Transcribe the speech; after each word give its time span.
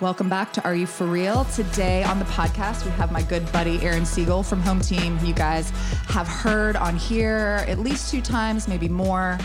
Welcome 0.00 0.28
back 0.28 0.52
to 0.54 0.64
Are 0.64 0.74
You 0.74 0.86
For 0.86 1.06
Real? 1.06 1.44
Today 1.46 2.02
on 2.02 2.18
the 2.18 2.24
podcast, 2.24 2.84
we 2.84 2.90
have 2.92 3.12
my 3.12 3.22
good 3.22 3.50
buddy 3.52 3.80
Aaron 3.82 4.04
Siegel 4.04 4.42
from 4.42 4.60
Home 4.62 4.80
Team, 4.80 5.16
you 5.22 5.32
guys 5.32 5.70
have 6.08 6.26
heard 6.26 6.74
on 6.74 6.96
here 6.96 7.64
at 7.68 7.78
least 7.78 8.10
two 8.10 8.20
times, 8.20 8.66
maybe 8.66 8.88
more. 8.88 9.38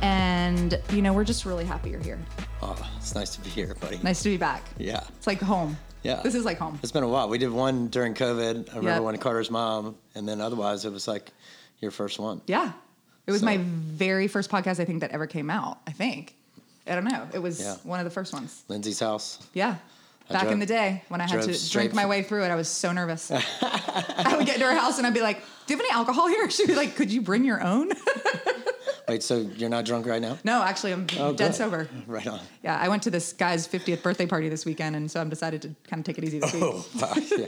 And, 0.00 0.80
you 0.92 1.02
know, 1.02 1.12
we're 1.12 1.24
just 1.24 1.44
really 1.44 1.64
happy 1.66 1.90
you're 1.90 2.00
here. 2.00 2.18
Oh, 2.62 2.76
it's 2.96 3.14
nice 3.14 3.30
to 3.36 3.40
be 3.42 3.50
here, 3.50 3.74
buddy. 3.80 3.98
Nice 4.02 4.22
to 4.22 4.30
be 4.30 4.36
back. 4.38 4.62
Yeah. 4.78 5.02
It's 5.16 5.26
like 5.26 5.40
home. 5.42 5.76
Yeah. 6.02 6.22
This 6.22 6.34
is 6.34 6.44
like 6.44 6.58
home. 6.58 6.78
It's 6.82 6.92
been 6.92 7.02
a 7.02 7.08
while. 7.08 7.28
We 7.28 7.36
did 7.36 7.50
one 7.50 7.88
during 7.88 8.14
COVID. 8.14 8.70
I 8.70 8.76
remember 8.76 8.90
Yep. 8.90 9.02
when 9.02 9.18
Carter's 9.18 9.50
mom, 9.50 9.96
and 10.14 10.26
then 10.26 10.40
otherwise 10.40 10.84
it 10.86 10.92
was 10.92 11.06
like 11.06 11.32
your 11.80 11.90
first 11.90 12.18
one. 12.18 12.40
Yeah. 12.46 12.72
It 13.26 13.32
was 13.32 13.40
So- 13.40 13.46
my 13.46 13.58
very 13.58 14.26
first 14.28 14.48
podcast, 14.50 14.80
I 14.80 14.86
think, 14.86 15.00
that 15.00 15.10
ever 15.10 15.26
came 15.26 15.50
out. 15.50 15.80
I 15.86 15.90
think. 15.92 16.34
I 16.88 16.94
don't 16.94 17.04
know. 17.04 17.28
It 17.32 17.38
was 17.40 17.60
Yeah. 17.60 17.76
one 17.84 18.00
of 18.00 18.04
the 18.04 18.10
first 18.10 18.32
ones. 18.32 18.62
Lindsay's 18.68 19.00
house. 19.00 19.38
Yeah. 19.54 19.76
Back 20.30 20.42
drove- 20.42 20.52
in 20.52 20.58
the 20.58 20.66
day 20.66 21.04
when 21.08 21.20
I 21.22 21.26
had 21.26 21.42
to 21.42 21.70
drink 21.70 21.94
my 21.94 22.04
way 22.06 22.22
through 22.22 22.44
it, 22.44 22.48
I 22.48 22.54
was 22.54 22.68
so 22.68 22.92
nervous. 22.92 23.30
I 23.62 24.34
would 24.36 24.46
get 24.46 24.58
to 24.58 24.64
her 24.66 24.74
house 24.74 24.98
and 24.98 25.06
I'd 25.06 25.14
be 25.14 25.22
like, 25.22 25.38
Do 25.66 25.72
you 25.74 25.78
have 25.78 25.84
any 25.86 25.90
alcohol 25.92 26.28
here? 26.28 26.48
She'd 26.54 26.66
be 26.66 26.74
like, 26.74 26.96
Could 26.96 27.10
you 27.12 27.22
bring 27.22 27.44
your 27.44 27.62
own? 27.62 27.90
Wait, 29.08 29.22
so 29.22 29.38
you're 29.56 29.70
not 29.70 29.84
drunk 29.84 30.06
right 30.06 30.20
now? 30.20 30.38
no, 30.44 30.62
actually, 30.62 30.92
I'm 30.92 31.06
Oh, 31.18 31.32
dead 31.32 31.48
good. 31.48 31.54
sober. 31.54 31.88
Right 32.06 32.26
on. 32.26 32.40
Yeah, 32.62 32.78
I 32.78 32.88
went 32.88 33.02
to 33.04 33.10
this 33.10 33.32
guy's 33.32 33.66
50th 33.66 34.02
birthday 34.02 34.26
party 34.26 34.48
this 34.48 34.64
weekend, 34.64 34.96
and 34.96 35.10
so 35.10 35.20
I'm 35.20 35.28
decided 35.28 35.62
to 35.62 35.68
kind 35.88 36.00
of 36.00 36.04
take 36.04 36.18
it 36.18 36.24
easy 36.24 36.38
this 36.40 36.52
week. 36.52 36.62
Oh, 36.62 36.86
wow, 37.00 37.12
yeah. 37.16 37.46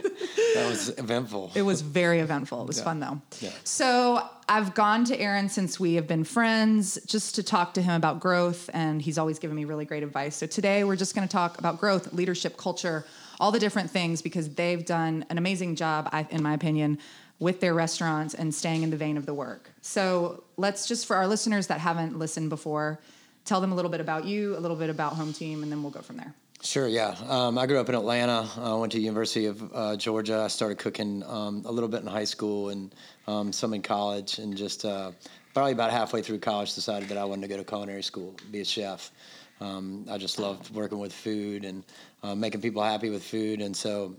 that 0.55 0.67
was 0.69 0.89
eventful. 0.97 1.51
It 1.55 1.61
was 1.61 1.81
very 1.81 2.19
eventful. 2.19 2.61
It 2.61 2.67
was 2.67 2.77
Yeah. 2.79 2.83
fun 2.83 2.99
though. 2.99 3.21
Yeah. 3.39 3.49
So 3.63 4.27
I've 4.49 4.73
gone 4.73 5.05
to 5.05 5.19
Aaron 5.19 5.49
since 5.49 5.79
we 5.79 5.93
have 5.95 6.07
been 6.07 6.23
friends 6.23 6.99
just 7.05 7.35
to 7.35 7.43
talk 7.43 7.73
to 7.75 7.81
him 7.81 7.93
about 7.93 8.19
growth, 8.19 8.69
and 8.73 9.01
he's 9.01 9.17
always 9.17 9.39
given 9.39 9.55
me 9.55 9.65
really 9.65 9.85
great 9.85 10.03
advice. 10.03 10.35
So 10.35 10.47
today 10.47 10.83
we're 10.83 10.95
just 10.95 11.15
going 11.15 11.27
to 11.27 11.31
talk 11.31 11.57
about 11.59 11.79
growth, 11.79 12.11
leadership, 12.13 12.57
culture, 12.57 13.05
all 13.39 13.51
the 13.51 13.59
different 13.59 13.89
things 13.89 14.21
because 14.21 14.49
they've 14.49 14.85
done 14.85 15.25
an 15.29 15.37
amazing 15.37 15.75
job, 15.75 16.09
in 16.29 16.43
my 16.43 16.53
opinion, 16.53 16.97
with 17.39 17.59
their 17.59 17.73
restaurants 17.73 18.33
and 18.35 18.53
staying 18.53 18.83
in 18.83 18.89
the 18.91 18.97
vein 18.97 19.17
of 19.17 19.25
the 19.25 19.33
work. 19.33 19.70
So 19.81 20.43
let's 20.57 20.87
just, 20.87 21.05
for 21.05 21.15
our 21.15 21.27
listeners 21.27 21.67
that 21.67 21.79
haven't 21.79 22.17
listened 22.17 22.49
before, 22.49 22.99
tell 23.45 23.61
them 23.61 23.71
a 23.71 23.75
little 23.75 23.91
bit 23.91 23.99
about 23.99 24.25
you, 24.25 24.55
a 24.55 24.59
little 24.59 24.77
bit 24.77 24.89
about 24.89 25.13
Home 25.13 25.33
Team, 25.33 25.63
and 25.63 25.71
then 25.71 25.81
we'll 25.81 25.91
go 25.91 26.01
from 26.01 26.17
there. 26.17 26.33
Sure, 26.63 26.87
yeah. 26.87 27.15
Um, 27.27 27.57
I 27.57 27.65
grew 27.65 27.79
up 27.79 27.89
in 27.89 27.95
Atlanta. 27.95 28.47
I 28.57 28.75
went 28.75 28.91
to 28.91 28.99
University 28.99 29.47
of 29.47 29.75
uh, 29.75 29.97
Georgia. 29.97 30.41
I 30.41 30.47
started 30.47 30.77
cooking 30.77 31.23
um, 31.25 31.63
a 31.65 31.71
little 31.71 31.89
bit 31.89 32.01
in 32.01 32.07
high 32.07 32.23
school 32.23 32.69
and 32.69 32.93
um, 33.25 33.51
some 33.51 33.73
in 33.73 33.81
college, 33.81 34.37
and 34.37 34.55
just 34.55 34.85
uh, 34.85 35.11
probably 35.55 35.71
about 35.71 35.89
halfway 35.89 36.21
through 36.21 36.37
college, 36.37 36.75
decided 36.75 37.09
that 37.09 37.17
I 37.17 37.25
wanted 37.25 37.41
to 37.41 37.47
go 37.47 37.57
to 37.57 37.63
culinary 37.63 38.03
school, 38.03 38.35
be 38.51 38.61
a 38.61 38.65
chef. 38.65 39.11
Um, 39.59 40.05
I 40.09 40.19
just 40.19 40.37
loved 40.37 40.73
working 40.73 40.99
with 40.99 41.13
food 41.13 41.65
and 41.65 41.83
uh, 42.21 42.35
making 42.35 42.61
people 42.61 42.83
happy 42.83 43.09
with 43.09 43.23
food, 43.23 43.61
and 43.61 43.75
so 43.75 44.15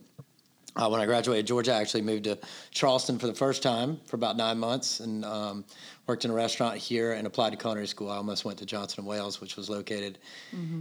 uh, 0.77 0.89
when 0.89 1.01
I 1.01 1.07
graduated 1.07 1.47
Georgia, 1.47 1.75
I 1.75 1.81
actually 1.81 2.01
moved 2.01 2.25
to 2.25 2.39
Charleston 2.71 3.19
for 3.19 3.27
the 3.27 3.35
first 3.35 3.63
time 3.63 4.01
for 4.07 4.17
about 4.17 4.39
nine 4.39 4.59
months 4.59 5.01
and 5.01 5.23
um, 5.25 5.65
worked 6.07 6.25
in 6.25 6.31
a 6.31 6.35
restaurant 6.35 6.79
here 6.79 7.13
and 7.13 7.27
applied 7.27 7.51
to 7.51 7.57
culinary 7.57 7.87
school. 7.87 8.11
I 8.11 8.17
almost 8.17 8.47
went 8.47 8.59
to 8.61 8.67
Johnson 8.67 9.01
and 9.01 9.07
Wales, 9.07 9.39
which 9.39 9.57
was 9.57 9.69
located 9.69 10.19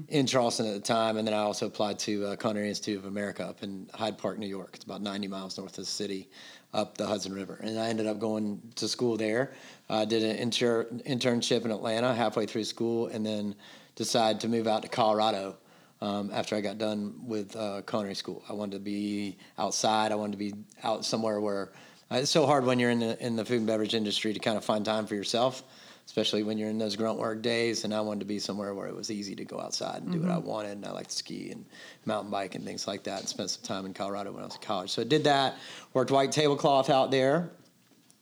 in 0.07 0.25
Charleston 0.27 0.65
at 0.65 0.73
the 0.73 0.79
time, 0.79 1.17
and 1.17 1.27
then 1.27 1.33
I 1.33 1.39
also 1.39 1.67
applied 1.67 1.99
to 1.99 2.27
uh, 2.27 2.35
Culinary 2.37 2.69
Institute 2.69 2.99
of 2.99 3.05
America 3.05 3.43
up 3.43 3.63
in 3.63 3.89
Hyde 3.93 4.17
Park, 4.17 4.39
New 4.39 4.47
York. 4.47 4.71
It's 4.75 4.85
about 4.85 5.01
90 5.01 5.27
miles 5.27 5.57
north 5.57 5.71
of 5.71 5.83
the 5.83 5.85
city, 5.85 6.29
up 6.73 6.97
the 6.97 7.05
Hudson 7.05 7.33
River, 7.33 7.59
and 7.61 7.77
I 7.77 7.89
ended 7.89 8.07
up 8.07 8.17
going 8.17 8.61
to 8.75 8.87
school 8.87 9.17
there. 9.17 9.51
I 9.89 10.05
did 10.05 10.23
an 10.23 10.37
inter- 10.37 10.85
internship 11.05 11.65
in 11.65 11.71
Atlanta 11.71 12.13
halfway 12.13 12.45
through 12.45 12.63
school, 12.63 13.07
and 13.07 13.25
then 13.25 13.55
decided 13.95 14.39
to 14.39 14.47
move 14.47 14.67
out 14.67 14.83
to 14.83 14.87
Colorado 14.87 15.57
um, 16.01 16.31
after 16.33 16.55
I 16.55 16.61
got 16.61 16.77
done 16.77 17.13
with 17.23 17.55
uh, 17.55 17.81
culinary 17.83 18.15
school. 18.15 18.43
I 18.49 18.53
wanted 18.53 18.73
to 18.73 18.79
be 18.79 19.37
outside. 19.57 20.11
I 20.11 20.15
wanted 20.15 20.33
to 20.33 20.37
be 20.37 20.53
out 20.83 21.05
somewhere 21.05 21.39
where 21.39 21.71
uh, 22.11 22.15
it's 22.15 22.31
so 22.31 22.45
hard 22.45 22.65
when 22.65 22.79
you're 22.79 22.89
in 22.89 22.99
the 22.99 23.23
in 23.25 23.35
the 23.35 23.45
food 23.45 23.59
and 23.59 23.67
beverage 23.67 23.93
industry 23.93 24.33
to 24.33 24.39
kind 24.39 24.57
of 24.57 24.65
find 24.65 24.83
time 24.83 25.05
for 25.05 25.15
yourself, 25.15 25.63
especially 26.05 26.43
when 26.43 26.57
you're 26.57 26.69
in 26.69 26.77
those 26.77 26.95
grunt 26.95 27.19
work 27.19 27.41
days. 27.41 27.83
And 27.83 27.93
I 27.93 28.01
wanted 28.01 28.21
to 28.21 28.25
be 28.25 28.39
somewhere 28.39 28.73
where 28.73 28.87
it 28.87 28.95
was 28.95 29.11
easy 29.11 29.35
to 29.35 29.45
go 29.45 29.59
outside 29.61 30.01
and 30.01 30.11
do 30.11 30.19
what 30.19 30.31
I 30.31 30.37
wanted. 30.39 30.71
And 30.71 30.85
I 30.85 30.91
like 30.91 31.07
to 31.07 31.15
ski 31.15 31.51
and 31.51 31.65
mountain 32.05 32.31
bike 32.31 32.55
and 32.55 32.65
things 32.65 32.87
like 32.87 33.03
that. 33.03 33.19
And 33.19 33.29
spent 33.29 33.51
some 33.51 33.63
time 33.63 33.85
in 33.85 33.93
Colorado 33.93 34.31
when 34.31 34.41
I 34.41 34.45
was 34.45 34.55
in 34.55 34.61
college. 34.61 34.89
So 34.89 35.03
I 35.03 35.05
did 35.05 35.23
that. 35.25 35.57
Worked 35.93 36.11
white 36.11 36.31
tablecloth 36.31 36.89
out 36.89 37.11
there 37.11 37.51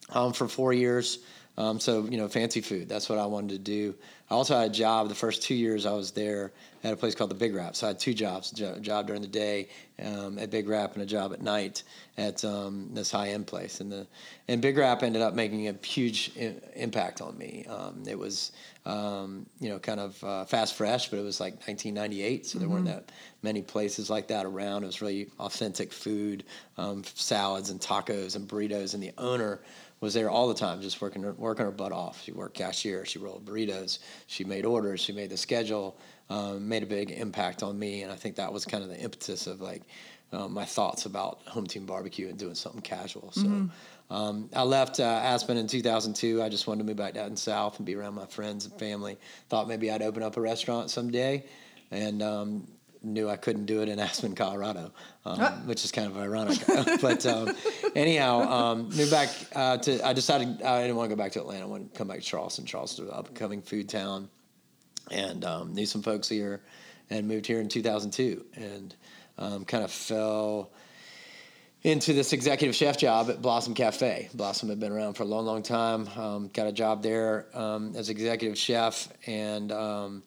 um, 0.09 0.33
for 0.33 0.47
four 0.47 0.73
years. 0.73 1.19
Um, 1.57 1.79
so 1.79 2.05
you 2.05 2.17
know, 2.17 2.29
fancy 2.29 2.61
food. 2.61 2.87
That's 2.87 3.09
what 3.09 3.19
I 3.19 3.25
wanted 3.25 3.49
to 3.49 3.59
do. 3.59 3.95
I 4.29 4.35
also 4.35 4.57
had 4.57 4.69
a 4.69 4.73
job 4.73 5.09
the 5.09 5.15
first 5.15 5.41
two 5.41 5.55
years 5.55 5.85
I 5.85 5.91
was 5.91 6.11
there 6.11 6.51
at 6.83 6.93
a 6.93 6.95
place 6.95 7.15
called 7.15 7.31
the 7.31 7.35
Big 7.35 7.53
Wrap. 7.53 7.75
So 7.75 7.87
I 7.87 7.89
had 7.89 7.99
two 7.99 8.13
jobs: 8.13 8.57
a 8.61 8.79
job 8.79 9.07
during 9.07 9.21
the 9.21 9.27
day 9.27 9.67
um, 10.01 10.39
at 10.39 10.51
Big 10.51 10.69
Wrap 10.69 10.93
and 10.93 11.03
a 11.03 11.05
job 11.05 11.33
at 11.33 11.41
night 11.41 11.83
at 12.17 12.45
um, 12.45 12.89
this 12.93 13.11
high 13.11 13.29
end 13.29 13.47
place. 13.47 13.81
And 13.81 13.91
the 13.91 14.07
and 14.47 14.61
Big 14.61 14.77
Wrap 14.77 15.03
ended 15.03 15.21
up 15.21 15.33
making 15.33 15.67
a 15.67 15.75
huge 15.85 16.31
impact 16.75 17.21
on 17.21 17.37
me. 17.37 17.65
Um, 17.67 18.03
it 18.07 18.17
was 18.17 18.53
um, 18.85 19.45
you 19.59 19.69
know 19.69 19.79
kind 19.79 19.99
of 19.99 20.23
uh, 20.23 20.45
fast 20.45 20.75
fresh, 20.75 21.09
but 21.09 21.19
it 21.19 21.23
was 21.23 21.39
like 21.39 21.53
1998, 21.53 22.45
so 22.45 22.59
there 22.59 22.69
weren't 22.69 22.85
that 22.85 23.11
many 23.41 23.61
places 23.61 24.09
like 24.09 24.27
that 24.29 24.45
around. 24.45 24.83
It 24.83 24.87
was 24.87 25.01
really 25.01 25.29
authentic 25.39 25.91
food, 25.91 26.45
um, 26.77 27.03
salads 27.03 27.69
and 27.69 27.81
tacos 27.81 28.35
and 28.35 28.47
burritos, 28.47 28.93
and 28.93 29.03
the 29.03 29.11
owner 29.17 29.59
was 30.01 30.13
there 30.13 30.29
all 30.29 30.47
the 30.47 30.53
time, 30.53 30.81
just 30.81 31.01
working 31.01 31.23
her, 31.23 31.33
working 31.33 31.65
her 31.65 31.71
butt 31.71 31.91
off. 31.91 32.21
She 32.23 32.31
worked 32.31 32.55
cashier, 32.55 33.05
she 33.05 33.19
rolled 33.19 33.45
burritos, 33.45 33.99
she 34.27 34.43
made 34.43 34.65
orders, 34.65 35.01
she 35.01 35.11
made 35.11 35.29
the 35.29 35.37
schedule, 35.37 35.97
um, 36.29 36.67
made 36.67 36.83
a 36.83 36.85
big 36.85 37.11
impact 37.11 37.63
on 37.63 37.77
me, 37.77 38.03
and 38.03 38.11
I 38.11 38.15
think 38.15 38.35
that 38.35 38.51
was 38.51 38.65
kind 38.65 38.83
of 38.83 38.89
the 38.89 38.99
impetus 38.99 39.47
of 39.47 39.61
like 39.61 39.83
um, 40.31 40.53
my 40.53 40.65
thoughts 40.65 41.05
about 41.05 41.41
home 41.47 41.65
team 41.65 41.85
barbecue 41.85 42.29
and 42.29 42.37
doing 42.37 42.55
something 42.55 42.81
casual. 42.81 43.31
So 43.31 43.69
um, 44.11 44.49
I 44.55 44.63
left 44.63 44.99
uh, 44.99 45.03
Aspen 45.03 45.57
in 45.57 45.67
2002. 45.67 46.41
I 46.41 46.49
just 46.49 46.67
wanted 46.67 46.79
to 46.79 46.83
move 46.85 46.97
back 46.97 47.13
down 47.13 47.35
south 47.35 47.77
and 47.77 47.85
be 47.85 47.95
around 47.95 48.15
my 48.15 48.25
friends 48.25 48.65
and 48.65 48.73
family. 48.79 49.17
Thought 49.49 49.67
maybe 49.67 49.91
I'd 49.91 50.01
open 50.01 50.23
up 50.23 50.37
a 50.37 50.41
restaurant 50.41 50.89
someday, 50.89 51.45
and 51.91 52.21
um, 52.21 52.67
knew 53.01 53.29
I 53.29 53.37
couldn't 53.37 53.65
do 53.65 53.81
it 53.81 53.89
in 53.89 53.99
Aspen, 54.07 54.35
Colorado, 54.35 54.91
um, 55.25 55.37
Ah. 55.39 55.61
which 55.65 55.83
is 55.85 55.91
kind 55.91 56.07
of 56.11 56.17
ironic. 56.17 56.59
but 57.01 57.25
um, 57.25 57.55
anyhow, 57.95 58.39
um, 58.41 58.83
moved 58.89 59.11
back 59.11 59.29
uh, 59.55 59.77
to. 59.77 60.05
I 60.05 60.13
decided 60.13 60.61
I 60.61 60.81
didn't 60.81 60.95
want 60.95 61.09
to 61.09 61.15
go 61.15 61.21
back 61.21 61.31
to 61.33 61.39
Atlanta. 61.39 61.63
I 61.63 61.67
wanted 61.67 61.91
to 61.93 61.97
come 61.97 62.07
back 62.07 62.19
to 62.19 62.25
Charleston. 62.25 62.65
Charleston, 62.65 63.05
was 63.05 63.13
an 63.13 63.19
up 63.19 63.27
and 63.27 63.35
coming 63.35 63.61
food 63.61 63.89
town, 63.89 64.29
and 65.11 65.43
um, 65.45 65.73
knew 65.73 65.85
some 65.85 66.01
folks 66.01 66.27
here, 66.27 66.61
and 67.09 67.27
moved 67.27 67.45
here 67.47 67.59
in 67.61 67.69
2002, 67.69 68.45
and 68.55 68.95
um, 69.37 69.65
kind 69.65 69.83
of 69.83 69.91
fell 69.91 70.71
into 71.81 72.11
this 72.11 72.33
executive 72.33 72.75
chef 72.75 72.97
job 72.97 73.29
at 73.29 73.41
Blossom 73.41 73.73
Cafe. 73.73 74.27
Blossom 74.33 74.67
had 74.67 74.81
been 74.81 74.91
around 74.91 75.13
for 75.13 75.23
a 75.23 75.25
long, 75.25 75.45
long 75.45 75.63
time. 75.63 76.09
Um, 76.17 76.49
got 76.53 76.67
a 76.67 76.73
job 76.73 77.01
there 77.01 77.45
um, 77.53 77.93
as 77.95 78.09
executive 78.09 78.57
chef, 78.57 79.07
and 79.25 79.71
um, 79.71 80.23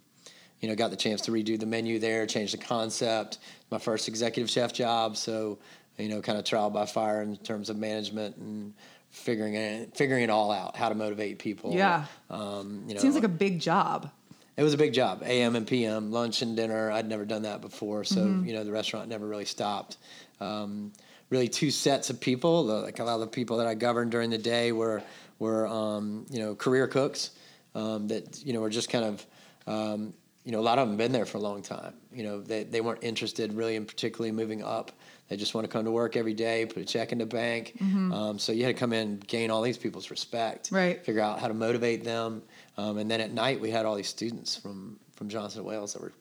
you 0.62 0.68
know, 0.70 0.74
got 0.74 0.90
the 0.90 0.96
chance 0.96 1.20
to 1.22 1.30
redo 1.32 1.60
the 1.60 1.66
menu 1.66 1.98
there, 1.98 2.24
change 2.26 2.52
the 2.52 2.58
concept. 2.58 3.38
My 3.70 3.78
first 3.78 4.08
executive 4.08 4.48
chef 4.48 4.72
job, 4.72 5.18
so 5.18 5.58
you 5.98 6.08
know, 6.08 6.22
kind 6.22 6.38
of 6.38 6.44
trial 6.44 6.70
by 6.70 6.86
fire 6.86 7.20
in 7.20 7.36
terms 7.36 7.68
of 7.68 7.76
management 7.76 8.36
and 8.38 8.72
figuring 9.10 9.54
it, 9.54 9.94
figuring 9.94 10.22
it 10.22 10.30
all 10.30 10.50
out, 10.50 10.74
how 10.74 10.88
to 10.88 10.94
motivate 10.94 11.38
people. 11.38 11.74
Yeah. 11.74 12.06
um, 12.30 12.84
you 12.86 12.94
know, 12.94 13.00
Seems 13.00 13.14
like 13.14 13.24
a 13.24 13.28
big 13.28 13.60
job. 13.60 14.10
it 14.56 14.62
was 14.62 14.72
a 14.72 14.78
big 14.78 14.94
job, 14.94 15.22
AM 15.24 15.54
and 15.56 15.66
PM, 15.66 16.10
lunch 16.10 16.40
and 16.40 16.56
dinner. 16.56 16.90
I'd 16.90 17.08
never 17.08 17.24
done 17.26 17.42
that 17.42 17.60
before, 17.60 18.04
so 18.04 18.24
you 18.24 18.54
know 18.54 18.64
the 18.64 18.72
restaurant 18.72 19.08
never 19.08 19.26
really 19.26 19.44
stopped. 19.44 19.98
Um, 20.40 20.92
really, 21.28 21.48
two 21.48 21.70
sets 21.70 22.08
of 22.10 22.20
people. 22.20 22.64
Like 22.64 22.98
a 23.00 23.04
lot 23.04 23.14
of 23.16 23.20
the 23.20 23.26
people 23.26 23.58
that 23.58 23.66
I 23.66 23.74
governed 23.74 24.12
during 24.12 24.30
the 24.30 24.38
day 24.38 24.72
were 24.72 25.02
were 25.38 25.66
um, 25.66 26.24
you 26.30 26.38
know 26.40 26.54
career 26.54 26.86
cooks 26.86 27.30
um, 27.74 28.08
that 28.08 28.44
you 28.46 28.52
know 28.52 28.60
were 28.60 28.70
just 28.70 28.88
kind 28.90 29.04
of 29.04 29.26
um, 29.66 30.14
you 30.44 30.52
know 30.52 30.60
a 30.60 30.66
lot 30.70 30.78
of 30.78 30.88
them 30.88 30.96
been 30.96 31.12
there 31.12 31.24
for 31.26 31.38
a 31.38 31.40
long 31.40 31.62
time. 31.62 31.94
You 32.12 32.24
know 32.24 32.40
they 32.40 32.64
they 32.64 32.80
weren't 32.80 33.02
interested 33.04 33.52
really 33.52 33.76
in 33.76 33.84
particularly 33.86 34.32
moving 34.32 34.62
up. 34.62 34.92
They 35.28 35.36
just 35.36 35.54
want 35.54 35.64
to 35.64 35.68
come 35.72 35.84
to 35.86 35.90
work 35.90 36.16
every 36.16 36.34
day, 36.34 36.66
put 36.66 36.82
a 36.82 36.84
check 36.84 37.10
in 37.12 37.18
the 37.18 37.26
bank. 37.26 37.74
Um, 37.80 38.38
so 38.38 38.52
you 38.52 38.64
had 38.64 38.74
to 38.76 38.78
come 38.80 38.92
in, 38.92 39.18
gain 39.26 39.50
all 39.50 39.62
these 39.62 39.78
people's 39.78 40.10
respect, 40.10 40.70
Right. 40.70 41.02
figure 41.02 41.22
out 41.22 41.38
how 41.38 41.48
to 41.48 41.54
motivate 41.54 42.04
them. 42.04 42.42
Um, 42.76 42.98
and 42.98 43.10
then 43.10 43.20
at 43.22 43.32
night, 43.32 43.58
we 43.58 43.70
had 43.70 43.86
all 43.86 43.94
these 43.94 44.08
students 44.08 44.56
from, 44.56 44.98
from 45.16 45.30
Johnson 45.30 45.64
Wales 45.64 45.94
that 45.94 46.02
were, 46.02 46.12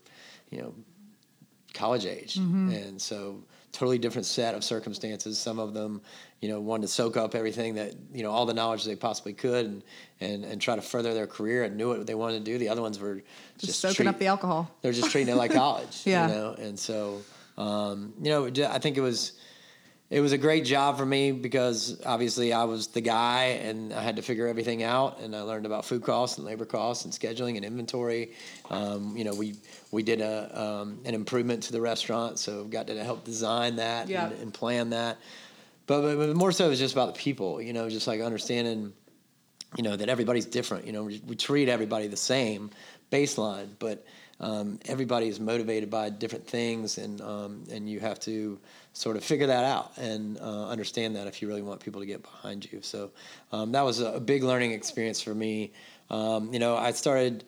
you 0.50 0.60
know, 0.62 0.74
college 1.74 2.06
age. 2.06 2.38
And 2.38 3.02
so 3.02 3.44
totally 3.74 3.98
different 3.98 4.26
set 4.26 4.54
of 4.56 4.64
circumstances. 4.64 5.38
Some 5.40 5.60
of 5.60 5.74
them, 5.74 6.02
you 6.42 6.48
know, 6.50 6.60
wanted 6.62 6.84
to 6.84 6.88
soak 6.90 7.18
up 7.18 7.36
everything 7.36 7.76
that, 7.76 7.94
you 8.14 8.24
know, 8.24 8.32
all 8.32 8.46
the 8.46 8.54
knowledge 8.54 8.84
they 8.86 8.96
possibly 8.96 9.34
could 9.34 9.66
and, 9.66 9.84
and, 10.22 10.46
and 10.46 10.62
try 10.62 10.76
to 10.76 10.82
further 10.82 11.14
their 11.14 11.28
career 11.28 11.64
and 11.64 11.76
knew 11.76 11.90
what 11.90 12.08
they 12.08 12.16
wanted 12.16 12.46
to 12.46 12.52
do. 12.52 12.58
The 12.58 12.70
other 12.70 12.82
ones 12.82 13.00
were 13.00 13.16
Just, 13.58 13.66
just, 13.66 13.80
soaking 13.82 13.96
treat- 13.96 14.08
up 14.08 14.20
the 14.20 14.28
alcohol. 14.28 14.70
they're 14.82 14.94
just 14.94 15.12
treating 15.12 15.34
it 15.34 15.38
like 15.38 15.52
college, 15.52 16.02
Yeah. 16.06 16.28
you 16.28 16.34
know. 16.34 16.54
And 16.54 16.80
so, 16.80 17.22
um, 17.58 18.14
you 18.22 18.30
know, 18.30 18.46
I 18.70 18.80
think 18.80 18.98
it 18.98 19.02
was, 19.02 19.34
it 20.10 20.20
was 20.20 20.32
a 20.34 20.38
great 20.38 20.66
job 20.66 20.98
for 20.98 21.06
me 21.06 21.32
because 21.32 22.02
obviously 22.06 22.52
I 22.54 22.66
was 22.66 22.88
the 22.88 23.00
guy 23.02 23.44
and 23.64 23.94
I 23.94 24.02
had 24.02 24.18
to 24.18 24.22
figure 24.22 24.46
everything 24.48 24.84
out. 24.84 25.20
And 25.22 25.34
I 25.36 25.42
learned 25.42 25.66
about 25.66 25.86
food 25.86 26.04
costs 26.04 26.38
and 26.38 26.46
labor 26.46 26.66
costs 26.66 27.06
and 27.06 27.14
scheduling 27.14 27.56
and 27.56 27.64
inventory. 27.66 28.34
Um, 28.70 29.16
you 29.18 29.24
know, 29.24 29.34
we 29.34 29.56
we 29.92 30.04
did 30.04 30.20
a 30.22 30.62
um, 30.62 31.00
an 31.06 31.14
improvement 31.16 31.64
to 31.64 31.72
the 31.72 31.80
restaurant, 31.82 32.40
so 32.40 32.66
got 32.66 32.88
to 32.88 33.04
help 33.04 33.24
design 33.24 33.78
that 33.78 34.10
Yeah. 34.10 34.28
and, 34.28 34.40
and 34.42 34.54
plan 34.54 34.90
that. 34.92 35.18
But, 35.88 36.02
but, 36.02 36.16
but 36.18 36.36
more 36.36 36.52
so, 36.52 36.66
it 36.68 36.70
was 36.70 36.80
just 36.80 36.94
about 36.94 37.16
the 37.16 37.20
people. 37.20 37.62
You 37.62 37.72
know, 37.74 37.90
just 37.90 38.06
like 38.08 38.20
understanding 38.22 38.92
you 39.78 39.84
know 39.84 39.96
that 39.96 40.10
everybody's 40.10 40.46
different. 40.46 40.86
You 40.86 40.94
know, 40.94 41.04
we, 41.04 41.22
we 41.26 41.36
treat 41.36 41.70
everybody 41.70 42.08
the 42.08 42.18
same 42.18 42.70
baseline, 43.12 43.68
but 43.80 44.06
um, 44.40 44.80
everybody 44.86 45.28
is 45.28 45.40
motivated 45.40 45.90
by 45.90 46.10
different 46.10 46.46
things, 46.48 46.98
and 46.98 47.22
um, 47.22 47.64
and 47.72 47.90
you 47.90 48.00
have 48.00 48.20
to 48.22 48.60
sort 48.94 49.16
of 49.16 49.24
figure 49.24 49.48
that 49.48 49.64
out 49.64 49.98
and 49.98 50.38
uh, 50.40 50.68
understand 50.68 51.16
that 51.16 51.28
if 51.28 51.42
you 51.42 51.48
really 51.48 51.62
want 51.62 51.80
people 51.80 52.02
to 52.02 52.08
get 52.08 52.22
behind 52.22 52.70
you. 52.72 52.82
So 52.82 53.12
um, 53.52 53.72
that 53.72 53.84
was 53.84 54.02
a, 54.02 54.20
big 54.20 54.44
learning 54.44 54.72
experience 54.72 55.22
for 55.22 55.34
me. 55.34 55.72
Um, 56.10 56.52
you 56.52 56.60
know, 56.60 56.76
I 56.76 56.92
started 56.92 57.46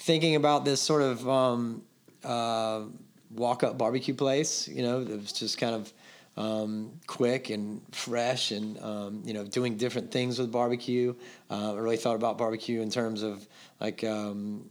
thinking 0.00 0.36
about 0.36 0.64
this 0.64 0.82
sort 0.82 1.00
of 1.00 1.26
um, 1.26 1.82
uh, 2.24 2.82
walk 3.30 3.62
up 3.62 3.78
barbecue 3.78 4.14
place. 4.14 4.68
You 4.68 4.82
know, 4.82 5.00
it 5.00 5.08
was 5.08 5.32
just 5.32 5.58
kind 5.58 5.74
of 5.74 5.92
um, 6.36 6.92
quick 7.06 7.50
and 7.50 7.82
fresh 7.92 8.52
and 8.52 8.78
um, 8.80 9.22
you 9.24 9.34
know 9.34 9.44
doing 9.44 9.76
different 9.76 10.10
things 10.10 10.38
with 10.38 10.50
barbecue. 10.50 11.14
Uh, 11.50 11.74
I 11.74 11.78
really 11.78 11.96
thought 11.96 12.16
about 12.16 12.38
barbecue 12.38 12.80
in 12.80 12.90
terms 12.90 13.22
of 13.22 13.46
like 13.80 14.02
um, 14.04 14.70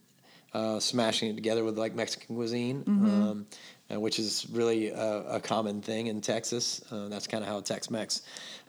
uh, 0.54 0.80
smashing 0.80 1.30
it 1.30 1.36
together 1.36 1.64
with 1.64 1.78
like 1.78 1.96
Mexican 1.96 2.36
cuisine, 2.36 2.84
um, 2.88 3.46
uh, 3.92 4.00
which 4.00 4.20
is 4.20 4.48
really 4.52 4.90
a, 4.90 5.36
a 5.36 5.40
common 5.40 5.82
thing 5.82 6.08
in 6.08 6.22
Texas. 6.22 6.82
Uh, 6.92 7.08
that's 7.08 7.28
kind 7.28 7.44
of 7.44 7.50
how 7.50 7.62
Tex-Mex 7.62 8.22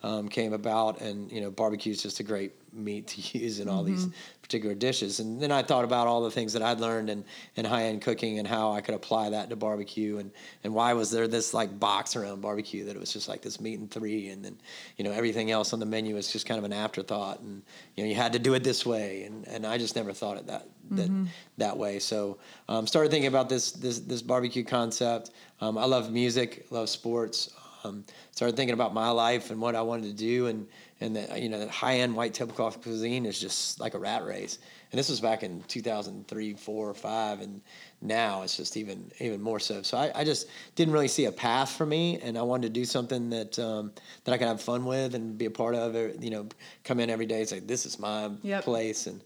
um, 0.02 0.28
came 0.28 0.52
about, 0.52 1.00
and 1.00 1.30
you 1.30 1.40
know 1.40 1.50
barbecue 1.50 1.92
is 1.92 2.02
just 2.02 2.20
a 2.20 2.22
great 2.22 2.52
meat 2.72 3.06
to 3.08 3.20
use 3.38 3.60
in 3.60 3.68
all 3.68 3.82
these 3.82 4.08
particular 4.52 4.74
dishes. 4.74 5.20
And 5.20 5.40
then 5.40 5.50
I 5.50 5.62
thought 5.62 5.84
about 5.84 6.06
all 6.06 6.22
the 6.22 6.30
things 6.30 6.52
that 6.52 6.62
I'd 6.62 6.80
learned 6.80 7.08
in, 7.08 7.24
in 7.56 7.64
high 7.64 7.84
end 7.84 8.02
cooking 8.02 8.38
and 8.38 8.46
how 8.46 8.72
I 8.72 8.80
could 8.80 8.94
apply 8.94 9.30
that 9.30 9.48
to 9.50 9.56
barbecue 9.56 10.18
and, 10.18 10.30
and 10.64 10.74
why 10.74 10.92
was 10.92 11.10
there 11.10 11.26
this 11.26 11.54
like 11.54 11.78
box 11.78 12.16
around 12.16 12.42
barbecue 12.42 12.84
that 12.84 12.96
it 12.96 12.98
was 12.98 13.12
just 13.12 13.28
like 13.28 13.40
this 13.40 13.60
meat 13.60 13.78
and 13.78 13.90
three 13.90 14.28
and 14.28 14.44
then, 14.44 14.58
you 14.96 15.04
know, 15.04 15.12
everything 15.12 15.50
else 15.50 15.72
on 15.72 15.80
the 15.80 15.86
menu 15.86 16.14
was 16.14 16.30
just 16.30 16.44
kind 16.44 16.58
of 16.58 16.64
an 16.64 16.72
afterthought 16.72 17.40
and, 17.40 17.62
you 17.96 18.04
know, 18.04 18.10
you 18.10 18.14
had 18.14 18.32
to 18.34 18.38
do 18.38 18.54
it 18.54 18.64
this 18.64 18.84
way. 18.84 19.24
And, 19.24 19.46
and 19.48 19.66
I 19.66 19.78
just 19.78 19.96
never 19.96 20.12
thought 20.12 20.36
it 20.36 20.46
that, 20.48 20.68
that, 20.90 21.08
that 21.56 21.78
way. 21.78 21.98
So 21.98 22.38
um, 22.68 22.86
started 22.86 23.10
thinking 23.10 23.28
about 23.28 23.48
this, 23.48 23.72
this, 23.72 24.00
this 24.00 24.20
barbecue 24.20 24.64
concept. 24.64 25.30
Um, 25.60 25.78
I 25.78 25.86
love 25.86 26.12
music, 26.12 26.66
love 26.70 26.88
sports. 26.90 27.54
Um, 27.84 28.04
started 28.30 28.56
thinking 28.56 28.74
about 28.74 28.94
my 28.94 29.10
life 29.10 29.50
and 29.50 29.60
what 29.60 29.74
I 29.74 29.82
wanted 29.82 30.04
to 30.04 30.12
do, 30.12 30.46
and 30.46 30.66
and 31.00 31.16
that 31.16 31.40
you 31.42 31.48
know 31.48 31.58
that 31.58 31.68
high 31.68 31.96
end 31.98 32.14
white 32.14 32.34
tablecloth 32.34 32.80
cuisine 32.82 33.26
is 33.26 33.38
just 33.40 33.80
like 33.80 33.94
a 33.94 33.98
rat 33.98 34.24
race. 34.24 34.58
And 34.92 34.98
this 34.98 35.08
was 35.08 35.20
back 35.20 35.42
in 35.42 35.62
2003, 35.68 36.54
four, 36.54 36.90
or 36.90 36.94
five, 36.94 37.40
and 37.40 37.60
now 38.02 38.42
it's 38.42 38.56
just 38.56 38.76
even 38.76 39.10
even 39.20 39.40
more 39.40 39.58
so. 39.58 39.82
So 39.82 39.96
I, 39.96 40.12
I 40.14 40.24
just 40.24 40.48
didn't 40.74 40.92
really 40.92 41.08
see 41.08 41.24
a 41.24 41.32
path 41.32 41.70
for 41.70 41.86
me, 41.86 42.20
and 42.20 42.38
I 42.38 42.42
wanted 42.42 42.68
to 42.68 42.80
do 42.80 42.84
something 42.84 43.30
that 43.30 43.58
um, 43.58 43.92
that 44.24 44.32
I 44.32 44.38
could 44.38 44.48
have 44.48 44.60
fun 44.60 44.84
with 44.84 45.14
and 45.14 45.36
be 45.36 45.46
a 45.46 45.50
part 45.50 45.74
of. 45.74 45.94
You 46.22 46.30
know, 46.30 46.48
come 46.84 47.00
in 47.00 47.10
every 47.10 47.26
day. 47.26 47.42
It's 47.42 47.52
like 47.52 47.66
this 47.66 47.86
is 47.86 47.98
my 47.98 48.30
Yep. 48.42 48.64
place, 48.64 49.06
and 49.06 49.22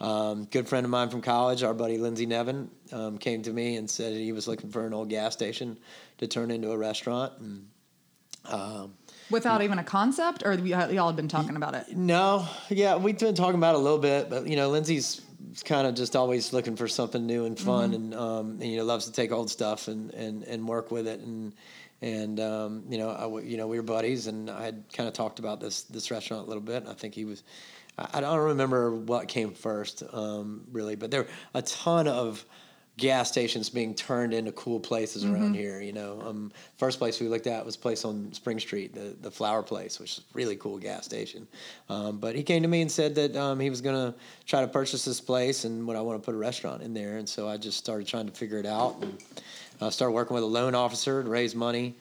um, 0.00 0.46
good 0.46 0.66
friend 0.66 0.84
of 0.84 0.90
mine 0.90 1.10
from 1.10 1.20
college, 1.20 1.62
our 1.62 1.74
buddy 1.74 1.98
Lindsey 1.98 2.24
Nevin, 2.24 2.70
um, 2.92 3.18
came 3.18 3.42
to 3.42 3.52
me 3.52 3.76
and 3.76 3.88
said 3.88 4.14
he 4.14 4.32
was 4.32 4.48
looking 4.48 4.70
for 4.70 4.86
an 4.86 4.94
old 4.94 5.10
gas 5.10 5.34
station 5.34 5.78
to 6.18 6.26
turn 6.26 6.50
into 6.50 6.70
a 6.72 6.78
restaurant. 6.78 7.34
And 7.40 7.68
um, 8.46 8.94
Without 9.30 9.62
even 9.62 9.78
a 9.78 9.84
concept, 9.84 10.42
or 10.44 10.54
y'all 10.54 11.06
had 11.06 11.16
been 11.16 11.28
talking 11.28 11.56
about 11.56 11.74
it? 11.74 11.96
no, 11.96 12.48
yeah, 12.68 12.96
we've 12.96 13.18
been 13.18 13.34
talking 13.34 13.58
about 13.58 13.74
it 13.74 13.78
a 13.78 13.82
little 13.82 13.98
bit, 13.98 14.28
but 14.28 14.46
you 14.46 14.56
know, 14.56 14.70
Lindsay's 14.70 15.20
kind 15.64 15.86
of 15.86 15.94
just 15.94 16.16
always 16.16 16.52
looking 16.52 16.74
for 16.76 16.88
something 16.88 17.26
new 17.26 17.44
and 17.44 17.58
fun, 17.58 17.94
and, 17.94 18.14
um, 18.14 18.58
and 18.60 18.64
you 18.64 18.76
know, 18.76 18.84
loves 18.84 19.06
to 19.06 19.12
take 19.12 19.30
old 19.30 19.48
stuff 19.50 19.88
and, 19.88 20.12
and, 20.14 20.42
and 20.44 20.66
work 20.66 20.90
with 20.90 21.06
it, 21.06 21.20
and 21.20 21.52
and 22.02 22.40
um, 22.40 22.84
you 22.88 22.98
know, 22.98 23.10
I 23.10 23.40
you 23.42 23.56
know, 23.56 23.66
we 23.68 23.76
were 23.76 23.82
buddies, 23.82 24.26
and 24.26 24.50
I 24.50 24.64
had 24.64 24.84
kind 24.92 25.06
of 25.08 25.14
talked 25.14 25.38
about 25.38 25.60
this 25.60 25.82
this 25.82 26.10
restaurant 26.10 26.44
a 26.44 26.48
little 26.48 26.62
bit, 26.62 26.82
and 26.82 26.88
I 26.88 26.94
think 26.94 27.14
he 27.14 27.24
was. 27.24 27.42
I 27.98 28.08
I 28.14 28.20
don't 28.20 28.38
remember 28.38 28.94
what 28.94 29.28
came 29.28 29.52
first, 29.52 30.02
um, 30.12 30.62
really, 30.72 30.96
but 30.96 31.10
there 31.10 31.22
were 31.22 31.28
a 31.54 31.62
ton 31.62 32.08
of 32.08 32.44
gas 33.00 33.28
stations 33.28 33.70
being 33.70 33.94
turned 33.94 34.32
into 34.32 34.52
cool 34.52 34.78
places 34.78 35.24
around 35.24 35.54
here. 35.54 35.80
You 35.80 35.92
know, 35.92 36.22
um, 36.24 36.52
first 36.76 36.98
place 36.98 37.18
we 37.18 37.26
looked 37.26 37.46
at 37.46 37.64
was 37.64 37.74
a 37.74 37.78
place 37.78 38.04
on 38.04 38.32
Spring 38.32 38.60
Street, 38.60 38.94
the 38.94 39.16
the 39.20 39.30
Flower 39.30 39.62
Place, 39.62 39.98
which 39.98 40.18
is 40.18 40.18
a 40.18 40.22
really 40.34 40.54
cool 40.56 40.78
gas 40.78 41.06
station. 41.06 41.48
Um, 41.88 42.18
but 42.18 42.36
he 42.36 42.42
came 42.42 42.62
to 42.62 42.68
me 42.68 42.82
and 42.82 42.92
said 42.92 43.14
that 43.16 43.34
um, 43.34 43.58
he 43.58 43.70
was 43.70 43.80
going 43.80 43.96
to 43.96 44.16
try 44.46 44.60
to 44.60 44.68
purchase 44.68 45.04
this 45.04 45.20
place 45.20 45.64
and 45.64 45.86
would 45.88 45.96
I 45.96 46.02
want 46.02 46.22
to 46.22 46.24
put 46.24 46.34
a 46.34 46.38
restaurant 46.38 46.82
in 46.82 46.94
there. 46.94 47.16
And 47.16 47.28
so 47.28 47.48
I 47.48 47.56
just 47.56 47.78
started 47.78 48.06
trying 48.06 48.26
to 48.26 48.32
figure 48.32 48.58
it 48.58 48.66
out 48.66 48.96
and 49.00 49.18
uh, 49.80 49.90
started 49.90 50.12
working 50.12 50.34
with 50.34 50.44
a 50.44 50.46
loan 50.46 50.74
officer 50.74 51.22
to 51.22 51.28
raise 51.28 51.54
money. 51.54 51.96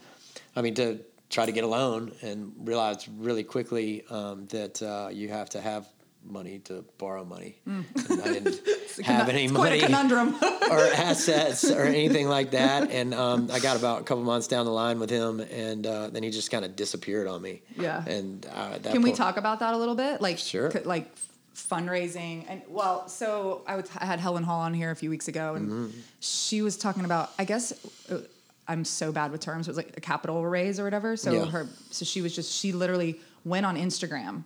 I 0.56 0.62
mean, 0.62 0.76
to 0.76 1.00
try 1.30 1.46
to 1.46 1.52
get 1.52 1.64
a 1.64 1.68
loan 1.68 2.12
and 2.22 2.54
realized 2.60 3.08
really 3.18 3.44
quickly 3.44 4.04
um, 4.10 4.48
that 4.48 4.82
uh, 4.82 5.10
you 5.12 5.30
have 5.30 5.50
to 5.52 5.62
have 5.62 5.88
money 6.30 6.60
to 6.60 6.86
borrow 6.98 7.26
money. 7.26 7.58
And 7.66 7.86
I 8.24 8.34
didn't 8.34 8.62
have 9.04 9.30
any 9.30 9.48
Mm. 9.48 9.52
money 9.54 9.80
conundrum. 9.80 10.36
or 10.72 10.80
assets 10.80 11.70
or 11.70 11.84
anything 11.84 12.28
like 12.28 12.52
that. 12.52 12.92
And 12.92 13.14
um, 13.14 13.50
I 13.52 13.60
got 13.60 13.78
about 13.78 14.02
a 14.02 14.04
couple 14.04 14.24
months 14.24 14.48
down 14.48 14.66
the 14.66 14.72
line 14.72 15.00
with 15.00 15.10
him, 15.10 15.40
and 15.40 15.86
uh, 15.88 16.10
then 16.10 16.24
he 16.24 16.30
just 16.30 16.52
kind 16.52 16.66
of 16.66 16.76
disappeared 16.76 17.28
on 17.28 17.42
me. 17.42 17.62
Yeah. 17.78 18.04
And 18.06 18.46
uh, 18.54 18.78
Can 18.92 19.02
we 19.02 19.12
talk 19.12 19.38
about 19.38 19.60
that 19.60 19.74
a 19.74 19.78
little 19.78 19.96
bit? 19.96 20.22
Like, 20.22 20.38
Sure. 20.38 20.70
c- 20.72 20.80
like 20.86 21.08
fundraising 21.56 22.46
and 22.48 22.62
well, 22.70 23.08
so 23.10 23.64
I, 23.68 23.76
was, 23.76 23.90
I 23.98 24.06
had 24.06 24.20
Helen 24.20 24.44
Hall 24.44 24.62
on 24.62 24.74
here 24.74 24.92
a 24.92 24.96
few 24.96 25.10
weeks 25.10 25.28
ago, 25.28 25.56
and 25.56 25.70
Mm-hmm. 25.70 26.00
she 26.20 26.62
was 26.62 26.78
talking 26.78 27.06
about. 27.06 27.32
I 27.38 27.46
guess 27.46 27.74
uh, 28.12 28.20
I'm 28.68 28.86
so 28.86 29.12
bad 29.12 29.32
with 29.32 29.42
terms. 29.42 29.68
It 29.68 29.72
was 29.72 29.78
like 29.78 29.94
a 29.98 30.02
capital 30.02 30.46
raise 30.46 30.80
or 30.80 30.84
whatever. 30.84 31.18
So 31.18 31.32
Yeah. 31.32 31.46
her, 31.46 31.68
so 31.92 32.06
she 32.06 32.22
was 32.22 32.36
just 32.36 32.52
she 32.54 32.72
literally 32.72 33.20
went 33.46 33.66
on 33.66 33.76
Instagram, 33.78 34.44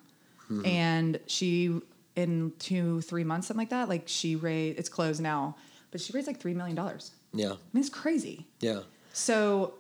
Mm-hmm. 0.54 0.66
and 0.66 1.20
she 1.28 1.82
in 2.16 2.52
two 2.60 3.02
three 3.02 3.24
months 3.24 3.48
something 3.48 3.60
like 3.60 3.70
that. 3.70 3.90
Like 3.90 4.04
she 4.06 4.36
raised. 4.36 4.80
It's 4.80 4.90
closed 4.90 5.22
now, 5.22 5.56
but 5.92 6.02
she 6.02 6.14
raised 6.14 6.28
like 6.28 6.40
three 6.40 6.54
million 6.54 6.76
dollars. 6.76 7.12
Yeah. 7.34 7.48
I 7.48 7.58
mean, 7.74 7.82
it's 7.82 7.90
crazy. 7.90 8.46
Yeah. 8.60 8.82
So 9.14 9.74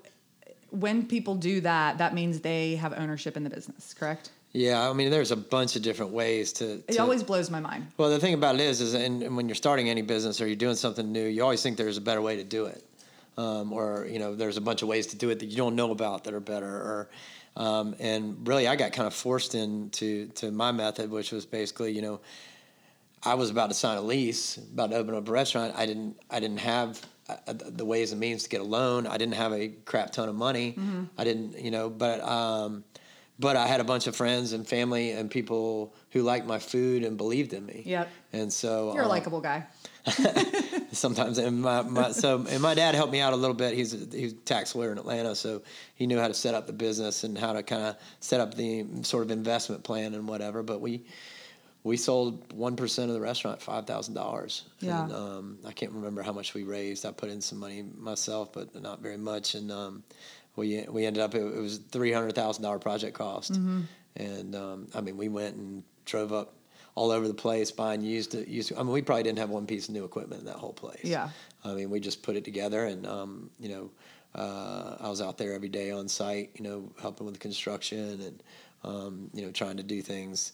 when 0.72 1.06
people 1.06 1.36
do 1.36 1.62
that, 1.62 2.00
that 2.00 2.14
means 2.14 2.40
they 2.40 2.75
have 2.75 2.94
ownership 2.94 3.38
in 3.38 3.44
the 3.44 3.50
business, 3.50 3.94
correct? 3.94 4.31
Yeah. 4.54 4.90
I 4.90 4.94
mean, 4.94 5.12
there's 5.12 5.31
a 5.31 5.36
bunch 5.36 5.75
of 5.75 5.81
different 5.84 6.12
ways 6.12 6.54
to. 6.54 6.84
It 6.88 7.00
always 7.00 7.24
blows 7.24 7.50
my 7.50 7.60
mind. 7.60 7.88
Well, 7.98 8.10
the 8.10 8.19
thing 8.19 8.34
about 8.34 8.56
it 8.56 8.62
is, 8.62 8.81
is 8.81 8.94
and, 8.94 9.22
and 9.22 9.38
when 9.38 9.48
you're 9.48 9.56
starting 9.56 9.90
any 9.90 10.02
business 10.02 10.42
or 10.42 10.47
you're 10.47 10.56
doing 10.56 10.76
something 10.76 11.12
new, 11.12 11.26
you 11.26 11.44
always 11.44 11.62
think 11.62 11.78
there's 11.78 11.97
a 11.97 12.02
better 12.02 12.21
way 12.21 12.36
to 12.38 12.44
do 12.44 12.66
it, 12.66 12.83
um, 13.38 13.71
or 13.74 14.07
you 14.09 14.19
know, 14.19 14.36
there's 14.36 14.57
a 14.57 14.62
bunch 14.62 14.81
of 14.81 14.88
ways 14.88 15.07
to 15.07 15.16
do 15.16 15.30
it 15.30 15.40
that 15.40 15.47
you 15.47 15.57
don't 15.57 15.76
know 15.76 15.92
about 15.92 16.24
that 16.24 16.33
are 16.33 16.40
better. 16.40 16.68
Or, 16.68 17.09
um, 17.56 17.95
and 18.00 18.48
really, 18.48 18.68
I 18.68 18.76
got 18.76 18.94
kind 18.94 19.07
of 19.07 19.14
forced 19.14 19.56
into 19.56 20.28
to 20.36 20.52
my 20.52 20.72
method, 20.72 21.12
which 21.12 21.31
was 21.31 21.45
basically, 21.45 21.92
you 21.92 22.02
know, 22.02 22.22
I 23.24 23.36
was 23.36 23.50
about 23.50 23.69
to 23.69 23.76
sign 23.76 23.98
a 23.98 24.02
lease, 24.02 24.57
about 24.57 24.92
to 24.92 24.98
open 24.98 25.16
up 25.16 25.28
a 25.28 25.31
restaurant. 25.31 25.76
I 25.78 25.86
didn't, 25.86 26.18
I 26.30 26.40
didn't 26.40 26.57
have 26.57 27.00
uh, 27.30 27.36
the 27.48 27.86
ways 27.86 28.12
and 28.12 28.19
means 28.19 28.44
to 28.44 28.50
get 28.50 28.62
a 28.62 28.66
loan. 28.66 29.07
I 29.07 29.18
didn't 29.18 29.36
have 29.36 29.54
a 29.54 29.69
crap 29.69 30.12
ton 30.12 30.30
of 30.30 30.36
money. 30.36 30.78
I 31.18 31.24
didn't, 31.24 31.60
you 31.60 31.72
know, 31.72 31.90
but 31.90 32.22
um, 32.22 32.83
but 33.40 33.56
I 33.56 33.68
had 33.68 33.80
a 33.80 33.83
bunch 33.83 34.07
of 34.07 34.16
friends 34.16 34.54
and 34.54 34.68
family 34.68 35.12
and 35.12 35.30
people 35.30 35.94
who 36.12 36.22
liked 36.22 36.45
my 36.45 36.60
food 36.60 37.04
and 37.04 37.18
believed 37.18 37.54
in 37.54 37.66
me. 37.66 37.83
Yep. 37.86 38.10
And 38.33 38.52
so 38.52 38.94
You're 38.94 39.04
a 39.04 39.06
uh, 39.06 39.10
likable 39.10 39.42
guy. 39.42 39.66
sometimes 40.92 41.38
and 41.38 41.62
my, 41.62 41.81
my 41.81 42.12
so 42.12 42.45
and 42.50 42.62
my 42.62 42.74
dad 42.74 42.94
helped 42.95 43.12
me 43.12 43.19
out 43.22 43.33
a 43.33 43.36
little 43.36 43.56
bit. 43.56 43.74
He's 43.74 43.94
a, 43.94 44.18
he's 44.18 44.33
a 44.33 44.36
tax 44.36 44.76
lawyer 44.76 44.92
in 44.92 44.98
atlanta 44.98 45.36
so 45.36 45.62
he 45.95 46.07
knew 46.07 46.19
how 46.19 46.28
to 46.28 46.33
set 46.33 46.54
up 46.56 46.68
the 46.68 46.74
business 46.74 47.24
and 47.24 47.38
how 47.38 47.54
to 47.54 47.64
kind 47.64 47.83
of 47.83 47.95
set 48.19 48.40
up 48.40 48.56
the 48.56 48.86
sort 49.04 49.24
of 49.24 49.31
investment 49.31 49.83
plan 49.83 50.14
and 50.14 50.28
whatever 50.28 50.62
but 50.64 50.81
we 50.81 51.04
we 51.86 51.98
sold 51.98 52.48
1% 52.57 53.04
of 53.04 53.10
the 53.14 53.19
restaurant 53.19 53.60
$5000 53.60 54.62
Yeah. 54.80 55.04
and 55.04 55.14
um, 55.14 55.57
i 55.66 55.72
can't 55.72 55.92
remember 55.92 56.22
how 56.22 56.31
much 56.33 56.54
we 56.54 56.64
raised. 56.64 57.06
I 57.06 57.12
put 57.12 57.30
in 57.30 57.42
some 57.42 57.60
money 57.60 57.83
myself 57.98 58.54
but 58.54 58.80
not 58.81 59.02
very 59.02 59.18
much. 59.18 59.56
And 59.56 59.72
um, 59.72 60.04
we 60.56 60.86
we 60.90 61.06
ended 61.06 61.24
up 61.24 61.33
it, 61.36 61.44
was 61.44 61.80
$300000 61.80 62.81
project 62.81 63.16
cost. 63.18 63.56
And 64.16 64.56
um, 64.56 64.88
i 64.94 65.02
mean 65.02 65.18
we 65.18 65.30
went 65.30 65.56
and 65.56 65.83
drove 66.06 66.31
up 66.33 66.54
all 66.95 67.12
over 67.12 67.28
the 67.28 67.33
place 67.33 67.71
buying 67.71 68.02
used 68.02 68.31
to 68.31 68.50
used. 68.50 68.73
I 68.73 68.83
mean, 68.83 68.92
we 68.92 69.02
probably 69.02 69.23
didn't 69.23 69.40
have 69.40 69.50
one 69.50 69.66
piece 69.66 69.88
of 69.88 69.94
new 69.94 70.06
equipment 70.06 70.42
in 70.42 70.47
that 70.47 70.57
whole 70.57 70.73
place. 70.73 71.04
Yeah. 71.04 71.30
I 71.64 71.73
mean, 71.73 71.90
we 71.90 72.00
just 72.00 72.23
put 72.23 72.35
it 72.35 72.44
together, 72.44 72.85
and 72.85 73.07
um, 73.07 73.50
you 73.59 73.69
know, 73.69 73.92
uh, 74.35 74.97
I 75.00 75.09
was 75.09 75.21
out 75.21 75.38
there 75.38 75.54
every 75.54 75.69
day 75.69 75.92
on 75.92 76.07
site, 76.07 76.52
you 76.56 76.64
know, 76.64 76.92
helping 77.02 77.26
with 77.26 77.35
the 77.35 77.40
construction 77.40 78.21
and 78.21 78.44
um, 78.83 79.30
you 79.33 79.45
know, 79.45 79.52
trying 79.52 79.78
to 79.78 79.83
do 79.83 80.02
things 80.02 80.54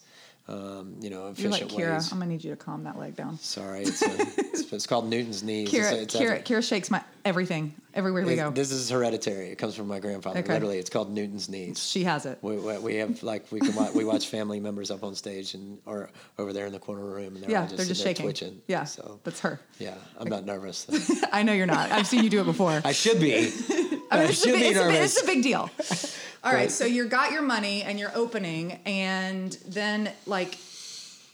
um, 0.50 0.96
you 1.00 1.10
know, 1.10 1.32
You're 1.36 1.50
like 1.50 1.62
efficient 1.62 1.70
Kira. 1.80 1.94
ways. 1.94 2.12
I'm 2.12 2.18
gonna 2.18 2.30
need 2.32 2.42
you 2.44 2.50
to 2.50 2.56
calm 2.56 2.84
that 2.84 2.98
leg 2.98 3.14
down. 3.16 3.38
Sorry, 3.38 3.82
it's, 3.82 4.02
a, 4.02 4.10
it's, 4.38 4.72
it's 4.72 4.86
called 4.86 5.08
Newton's 5.08 5.42
knees. 5.42 5.70
Kira, 5.70 5.92
It's- 5.92 6.02
it's 6.02 6.16
Kira, 6.16 6.42
Kira 6.44 6.66
shakes 6.66 6.90
my 6.90 7.02
everything 7.24 7.74
everywhere 7.94 8.24
we 8.24 8.34
go. 8.34 8.50
This 8.50 8.70
is 8.72 8.88
hereditary. 8.90 9.50
It 9.50 9.56
comes 9.58 9.74
from 9.76 9.86
my 9.86 10.00
grandfather. 10.00 10.40
Okay. 10.40 10.52
Literally, 10.54 10.78
it's 10.78 10.90
called 10.90 11.12
Newton's 11.12 11.48
knees. 11.48 11.78
she 11.86 12.04
has 12.04 12.24
it. 12.26 12.38
We, 12.42 12.56
we, 12.56 12.78
we 12.78 12.94
have 12.96 13.22
like 13.22 13.50
we 13.52 13.60
can 13.60 13.74
watch, 13.74 13.92
we 13.94 14.04
watch 14.04 14.28
family 14.28 14.58
members 14.60 14.90
up 14.90 15.04
on 15.04 15.14
stage 15.14 15.54
and 15.54 15.78
or 15.86 16.10
over 16.38 16.52
there 16.52 16.66
in 16.66 16.72
the 16.72 16.78
corner 16.78 17.04
room 17.04 17.34
and 17.36 17.44
they're 17.44 17.50
Yeah, 17.50 17.60
all 17.62 17.66
just, 17.66 17.76
they're 17.76 17.86
just 17.86 18.00
sit 18.00 18.04
there 18.04 18.14
shaking. 18.14 18.24
twitching. 18.26 18.62
Yeah, 18.66 18.84
So 18.84 19.20
that's 19.22 19.40
her. 19.40 19.60
yeah, 19.78 19.94
I'm 20.18 20.28
not 20.28 20.44
nervous. 20.46 20.86
I 21.32 21.42
know 21.42 21.52
you're 21.52 21.66
not. 21.66 21.92
I've 21.92 22.06
seen 22.06 22.24
you 22.24 22.30
do 22.30 22.40
it 22.40 22.44
before. 22.44 22.80
I 22.84 22.92
should 22.92 23.20
be. 23.20 23.52
I 24.10 24.20
mean, 24.20 24.28
it's, 24.30 24.44
a 24.44 24.48
big, 24.48 24.62
it's, 24.62 24.78
a 24.78 24.86
big, 24.88 25.02
it's 25.02 25.22
a 25.22 25.26
big 25.26 25.42
deal. 25.42 25.70
All 26.42 26.52
right, 26.52 26.58
Right. 26.60 26.70
so 26.70 26.84
you 26.86 27.06
got 27.06 27.32
your 27.32 27.42
money 27.42 27.82
and 27.82 27.98
you're 27.98 28.14
opening, 28.14 28.80
and 28.86 29.52
then 29.66 30.10
like, 30.26 30.56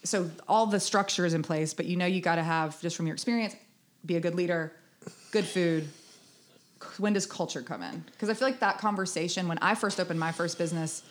so 0.04 0.30
all 0.48 0.66
the 0.66 0.80
structure 0.80 1.24
is 1.26 1.32
in 1.34 1.42
place, 1.42 1.74
but 1.74 1.86
you 1.86 1.96
know 1.96 2.06
you 2.06 2.20
got 2.20 2.36
to 2.36 2.42
have 2.42 2.80
just 2.80 2.96
from 2.96 3.06
your 3.06 3.14
experience, 3.14 3.54
be 4.04 4.16
a 4.16 4.20
good 4.20 4.34
leader, 4.34 4.72
good 5.30 5.44
food. 5.44 5.88
When 6.98 7.12
does 7.12 7.24
culture 7.26 7.62
come 7.62 7.82
in? 7.82 8.04
Because 8.12 8.28
I 8.28 8.34
feel 8.34 8.48
like 8.48 8.60
that 8.60 8.78
conversation 8.78 9.48
when 9.48 9.58
I 9.58 9.74
first 9.74 9.98
opened 9.98 10.20
my 10.20 10.32
first 10.32 10.58
business, 10.58 11.02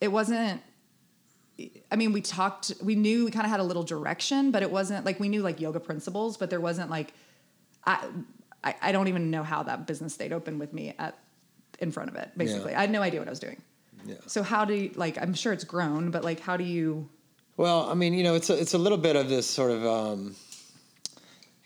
it 0.00 0.08
wasn't. 0.08 0.60
I 1.90 1.96
mean, 1.96 2.12
we 2.12 2.22
talked, 2.22 2.72
we 2.82 2.94
knew 2.96 3.24
we 3.26 3.30
kind 3.30 3.44
of 3.44 3.50
had 3.50 3.60
a 3.60 3.64
little 3.64 3.82
direction, 3.84 4.50
but 4.50 4.62
it 4.62 4.70
wasn't 4.70 5.04
like 5.04 5.20
we 5.20 5.28
knew 5.28 5.42
like 5.42 5.60
yoga 5.60 5.80
principles, 5.80 6.36
but 6.36 6.50
there 6.50 6.60
wasn't 6.60 6.90
like, 6.90 7.12
I, 7.86 8.04
I, 8.64 8.74
I 8.80 8.92
don't 8.92 9.08
even 9.08 9.30
know 9.30 9.42
how 9.42 9.62
that 9.64 9.86
business 9.86 10.14
stayed 10.14 10.32
open 10.32 10.58
with 10.58 10.72
me 10.72 10.94
at 10.98 11.18
in 11.78 11.90
front 11.90 12.10
of 12.10 12.16
it. 12.16 12.30
Basically, 12.36 12.72
Yeah. 12.72 12.78
I 12.78 12.80
had 12.82 12.90
no 12.90 13.02
idea 13.02 13.20
what 13.20 13.28
I 13.28 13.30
was 13.30 13.40
doing. 13.40 13.60
Yeah. 14.04 14.16
So 14.26 14.42
how 14.42 14.64
do 14.64 14.74
you 14.74 14.90
like? 14.94 15.20
I'm 15.20 15.34
sure 15.34 15.52
it's 15.52 15.64
grown, 15.64 16.10
but 16.10 16.24
like, 16.24 16.40
how 16.40 16.56
do 16.56 16.64
you? 16.64 17.08
Well, 17.56 17.88
I 17.90 17.94
mean, 17.94 18.14
you 18.14 18.22
know, 18.22 18.34
it's 18.34 18.50
a, 18.50 18.58
it's 18.58 18.74
a 18.74 18.78
little 18.78 18.98
bit 18.98 19.14
of 19.16 19.28
this 19.28 19.46
sort 19.46 19.70
of 19.70 19.84
um, 19.86 20.34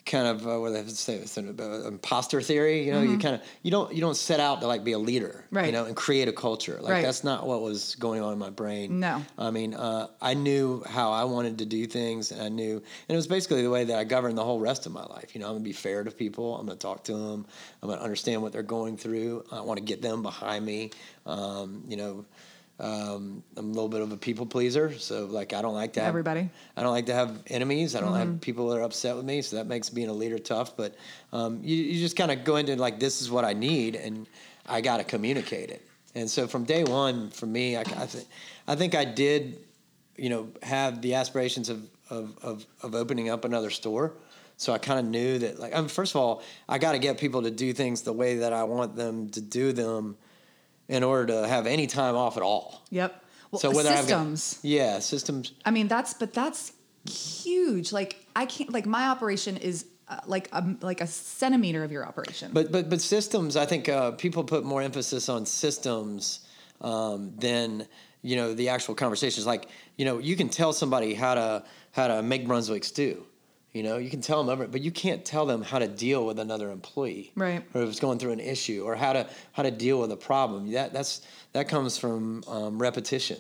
kind 0.06 0.26
of 0.28 0.46
uh, 0.46 0.58
what 0.60 0.68
do 0.68 0.74
I 0.74 0.78
have 0.78 0.88
to 0.88 0.94
say, 0.96 1.14
it's 1.16 1.36
an 1.36 1.58
uh, 1.60 1.88
imposter 1.88 2.40
theory. 2.40 2.84
You 2.86 2.92
know, 2.92 3.02
you 3.02 3.18
kind 3.18 3.34
of 3.34 3.42
you 3.62 3.70
don't 3.70 3.92
you 3.92 4.00
don't 4.00 4.16
set 4.16 4.38
out 4.40 4.60
to 4.60 4.66
like 4.68 4.84
be 4.84 4.92
a 4.92 4.98
leader, 4.98 5.44
Mm-hmm. 5.46 5.56
Right. 5.56 5.66
You 5.66 5.72
know, 5.72 5.84
and 5.84 5.96
create 5.96 6.28
a 6.28 6.32
culture. 6.32 6.78
Like 6.80 6.92
Right. 6.92 7.02
that's 7.02 7.24
not 7.24 7.46
what 7.46 7.60
was 7.62 7.94
going 7.96 8.22
on 8.22 8.32
in 8.32 8.38
my 8.38 8.50
brain. 8.50 9.00
No. 9.00 9.22
I 9.36 9.50
mean, 9.50 9.74
uh, 9.74 10.06
I 10.22 10.34
knew 10.34 10.82
how 10.88 11.12
I 11.12 11.24
wanted 11.24 11.58
to 11.58 11.66
do 11.66 11.86
things, 11.86 12.30
and 12.32 12.40
I 12.40 12.48
knew, 12.48 12.74
and 12.76 13.14
it 13.14 13.16
was 13.16 13.26
basically 13.26 13.62
the 13.62 13.70
way 13.70 13.84
that 13.84 13.98
I 13.98 14.04
governed 14.04 14.38
the 14.38 14.44
whole 14.44 14.60
rest 14.60 14.86
of 14.86 14.92
my 14.92 15.04
life. 15.04 15.34
You 15.34 15.40
know, 15.40 15.48
I'm 15.48 15.54
gonna 15.54 15.64
be 15.64 15.72
fair 15.72 16.04
to 16.04 16.10
people. 16.10 16.56
I'm 16.56 16.66
gonna 16.66 16.78
talk 16.78 17.04
to 17.04 17.12
them. 17.12 17.46
I'm 17.82 17.88
gonna 17.88 18.00
understand 18.00 18.42
what 18.42 18.52
they're 18.52 18.62
going 18.62 18.96
through. 18.96 19.44
I 19.50 19.60
want 19.60 19.78
to 19.78 19.84
get 19.84 20.02
them 20.02 20.22
behind 20.22 20.64
me. 20.64 20.90
Um, 21.26 21.82
you 21.88 21.96
know. 21.96 22.24
Um, 22.78 23.42
I'm 23.56 23.64
a 23.64 23.72
little 23.72 23.88
bit 23.88 24.02
of 24.02 24.12
a 24.12 24.18
people 24.18 24.44
pleaser, 24.44 24.92
so 24.98 25.24
like 25.24 25.54
I 25.54 25.62
don't 25.62 25.74
like 25.74 25.94
to 25.94 26.00
have 26.00 26.10
Everybody. 26.10 26.50
I 26.76 26.82
don't 26.82 26.92
like 26.92 27.06
to 27.06 27.14
have 27.14 27.42
enemies. 27.46 27.96
I 27.96 28.00
don't 28.00 28.14
have 28.14 28.40
people 28.42 28.68
that 28.68 28.78
are 28.78 28.82
upset 28.82 29.16
with 29.16 29.24
me, 29.24 29.40
so 29.40 29.56
that 29.56 29.66
makes 29.66 29.88
being 29.88 30.08
a 30.08 30.12
leader 30.12 30.38
tough. 30.38 30.76
But 30.76 30.94
um, 31.32 31.60
you, 31.62 31.74
you 31.74 32.00
just 32.00 32.16
kind 32.16 32.30
of 32.30 32.44
go 32.44 32.56
into 32.56 32.76
like 32.76 33.00
this 33.00 33.22
is 33.22 33.30
what 33.30 33.46
I 33.46 33.54
need, 33.54 33.96
and 33.96 34.26
I 34.66 34.82
got 34.82 34.98
to 34.98 35.04
communicate 35.04 35.70
it. 35.70 35.88
And 36.14 36.30
so 36.30 36.46
from 36.46 36.64
day 36.64 36.84
one, 36.84 37.30
for 37.30 37.46
me, 37.46 37.76
I, 37.76 37.80
I, 37.80 38.06
th- 38.06 38.24
I 38.66 38.74
think 38.74 38.94
I 38.94 39.04
did, 39.04 39.58
you 40.16 40.28
know, 40.28 40.48
have 40.62 41.00
the 41.00 41.14
aspirations 41.14 41.70
of 41.70 41.88
of 42.10 42.36
of, 42.42 42.66
of 42.82 42.94
opening 42.94 43.30
up 43.30 43.44
another 43.46 43.70
store. 43.70 44.12
So 44.58 44.72
I 44.72 44.78
kind 44.78 44.98
of 44.98 45.04
knew 45.04 45.38
that, 45.40 45.60
like, 45.60 45.74
I 45.74 45.80
mean, 45.80 45.88
first 45.88 46.14
of 46.14 46.20
all, 46.20 46.42
I 46.66 46.78
got 46.78 46.92
to 46.92 46.98
get 46.98 47.18
people 47.18 47.42
to 47.42 47.50
do 47.50 47.74
things 47.74 48.02
the 48.02 48.12
way 48.14 48.36
that 48.36 48.54
I 48.54 48.64
want 48.64 48.96
them 48.96 49.28
to 49.30 49.40
do 49.42 49.72
them, 49.72 50.16
in 50.88 51.02
order 51.02 51.26
to 51.26 51.48
have 51.48 51.66
any 51.66 51.86
time 51.86 52.14
off 52.16 52.36
at 52.36 52.42
all. 52.42 52.82
Yep. 52.90 53.24
Well, 53.50 53.60
so 53.60 53.70
whether 53.70 53.90
I've 53.90 54.08
got- 54.08 54.58
yeah, 54.62 54.98
systems. 54.98 55.52
I 55.64 55.70
mean, 55.70 55.88
that's 55.88 56.14
but 56.14 56.32
that's 56.32 56.72
huge. 57.08 57.92
Like 57.92 58.26
I 58.34 58.46
can't. 58.46 58.72
Like 58.72 58.86
my 58.86 59.08
operation 59.08 59.56
is 59.56 59.86
uh, 60.08 60.20
like 60.26 60.48
a 60.52 60.76
like 60.80 61.00
a 61.00 61.06
centimeter 61.06 61.84
of 61.84 61.92
your 61.92 62.06
operation. 62.06 62.50
But 62.52 62.72
but 62.72 62.90
but 62.90 63.00
systems, 63.00 63.56
I 63.56 63.66
think 63.66 63.88
uh, 63.88 64.12
people 64.12 64.44
put 64.44 64.64
more 64.64 64.82
emphasis 64.82 65.28
on 65.28 65.46
systems 65.46 66.40
um, 66.80 67.32
than 67.36 67.86
you 68.22 68.36
know 68.36 68.54
the 68.54 68.68
actual 68.70 68.94
conversations. 68.94 69.46
Like 69.46 69.68
you 69.96 70.04
know, 70.04 70.18
you 70.18 70.36
can 70.36 70.48
tell 70.48 70.72
somebody 70.72 71.14
how 71.14 71.34
to 71.34 71.64
how 71.92 72.08
to 72.08 72.22
make 72.22 72.46
Brunswick 72.46 72.84
stew. 72.84 73.24
You 73.76 73.82
know, 73.82 73.98
you 73.98 74.08
can 74.08 74.22
tell 74.22 74.42
them, 74.42 74.70
but 74.70 74.80
you 74.80 74.90
can't 74.90 75.22
tell 75.22 75.44
them 75.44 75.60
how 75.60 75.78
to 75.78 75.86
deal 75.86 76.24
with 76.24 76.38
another 76.38 76.70
employee, 76.70 77.30
Right. 77.34 77.62
Or 77.74 77.82
if 77.82 77.90
it's 77.90 78.00
going 78.00 78.18
through 78.18 78.32
an 78.32 78.40
issue, 78.40 78.82
or 78.86 78.96
how 78.96 79.12
to 79.12 79.28
how 79.52 79.64
to 79.64 79.70
deal 79.70 80.00
with 80.00 80.10
a 80.12 80.16
problem. 80.16 80.72
That 80.72 80.94
that's 80.94 81.20
that 81.52 81.68
comes 81.68 81.98
from 81.98 82.42
um, 82.48 82.80
repetition 82.80 83.36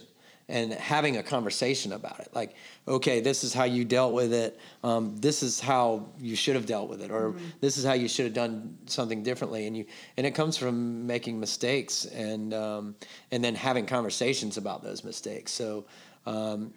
and 0.46 0.74
having 0.74 1.16
a 1.16 1.22
conversation 1.22 1.94
about 1.94 2.20
it. 2.20 2.28
Like, 2.34 2.54
okay, 2.86 3.20
this 3.20 3.44
is 3.44 3.54
how 3.54 3.64
you 3.64 3.86
dealt 3.86 4.12
with 4.12 4.34
it. 4.34 4.60
Um, 4.84 5.16
this 5.16 5.42
is 5.42 5.58
how 5.58 6.10
you 6.20 6.36
should 6.36 6.54
have 6.54 6.66
dealt 6.66 6.90
with 6.90 7.00
it, 7.00 7.10
or 7.10 7.34
this 7.62 7.78
is 7.78 7.84
how 7.86 7.94
you 7.94 8.06
should 8.06 8.26
have 8.26 8.34
done 8.34 8.76
something 8.84 9.22
differently. 9.22 9.66
And 9.66 9.74
you 9.74 9.86
and 10.18 10.26
it 10.26 10.32
comes 10.32 10.58
from 10.58 11.06
making 11.06 11.40
mistakes 11.40 12.04
and 12.04 12.52
um, 12.52 12.94
and 13.30 13.42
then 13.42 13.54
having 13.54 13.86
conversations 13.86 14.58
about 14.58 14.84
those 14.84 15.02
mistakes. 15.02 15.50
So. 15.50 15.86
Um, 16.26 16.74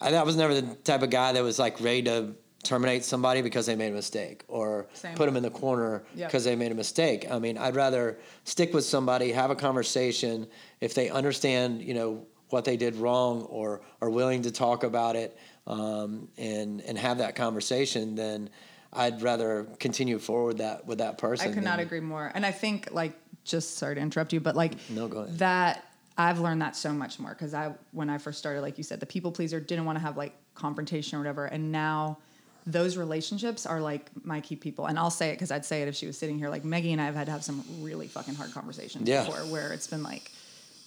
I, 0.00 0.14
I 0.14 0.22
was 0.24 0.36
never 0.36 0.54
the 0.54 0.74
type 0.84 1.02
of 1.02 1.08
guy 1.08 1.32
that 1.32 1.42
was 1.42 1.58
like 1.58 1.80
ready 1.80 2.02
to 2.02 2.34
terminate 2.66 3.04
somebody 3.04 3.42
because 3.42 3.66
they 3.66 3.76
made 3.76 3.90
a 3.92 3.94
mistake 3.94 4.44
or 4.48 4.86
Same. 4.94 5.14
put 5.14 5.26
them 5.26 5.36
in 5.36 5.42
the 5.42 5.50
corner 5.50 6.02
Yep. 6.14 6.28
because 6.28 6.44
they 6.44 6.56
made 6.56 6.72
a 6.72 6.74
mistake. 6.74 7.30
I 7.30 7.38
mean, 7.38 7.56
I'd 7.58 7.76
rather 7.76 8.18
stick 8.44 8.74
with 8.74 8.84
somebody, 8.84 9.32
have 9.32 9.50
a 9.50 9.54
conversation. 9.56 10.46
If 10.80 10.94
they 10.94 11.08
understand, 11.10 11.82
you 11.82 11.94
know, 11.94 12.26
what 12.50 12.64
they 12.64 12.76
did 12.76 12.96
wrong 12.96 13.42
or 13.42 13.80
are 14.00 14.10
willing 14.10 14.42
to 14.42 14.50
talk 14.50 14.84
about 14.84 15.16
it 15.16 15.36
um, 15.66 16.28
and 16.38 16.80
and 16.82 16.96
have 16.98 17.18
that 17.18 17.34
conversation, 17.36 18.14
then 18.14 18.50
I'd 18.92 19.20
rather 19.22 19.66
continue 19.80 20.18
forward 20.18 20.58
that 20.58 20.86
with 20.86 20.98
that 20.98 21.18
person. 21.18 21.50
I 21.50 21.54
could 21.54 21.64
not 21.64 21.80
agree 21.80 22.00
more. 22.00 22.30
And 22.34 22.46
I 22.46 22.52
think 22.52 22.88
like 22.92 23.14
just 23.44 23.76
sorry 23.78 23.94
to 23.96 24.00
interrupt 24.00 24.32
you, 24.32 24.40
but 24.40 24.54
like 24.56 24.74
No, 24.90 25.08
go 25.08 25.20
ahead. 25.20 25.38
that 25.38 25.84
I've 26.18 26.38
learned 26.40 26.62
that 26.62 26.76
so 26.76 26.92
much 26.92 27.18
more 27.18 27.30
because 27.30 27.52
I 27.52 27.74
when 27.92 28.08
I 28.10 28.18
first 28.18 28.38
started, 28.38 28.60
like 28.62 28.78
you 28.78 28.84
said, 28.84 29.00
the 29.00 29.06
people 29.06 29.32
pleaser 29.32 29.58
didn't 29.60 29.84
want 29.84 29.96
to 29.98 30.02
have 30.02 30.16
like 30.16 30.34
confrontation 30.54 31.16
or 31.16 31.20
whatever, 31.20 31.46
and 31.46 31.70
now 31.72 32.18
those 32.66 32.96
relationships 32.96 33.64
are 33.64 33.80
like 33.80 34.10
my 34.24 34.40
key 34.40 34.56
people. 34.56 34.86
And 34.86 34.98
I'll 34.98 35.10
say 35.10 35.28
it 35.28 35.34
because 35.34 35.52
I'd 35.52 35.64
say 35.64 35.82
it 35.82 35.88
if 35.88 35.94
she 35.94 36.06
was 36.06 36.18
sitting 36.18 36.36
here. 36.38 36.48
Like 36.50 36.64
Maggie 36.64 36.92
and 36.92 37.00
I 37.00 37.04
have 37.06 37.14
had 37.14 37.26
to 37.26 37.32
have 37.32 37.44
some 37.44 37.64
really 37.80 38.08
fucking 38.08 38.34
hard 38.34 38.52
conversations 38.52 39.08
Yeah. 39.08 39.24
before 39.24 39.40
where 39.46 39.72
it's 39.72 39.86
been 39.86 40.02
like, 40.02 40.32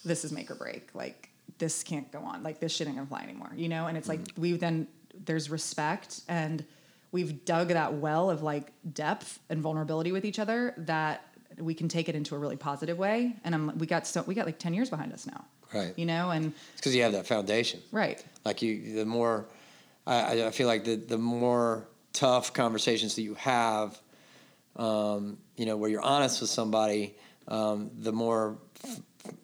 this 0.04 0.26
is 0.26 0.32
make 0.32 0.52
or 0.52 0.56
break. 0.56 0.90
Like 0.94 1.30
this 1.58 1.84
can't 1.84 2.12
go 2.12 2.20
on. 2.20 2.44
Like 2.44 2.60
this 2.60 2.76
shit 2.76 2.88
ain't 2.88 2.98
gonna 2.98 3.08
fly 3.08 3.22
anymore. 3.22 3.52
You 3.56 3.70
know? 3.70 3.88
And 3.88 3.98
it's 3.98 4.10
like 4.10 4.20
mm-hmm. 4.20 4.42
we 4.42 4.52
then 4.54 4.88
there's 5.26 5.50
respect 5.50 6.22
and 6.28 6.66
we've 7.12 7.46
dug 7.46 7.70
that 7.70 7.94
well 7.94 8.30
of 8.30 8.44
like 8.44 8.72
depth 8.94 9.40
and 9.50 9.62
vulnerability 9.62 10.12
with 10.12 10.26
each 10.26 10.40
other 10.40 10.74
that 10.78 11.26
we 11.58 11.74
can 11.74 11.88
take 11.90 12.08
it 12.10 12.16
into 12.16 12.36
a 12.36 12.38
really 12.38 12.56
positive 12.58 12.98
way. 12.98 13.36
And 13.44 13.56
I'm 13.56 13.78
we 13.78 13.88
got 13.88 14.06
so 14.06 14.22
we 14.24 14.36
got 14.36 14.46
like 14.46 14.60
ten 14.60 14.74
years 14.74 14.90
behind 14.90 15.14
us 15.14 15.26
now. 15.26 15.46
Right. 15.74 15.94
You 15.98 16.06
know, 16.06 16.32
and 16.32 16.48
It's 16.74 16.82
because 16.82 16.96
you 16.96 17.04
have 17.04 17.14
that 17.14 17.28
foundation. 17.28 17.80
right. 17.92 18.24
Like 18.44 18.62
you, 18.62 18.96
the 18.96 19.06
more 19.06 19.46
I, 20.14 20.48
I- 20.48 20.52
feel 20.52 20.68
like 20.68 20.84
the 20.86 20.96
the 20.96 21.18
more 21.18 21.88
tough 22.14 22.54
conversations 22.54 23.16
that 23.16 23.22
you 23.24 23.36
have, 23.36 23.98
um, 24.76 25.38
you 25.58 25.66
know, 25.66 25.78
where 25.78 25.90
you're 25.90 26.02
honest 26.02 26.42
with 26.42 26.50
somebody, 26.50 27.16
um, 27.48 27.92
the 27.98 28.12
more 28.12 28.58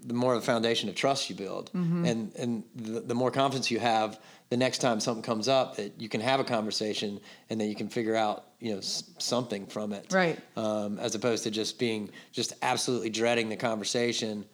the 0.06 0.14
more 0.14 0.34
of 0.34 0.42
a 0.42 0.46
foundation 0.46 0.90
of 0.90 0.96
trust 0.96 1.30
you 1.30 1.36
build, 1.36 1.70
and 1.74 2.34
and 2.36 2.64
the, 2.76 3.02
the 3.02 3.16
more 3.16 3.32
confidence 3.32 3.70
you 3.72 3.80
have. 3.80 4.20
The 4.50 4.58
next 4.58 4.78
time 4.78 5.00
something 5.00 5.24
comes 5.24 5.48
up, 5.48 5.78
that 5.78 6.00
you 6.00 6.08
can 6.08 6.22
have 6.22 6.40
a 6.40 6.44
conversation, 6.44 7.20
and 7.50 7.60
then 7.60 7.68
you 7.68 7.76
can 7.76 7.90
figure 7.90 8.16
out, 8.16 8.46
you 8.60 8.74
know, 8.74 8.78
s- 8.78 9.04
something 9.18 9.66
from 9.66 9.92
it, 9.92 10.06
Right. 10.14 10.38
Um, 10.56 11.00
as 11.00 11.16
opposed 11.16 11.44
to 11.46 11.52
just 11.52 11.80
being 11.80 12.12
just 12.32 12.54
absolutely 12.62 13.10
dreading 13.10 13.50
the 13.50 13.56
conversation. 13.58 14.46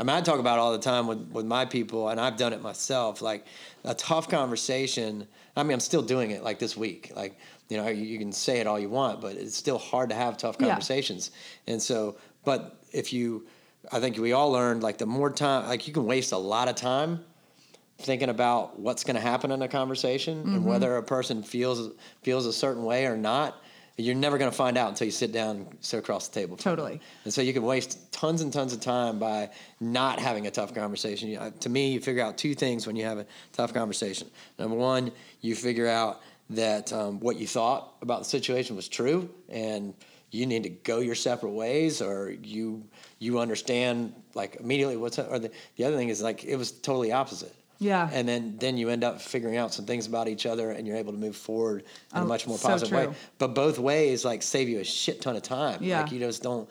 I 0.00 0.02
mean, 0.02 0.16
I 0.16 0.22
talk 0.22 0.40
about 0.40 0.56
it 0.56 0.60
all 0.62 0.72
the 0.72 0.78
time 0.78 1.06
with, 1.06 1.30
with 1.30 1.44
my 1.44 1.66
people, 1.66 2.08
and 2.08 2.18
I've 2.18 2.38
done 2.38 2.54
it 2.54 2.62
myself. 2.62 3.20
Like 3.20 3.44
a 3.84 3.94
tough 3.94 4.30
conversation. 4.30 5.28
I 5.54 5.62
mean, 5.62 5.72
I'm 5.74 5.80
still 5.80 6.00
doing 6.00 6.30
it 6.30 6.42
like 6.42 6.58
this 6.58 6.74
week. 6.74 7.12
Like, 7.14 7.38
you 7.68 7.76
know, 7.76 7.86
you, 7.88 8.02
you 8.04 8.18
can 8.18 8.32
say 8.32 8.60
it 8.60 8.66
all 8.66 8.78
you 8.80 8.88
want, 8.88 9.20
but 9.20 9.36
it's 9.36 9.54
still 9.56 9.76
hard 9.76 10.08
to 10.08 10.14
have 10.16 10.38
tough 10.38 10.56
Yeah. 10.58 10.68
conversations. 10.68 11.32
And 11.66 11.82
so, 11.82 12.16
but 12.46 12.80
if 12.92 13.12
you, 13.12 13.46
I 13.92 14.00
think 14.00 14.16
we 14.16 14.32
all 14.32 14.50
learned 14.50 14.82
like 14.82 14.96
the 14.96 15.04
more 15.06 15.30
time, 15.30 15.68
like 15.68 15.86
you 15.86 15.92
can 15.92 16.06
waste 16.06 16.32
a 16.32 16.38
lot 16.38 16.68
of 16.68 16.76
time 16.76 17.22
thinking 17.98 18.30
about 18.30 18.80
what's 18.80 19.04
going 19.04 19.16
to 19.16 19.20
happen 19.20 19.50
in 19.50 19.60
a 19.60 19.68
conversation 19.68 20.38
Mm-hmm. 20.38 20.54
and 20.54 20.64
whether 20.64 20.96
a 20.96 21.02
person 21.02 21.42
feels 21.42 21.90
feels 22.22 22.46
a 22.46 22.52
certain 22.54 22.84
way 22.84 23.04
or 23.04 23.18
not. 23.18 23.62
You're 24.00 24.14
never 24.14 24.38
going 24.38 24.50
to 24.50 24.56
find 24.56 24.76
out 24.76 24.88
until 24.88 25.06
you 25.06 25.10
sit 25.10 25.32
down 25.32 25.56
and 25.56 25.76
sit 25.80 25.98
across 25.98 26.28
the 26.28 26.40
table. 26.40 26.56
from 26.56 26.70
them. 26.70 26.76
Totally. 26.76 27.00
And 27.24 27.32
so 27.32 27.42
you 27.42 27.52
can 27.52 27.62
waste 27.62 28.12
tons 28.12 28.40
and 28.40 28.52
tons 28.52 28.72
of 28.72 28.80
time 28.80 29.18
by 29.18 29.50
not 29.80 30.18
having 30.18 30.46
a 30.46 30.50
tough 30.50 30.74
conversation. 30.74 31.28
You, 31.28 31.38
uh, 31.38 31.50
to 31.60 31.68
me, 31.68 31.92
you 31.92 32.00
figure 32.00 32.22
out 32.22 32.38
two 32.38 32.54
things 32.54 32.86
when 32.86 32.96
you 32.96 33.04
have 33.04 33.18
a 33.18 33.26
tough 33.52 33.72
conversation. 33.74 34.28
Number 34.58 34.76
one, 34.76 35.12
you 35.40 35.54
figure 35.54 35.88
out 35.88 36.20
that 36.50 36.92
um, 36.92 37.20
what 37.20 37.36
you 37.36 37.46
thought 37.46 37.94
about 38.02 38.20
the 38.20 38.24
situation 38.24 38.76
was 38.76 38.88
true, 38.88 39.30
and 39.48 39.94
you 40.30 40.46
need 40.46 40.64
to 40.64 40.68
go 40.68 40.98
your 41.00 41.14
separate 41.14 41.50
ways, 41.50 42.02
or 42.02 42.30
you 42.42 42.84
you 43.18 43.38
understand 43.38 44.12
like 44.34 44.56
immediately 44.56 44.96
what's 44.96 45.18
or 45.18 45.38
the, 45.38 45.50
the 45.76 45.84
other 45.84 45.96
thing 45.96 46.08
is 46.08 46.22
like 46.22 46.44
it 46.44 46.56
was 46.56 46.72
totally 46.72 47.12
opposite. 47.12 47.54
Yeah. 47.80 48.08
And 48.12 48.28
then 48.28 48.56
then 48.58 48.76
you 48.76 48.90
end 48.90 49.02
up 49.02 49.20
figuring 49.20 49.56
out 49.56 49.72
some 49.72 49.86
things 49.86 50.06
about 50.06 50.28
each 50.28 50.44
other, 50.44 50.70
and 50.70 50.86
you're 50.86 50.98
able 50.98 51.12
to 51.12 51.18
move 51.18 51.34
forward 51.34 51.84
in 52.14 52.18
a 52.18 52.22
Oh, 52.22 52.26
much 52.26 52.46
more 52.46 52.58
so 52.58 52.68
positive 52.68 52.92
way. 52.94 53.08
But 53.38 53.54
both 53.54 53.78
ways 53.78 54.24
like 54.24 54.42
save 54.42 54.68
you 54.68 54.80
a 54.80 54.84
shit 54.84 55.22
ton 55.22 55.34
of 55.34 55.42
time. 55.42 55.82
Yeah. 55.82 56.02
Like 56.02 56.12
you 56.12 56.18
just 56.18 56.42
don't 56.42 56.68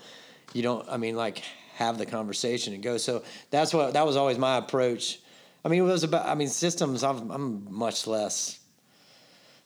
you 0.54 0.62
don't 0.62 0.88
I 0.88 0.98
mean 0.98 1.16
like 1.16 1.40
have 1.76 1.98
the 1.98 2.06
conversation 2.06 2.74
and 2.76 2.84
go. 2.84 2.98
So 2.98 3.24
that's 3.50 3.74
what 3.74 3.94
that 3.94 4.06
was 4.06 4.16
always 4.16 4.38
my 4.38 4.58
approach. 4.58 5.20
I 5.66 5.68
mean 5.68 5.80
it 5.80 5.84
was 5.84 6.04
about 6.04 6.28
I 6.28 6.36
mean 6.36 6.48
systems 6.48 7.04
I'm 7.04 7.32
I'm 7.32 7.74
much 7.74 8.06
less 8.06 8.60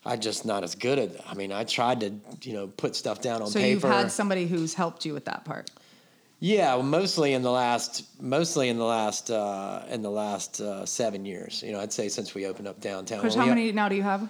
I 0.05 0.15
just 0.15 0.45
not 0.45 0.63
as 0.63 0.75
good 0.75 0.99
at. 0.99 1.11
I 1.29 1.33
mean, 1.33 1.53
I 1.53 1.63
tried 1.63 2.01
to, 2.01 2.13
you 2.41 2.53
know, 2.53 2.67
put 2.67 2.93
stuff 2.93 3.21
down 3.21 3.41
on 3.41 3.47
So 3.47 3.53
paper. 3.59 3.79
So 3.79 3.87
you've 3.87 3.95
had 3.95 4.11
somebody 4.11 4.47
who's 4.47 4.73
helped 4.73 5.05
you 5.05 5.13
with 5.13 5.25
that 5.25 5.45
part. 5.45 5.71
Yeah, 6.43 6.75
well, 6.75 6.83
mostly 6.83 7.31
in 7.31 7.41
the 7.41 7.49
last, 7.51 8.03
mostly 8.21 8.67
in 8.67 8.77
the 8.77 8.83
last, 8.83 9.31
uh, 9.31 9.83
in 9.89 10.01
the 10.01 10.11
last 10.11 10.59
uh, 10.59 10.85
seven 10.85 11.23
years. 11.23 11.63
You 11.63 11.71
know, 11.71 11.79
I'd 11.79 11.93
say 11.93 12.09
since 12.09 12.35
we 12.35 12.45
opened 12.47 12.67
up 12.67 12.81
downtown. 12.81 13.21
Chris, 13.21 13.37
Well, 13.37 13.45
how 13.45 13.53
many 13.55 13.71
now 13.71 13.87
do 13.87 13.95
you 13.95 14.03
have? 14.03 14.29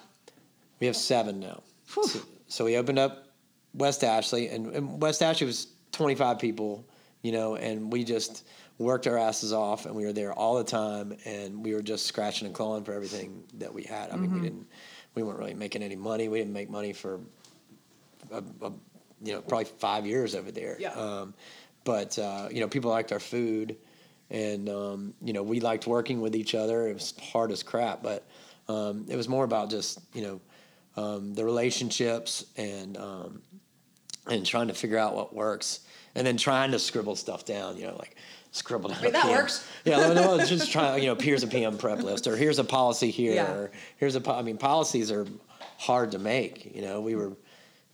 We 0.79 0.85
have 0.85 0.95
seven 0.95 1.39
now. 1.39 1.63
So, 1.87 2.19
so 2.47 2.65
we 2.65 2.77
opened 2.77 2.99
up 2.99 3.29
West 3.73 4.03
Ashley, 4.03 4.49
and, 4.49 4.67
and 4.75 5.01
West 5.01 5.23
Ashley 5.23 5.47
was 5.47 5.69
25 5.91 6.37
people. 6.37 6.85
You 7.23 7.31
know, 7.31 7.55
and 7.55 7.91
we 7.91 8.03
just 8.03 8.45
worked 8.77 9.07
our 9.07 9.17
asses 9.17 9.51
off, 9.51 9.87
and 9.87 9.95
we 9.95 10.05
were 10.05 10.13
there 10.13 10.33
all 10.33 10.55
the 10.59 10.63
time, 10.63 11.17
and 11.25 11.65
we 11.65 11.73
were 11.73 11.81
just 11.81 12.05
scratching 12.05 12.45
and 12.45 12.53
clawing 12.53 12.83
for 12.83 12.93
everything 12.93 13.43
that 13.57 13.73
we 13.73 13.81
had. 13.81 14.11
I 14.11 14.17
mean, 14.17 14.25
Mm-hmm. 14.29 14.35
we 14.35 14.41
didn't, 14.49 14.67
we 15.15 15.23
weren't 15.23 15.39
really 15.39 15.55
making 15.55 15.81
any 15.81 15.95
money. 15.95 16.27
We 16.27 16.37
didn't 16.37 16.53
make 16.53 16.69
money 16.69 16.93
for 16.93 17.19
a, 18.31 18.43
a, 18.61 18.71
you 19.23 19.33
know, 19.33 19.41
probably 19.41 19.65
five 19.65 20.05
years 20.05 20.35
over 20.35 20.51
there. 20.51 20.75
Yeah. 20.79 20.91
Um, 20.91 21.33
but 21.83 22.17
uh, 22.19 22.47
you 22.51 22.59
know, 22.59 22.67
people 22.67 22.91
liked 22.91 23.11
our 23.11 23.19
food, 23.19 23.75
and 24.29 24.69
um, 24.69 25.13
you 25.21 25.33
know, 25.33 25.43
we 25.43 25.59
liked 25.59 25.87
working 25.87 26.21
with 26.21 26.35
each 26.35 26.55
other. 26.55 26.87
It 26.87 26.93
was 26.93 27.13
hard 27.31 27.51
as 27.51 27.63
crap, 27.63 28.01
but 28.03 28.25
um, 28.67 29.05
it 29.09 29.15
was 29.15 29.27
more 29.27 29.43
about 29.43 29.69
just 29.69 29.99
you 30.13 30.21
know 30.23 30.41
um, 31.03 31.33
the 31.33 31.43
relationships 31.45 32.45
and 32.57 32.97
um, 32.97 33.41
and 34.27 34.45
trying 34.45 34.67
to 34.67 34.73
figure 34.73 34.97
out 34.97 35.15
what 35.15 35.33
works, 35.33 35.81
and 36.15 36.25
then 36.25 36.37
trying 36.37 36.71
to 36.71 36.79
scribble 36.79 37.15
stuff 37.15 37.45
down. 37.45 37.77
You 37.77 37.87
know, 37.87 37.95
like 37.97 38.15
scribble 38.51 38.89
down. 38.89 39.01
Wait, 39.01 39.13
that 39.13 39.23
PM. 39.25 39.35
works. 39.37 39.67
Yeah, 39.83 39.97
no, 40.13 40.13
no, 40.37 40.45
just 40.45 40.71
try. 40.71 40.97
You 40.97 41.07
know, 41.07 41.15
here's 41.15 41.43
a 41.43 41.47
PM 41.47 41.77
prep 41.77 42.01
list, 42.03 42.27
or 42.27 42.37
here's 42.37 42.59
a 42.59 42.63
policy 42.63 43.11
here, 43.11 43.33
Yeah. 43.35 43.51
or 43.51 43.71
here's 43.97 44.15
a. 44.15 44.21
po- 44.21 44.35
I 44.35 44.41
mean, 44.41 44.57
policies 44.57 45.11
are 45.11 45.25
hard 45.77 46.11
to 46.11 46.19
make. 46.19 46.73
You 46.75 46.81
know, 46.83 47.01
we 47.01 47.15
were 47.15 47.33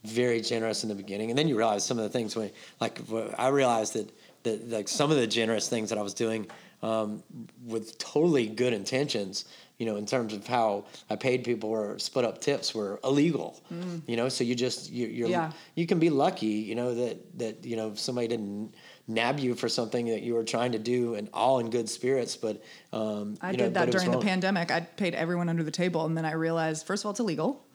very 0.03 0.41
generous 0.41 0.83
in 0.83 0.89
the 0.89 0.95
beginning, 0.95 1.29
and 1.29 1.37
then 1.37 1.47
you 1.47 1.57
realize 1.57 1.85
some 1.85 1.97
of 1.97 2.03
the 2.03 2.09
things 2.09 2.35
when, 2.35 2.51
like, 2.79 2.99
I 3.37 3.49
realized 3.49 3.93
that 3.93 4.11
that 4.43 4.69
like 4.69 4.87
some 4.87 5.11
of 5.11 5.17
the 5.17 5.27
generous 5.27 5.67
things 5.67 5.89
that 5.89 5.97
I 5.97 6.01
was 6.01 6.13
doing 6.13 6.47
um, 6.81 7.21
with 7.65 7.97
totally 7.97 8.47
good 8.47 8.73
intentions. 8.73 9.45
You 9.77 9.85
know, 9.85 9.95
in 9.95 10.05
terms 10.05 10.33
of 10.33 10.45
how 10.45 10.85
I 11.09 11.15
paid 11.15 11.45
people 11.45 11.69
or 11.69 11.97
split 11.99 12.25
up 12.25 12.41
tips 12.41 12.75
were 12.75 12.99
illegal. 13.01 13.61
You 14.07 14.17
know, 14.17 14.27
so 14.27 14.43
you 14.43 14.53
just 14.53 14.91
you, 14.91 15.07
you're 15.07 15.29
Mm. 15.29 15.31
Yeah. 15.31 15.51
you 15.75 15.87
can 15.87 15.99
be 15.99 16.09
lucky. 16.09 16.47
You 16.47 16.75
know 16.75 16.93
that 16.95 17.39
that 17.39 17.65
you 17.65 17.77
know 17.77 17.93
somebody 17.95 18.27
didn't 18.27 18.75
nab 19.07 19.39
you 19.39 19.55
for 19.55 19.69
something 19.69 20.07
that 20.07 20.21
you 20.21 20.33
were 20.33 20.43
trying 20.43 20.73
to 20.73 20.79
do, 20.79 21.15
and 21.15 21.29
all 21.33 21.59
in 21.59 21.69
good 21.69 21.89
spirits. 21.89 22.35
But 22.35 22.61
um, 22.91 23.37
I 23.41 23.51
you 23.51 23.57
know, 23.57 23.63
did 23.65 23.73
that 23.75 23.91
during 23.91 24.11
the 24.11 24.19
pandemic. 24.19 24.69
I 24.69 24.81
paid 24.81 25.15
everyone 25.15 25.47
under 25.47 25.63
the 25.63 25.71
table, 25.71 26.05
and 26.05 26.15
then 26.17 26.25
I 26.25 26.33
realized, 26.33 26.85
first 26.85 27.03
of 27.03 27.05
all, 27.07 27.11
it's 27.11 27.21
illegal. 27.21 27.65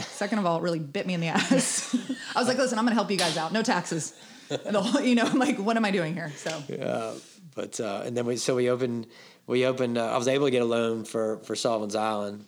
Second 0.00 0.38
of 0.38 0.46
all, 0.46 0.58
it 0.58 0.62
really 0.62 0.78
bit 0.78 1.06
me 1.06 1.14
in 1.14 1.20
the 1.20 1.28
ass. 1.28 1.94
I 2.34 2.38
was 2.38 2.48
like, 2.48 2.58
listen, 2.58 2.78
I'm 2.78 2.84
going 2.84 2.92
to 2.92 3.00
help 3.00 3.10
you 3.10 3.16
guys 3.16 3.36
out. 3.36 3.52
No 3.52 3.62
taxes. 3.62 4.14
The 4.48 4.80
whole, 4.80 5.00
you 5.02 5.14
know, 5.14 5.24
I'm 5.24 5.38
like, 5.38 5.58
what 5.58 5.76
am 5.76 5.84
I 5.84 5.90
doing 5.90 6.14
here? 6.14 6.32
So 6.36 6.62
Yeah, 6.68 7.12
but 7.54 7.78
uh, 7.80 8.02
and 8.04 8.16
then 8.16 8.24
we 8.24 8.36
so 8.36 8.54
we 8.56 8.70
opened 8.70 9.06
we 9.46 9.66
opened. 9.66 9.98
Uh, 9.98 10.06
I 10.06 10.16
was 10.16 10.26
able 10.28 10.46
to 10.46 10.50
get 10.50 10.62
a 10.62 10.66
loan 10.66 11.04
for 11.04 11.38
for 11.40 11.54
Sullivan's 11.54 11.94
Island, 11.94 12.44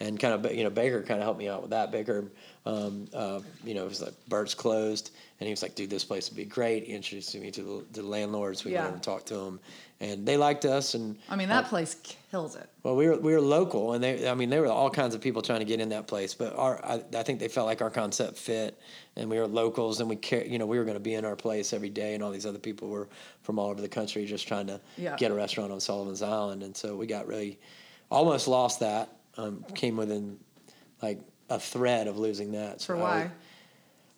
and 0.00 0.20
kind 0.20 0.34
of 0.34 0.52
you 0.54 0.64
know 0.64 0.70
Baker 0.70 1.02
kind 1.02 1.20
of 1.20 1.24
helped 1.24 1.38
me 1.38 1.48
out 1.48 1.62
with 1.62 1.70
that. 1.70 1.90
Baker, 1.90 2.30
um, 2.66 3.06
uh, 3.14 3.40
you 3.64 3.74
know, 3.74 3.84
it 3.84 3.88
was 3.88 4.02
like 4.02 4.12
Bert's 4.28 4.54
closed, 4.54 5.10
and 5.40 5.46
he 5.46 5.52
was 5.52 5.62
like, 5.62 5.74
"Dude, 5.74 5.88
this 5.88 6.04
place 6.04 6.28
would 6.28 6.36
be 6.36 6.44
great." 6.44 6.84
He 6.84 6.92
introduced 6.92 7.34
me 7.34 7.50
to 7.50 7.62
the, 7.62 7.84
to 7.94 8.02
the 8.02 8.06
landlords. 8.08 8.64
We 8.64 8.72
Yeah. 8.72 8.80
went 8.80 8.86
over 8.88 8.94
and 8.96 9.02
talked 9.02 9.26
to 9.28 9.36
them, 9.36 9.60
and 10.00 10.24
they 10.24 10.36
liked 10.36 10.64
us. 10.64 10.94
And 10.94 11.16
I 11.28 11.36
mean, 11.36 11.48
that 11.48 11.66
place 11.66 11.96
kills 12.30 12.54
it. 12.56 12.68
well, 12.82 12.94
we 12.96 13.08
were 13.08 13.16
we 13.18 13.32
were 13.32 13.40
local, 13.40 13.94
and 13.94 14.02
they 14.04 14.28
I 14.28 14.34
mean 14.34 14.50
there 14.50 14.62
were 14.62 14.68
all 14.68 14.90
kinds 14.90 15.14
of 15.14 15.20
people 15.20 15.42
trying 15.42 15.58
to 15.60 15.64
get 15.64 15.80
in 15.80 15.88
that 15.90 16.06
place, 16.06 16.34
but 16.34 16.56
our 16.56 16.84
I, 16.84 17.02
I 17.16 17.22
think 17.22 17.40
they 17.40 17.48
felt 17.48 17.66
like 17.66 17.82
our 17.82 17.90
concept 17.90 18.36
fit, 18.38 18.78
and 19.16 19.28
we 19.28 19.38
were 19.38 19.46
locals, 19.46 20.00
and 20.00 20.08
we 20.08 20.16
care 20.16 20.44
you 20.44 20.58
know 20.58 20.66
we 20.66 20.78
were 20.78 20.84
going 20.84 20.96
to 20.96 21.00
be 21.00 21.14
in 21.14 21.24
our 21.24 21.36
place 21.36 21.72
every 21.72 21.90
day, 21.90 22.14
and 22.14 22.22
all 22.22 22.30
these 22.30 22.46
other 22.46 22.58
people 22.58 22.88
were 22.88 23.08
from 23.42 23.58
all 23.58 23.70
over 23.70 23.80
the 23.80 23.88
country 23.88 24.24
just 24.24 24.46
trying 24.46 24.66
to 24.68 24.80
Yeah. 24.96 25.16
get 25.16 25.30
a 25.30 25.34
restaurant 25.34 25.72
on 25.72 25.80
Sullivan's 25.80 26.22
Island, 26.22 26.62
and 26.62 26.76
so 26.76 26.94
we 26.96 27.06
got 27.06 27.26
really 27.26 27.58
almost 28.10 28.46
lost 28.48 28.80
that, 28.80 29.08
um, 29.36 29.64
came 29.74 29.96
within 29.96 30.38
like 31.02 31.18
a 31.50 31.58
thread 31.58 32.06
of 32.08 32.18
losing 32.18 32.52
that. 32.52 32.80
So 32.80 32.94
For 32.94 32.96
I 32.96 33.00
why? 33.02 33.22
was- 33.22 33.30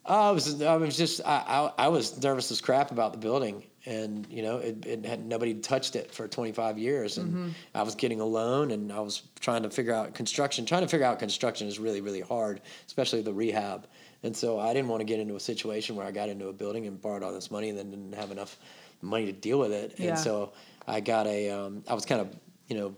I 0.03 0.31
was 0.31 0.61
I 0.63 0.75
was 0.77 0.97
just 0.97 1.21
I, 1.25 1.71
I 1.77 1.85
I 1.85 1.87
was 1.89 2.21
nervous 2.21 2.51
as 2.51 2.59
crap 2.61 2.91
about 2.91 3.11
the 3.13 3.19
building, 3.19 3.63
and 3.85 4.27
you 4.29 4.43
know 4.43 4.57
it, 4.57 4.85
it 4.85 5.05
had 5.05 5.25
nobody 5.25 5.53
touched 5.55 5.95
it 5.95 6.13
for 6.13 6.27
25 6.27 6.77
years, 6.77 7.17
and 7.17 7.31
Mm-hmm. 7.31 7.49
I 7.73 7.83
was 7.83 7.95
getting 7.95 8.19
a 8.19 8.25
loan, 8.25 8.71
and 8.71 8.91
I 8.91 8.99
was 8.99 9.23
trying 9.39 9.63
to 9.63 9.69
figure 9.69 9.93
out 9.93 10.13
construction. 10.13 10.65
Trying 10.65 10.81
to 10.81 10.87
figure 10.87 11.05
out 11.05 11.19
construction 11.19 11.67
is 11.67 11.79
really 11.79 12.01
really 12.01 12.21
hard, 12.21 12.61
especially 12.87 13.21
the 13.21 13.33
rehab. 13.33 13.87
And 14.23 14.35
so 14.37 14.59
I 14.59 14.73
didn't 14.73 14.87
want 14.89 15.01
to 15.01 15.05
get 15.05 15.19
into 15.19 15.35
a 15.35 15.39
situation 15.39 15.95
where 15.95 16.05
I 16.05 16.11
got 16.11 16.29
into 16.29 16.47
a 16.47 16.53
building 16.53 16.85
and 16.85 17.01
borrowed 17.01 17.23
all 17.23 17.33
this 17.33 17.49
money 17.49 17.69
and 17.69 17.77
then 17.77 17.89
didn't 17.89 18.13
have 18.13 18.29
enough 18.29 18.59
money 19.01 19.25
to 19.25 19.31
deal 19.31 19.57
with 19.57 19.71
it. 19.71 19.95
Yeah. 19.97 20.09
And 20.09 20.19
so 20.19 20.53
I 20.87 20.99
got 20.99 21.25
a 21.25 21.49
um, 21.49 21.83
I 21.87 21.93
was 21.93 22.05
kind 22.05 22.21
of 22.21 22.35
you 22.67 22.77
know 22.77 22.95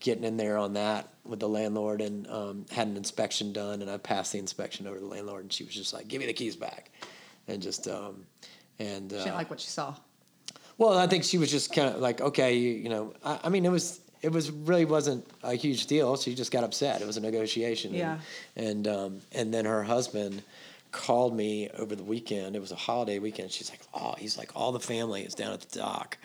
getting 0.00 0.24
in 0.24 0.36
there 0.36 0.58
on 0.58 0.74
that 0.74 1.08
with 1.24 1.40
the 1.40 1.48
landlord 1.48 2.02
and 2.02 2.28
um, 2.28 2.66
had 2.70 2.86
an 2.86 2.96
inspection 2.98 3.52
done 3.54 3.80
and 3.80 3.90
I 3.90 3.96
passed 3.96 4.32
the 4.32 4.38
inspection 4.38 4.86
over 4.86 4.96
to 4.96 5.00
the 5.00 5.08
landlord 5.08 5.44
and 5.44 5.52
she 5.52 5.64
was 5.64 5.74
just 5.74 5.94
like 5.94 6.06
give 6.08 6.20
me 6.20 6.26
the 6.26 6.34
keys 6.34 6.54
back 6.54 6.90
and 7.48 7.62
just 7.62 7.88
um, 7.88 8.26
and 8.78 9.10
uh, 9.12 9.16
She 9.18 9.24
didn't 9.24 9.36
like 9.38 9.48
what 9.48 9.60
she 9.60 9.68
saw. 9.68 9.94
Well 10.78 10.98
I 10.98 11.06
think 11.06 11.24
she 11.24 11.38
was 11.38 11.50
just 11.50 11.72
kind 11.72 11.94
of 11.94 12.00
like 12.00 12.20
okay 12.20 12.56
you, 12.56 12.72
you 12.74 12.88
know 12.88 13.14
I, 13.24 13.40
I 13.44 13.48
mean 13.48 13.64
it 13.64 13.70
was 13.70 14.00
it 14.22 14.32
was 14.32 14.50
really 14.50 14.84
wasn't 14.84 15.26
a 15.42 15.54
huge 15.54 15.86
deal 15.86 16.16
she 16.16 16.34
just 16.34 16.50
got 16.52 16.64
upset 16.64 17.00
it 17.00 17.06
was 17.06 17.16
a 17.16 17.20
negotiation 17.20 17.94
Yeah. 17.94 18.18
and 18.56 18.86
and, 18.86 18.88
um, 18.88 19.20
and 19.32 19.52
then 19.52 19.64
her 19.64 19.82
husband 19.82 20.42
called 20.92 21.36
me 21.36 21.68
over 21.78 21.94
the 21.94 22.04
weekend 22.04 22.56
it 22.56 22.60
was 22.60 22.72
a 22.72 22.76
holiday 22.76 23.18
weekend 23.18 23.50
she's 23.50 23.70
like 23.70 23.80
oh 23.94 24.14
he's 24.18 24.38
like 24.38 24.50
all 24.54 24.72
the 24.72 24.80
family 24.80 25.22
is 25.22 25.34
down 25.34 25.52
at 25.52 25.60
the 25.60 25.78
dock 25.78 26.18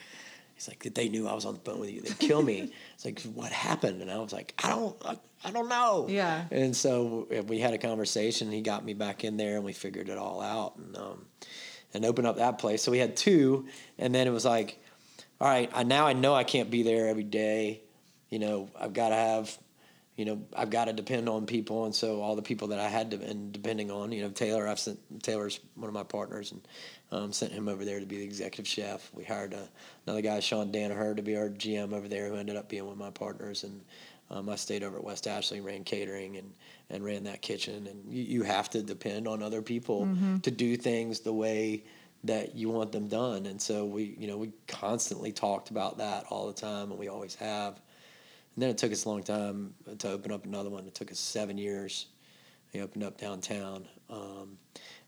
He's 0.54 0.68
like, 0.68 0.94
they 0.94 1.10
knew 1.10 1.28
I 1.28 1.34
was 1.34 1.46
on 1.46 1.56
the 1.56 1.60
phone 1.62 1.80
with 1.80 1.90
you. 1.90 2.02
They'd 2.02 2.20
kill 2.20 2.44
me. 2.44 2.72
it's 2.94 3.04
like, 3.04 3.20
what 3.34 3.52
happened? 3.52 4.00
And 4.04 4.12
I 4.12 4.20
was 4.20 4.32
like, 4.32 4.54
I 4.64 4.70
don't, 4.70 4.96
I, 5.04 5.18
I 5.44 5.50
don't 5.50 5.68
know. 5.68 6.06
Yeah. 6.08 6.46
And 6.52 6.76
so 6.76 7.26
we 7.48 7.58
had 7.58 7.74
a 7.74 7.80
conversation. 7.80 8.52
He 8.52 8.62
got 8.62 8.86
me 8.86 8.94
back 8.94 9.24
in 9.24 9.38
there, 9.38 9.56
and 9.56 9.66
we 9.66 9.74
figured 9.74 10.08
it 10.08 10.20
all 10.20 10.40
out, 10.40 10.76
and 10.78 10.96
um, 10.96 11.26
and 11.94 12.06
opened 12.06 12.28
up 12.28 12.38
that 12.38 12.58
place. 12.58 12.84
So 12.84 12.92
we 12.92 13.00
had 13.00 13.16
two, 13.18 13.68
and 13.98 14.14
then 14.14 14.28
it 14.28 14.32
was 14.32 14.46
like, 14.46 14.80
all 15.40 15.48
right, 15.48 15.70
I, 15.74 15.84
now 15.84 16.06
I 16.06 16.14
know 16.14 16.34
I 16.34 16.44
can't 16.44 16.70
be 16.70 16.84
there 16.84 17.08
every 17.08 17.24
day. 17.24 17.82
You 18.30 18.40
know, 18.40 18.70
I've 18.80 18.94
got 18.94 19.10
to 19.10 19.16
have, 19.16 19.58
you 20.16 20.26
know, 20.26 20.42
I've 20.56 20.70
got 20.70 20.86
to 20.86 20.94
depend 20.94 21.28
on 21.28 21.46
people, 21.46 21.86
and 21.86 21.94
so 21.96 22.22
all 22.22 22.36
the 22.36 22.42
people 22.42 22.70
that 22.70 22.80
I 22.80 22.88
had 22.88 23.12
to 23.12 23.18
been 23.18 23.52
depending 23.52 23.92
on, 23.92 24.12
you 24.12 24.22
know, 24.22 24.30
Taylor, 24.30 24.68
I've 24.68 24.80
sent 24.80 25.00
Taylor's 25.24 25.60
one 25.76 25.88
of 25.88 25.94
my 25.94 26.04
partners, 26.04 26.52
and 26.52 26.62
um, 27.12 27.34
sent 27.34 27.52
him 27.52 27.68
over 27.68 27.84
there 27.84 28.00
to 28.00 28.06
be 28.06 28.18
the 28.18 28.24
executive 28.24 28.68
chef. 28.68 29.12
We 29.14 29.24
hired 29.24 29.54
a, 29.54 29.68
another 30.06 30.22
guy, 30.22 30.40
Sean 30.40 30.72
Danaher, 30.72 31.16
to 31.16 31.22
be 31.22 31.36
our 31.36 31.50
GM 31.50 31.94
over 31.94 32.08
there, 32.08 32.30
who 32.30 32.36
ended 32.36 32.56
up 32.56 32.70
being 32.70 32.86
one 32.86 32.94
of 32.94 33.00
my 33.00 33.10
partners, 33.10 33.64
and 33.64 33.82
um, 34.32 34.50
I 34.50 34.56
stayed 34.56 34.82
over 34.84 34.98
at 34.98 35.04
West 35.04 35.28
Ashley, 35.28 35.62
ran 35.62 35.84
catering, 35.84 36.38
and 36.38 36.52
and 36.90 37.06
ran 37.06 37.24
that 37.26 37.42
kitchen, 37.42 37.88
and 37.88 38.12
you, 38.12 38.24
you 38.24 38.44
have 38.44 38.70
to 38.72 38.82
depend 38.82 39.28
on 39.28 39.44
other 39.44 39.62
people 39.62 40.10
to 40.42 40.52
do 40.52 40.76
things 40.76 41.20
the 41.20 41.32
way 41.34 41.84
that 42.24 42.56
you 42.56 42.70
want 42.70 42.92
them 42.92 43.08
done, 43.08 43.46
and 43.46 43.62
so 43.62 43.86
we, 43.86 44.16
you 44.20 44.28
know, 44.28 44.38
we 44.38 44.52
constantly 44.68 45.32
talked 45.32 45.70
about 45.72 45.98
that 46.00 46.26
all 46.30 46.48
the 46.48 46.54
time, 46.54 46.90
and 46.92 47.00
we 47.00 47.08
always 47.08 47.36
have. 47.36 47.80
And 48.56 48.62
then 48.64 48.70
it 48.70 48.78
took 48.78 48.92
us 48.92 49.06
a 49.06 49.10
long 49.10 49.24
time 49.24 49.74
to 50.00 50.10
open 50.10 50.32
up 50.32 50.44
another 50.46 50.70
one. 50.70 50.86
It 50.86 50.94
took 50.94 51.10
us 51.12 51.18
seven 51.20 51.58
years. 51.58 52.08
We 52.74 52.82
opened 52.82 53.04
up 53.06 53.18
downtown, 53.18 53.88
um, 54.10 54.58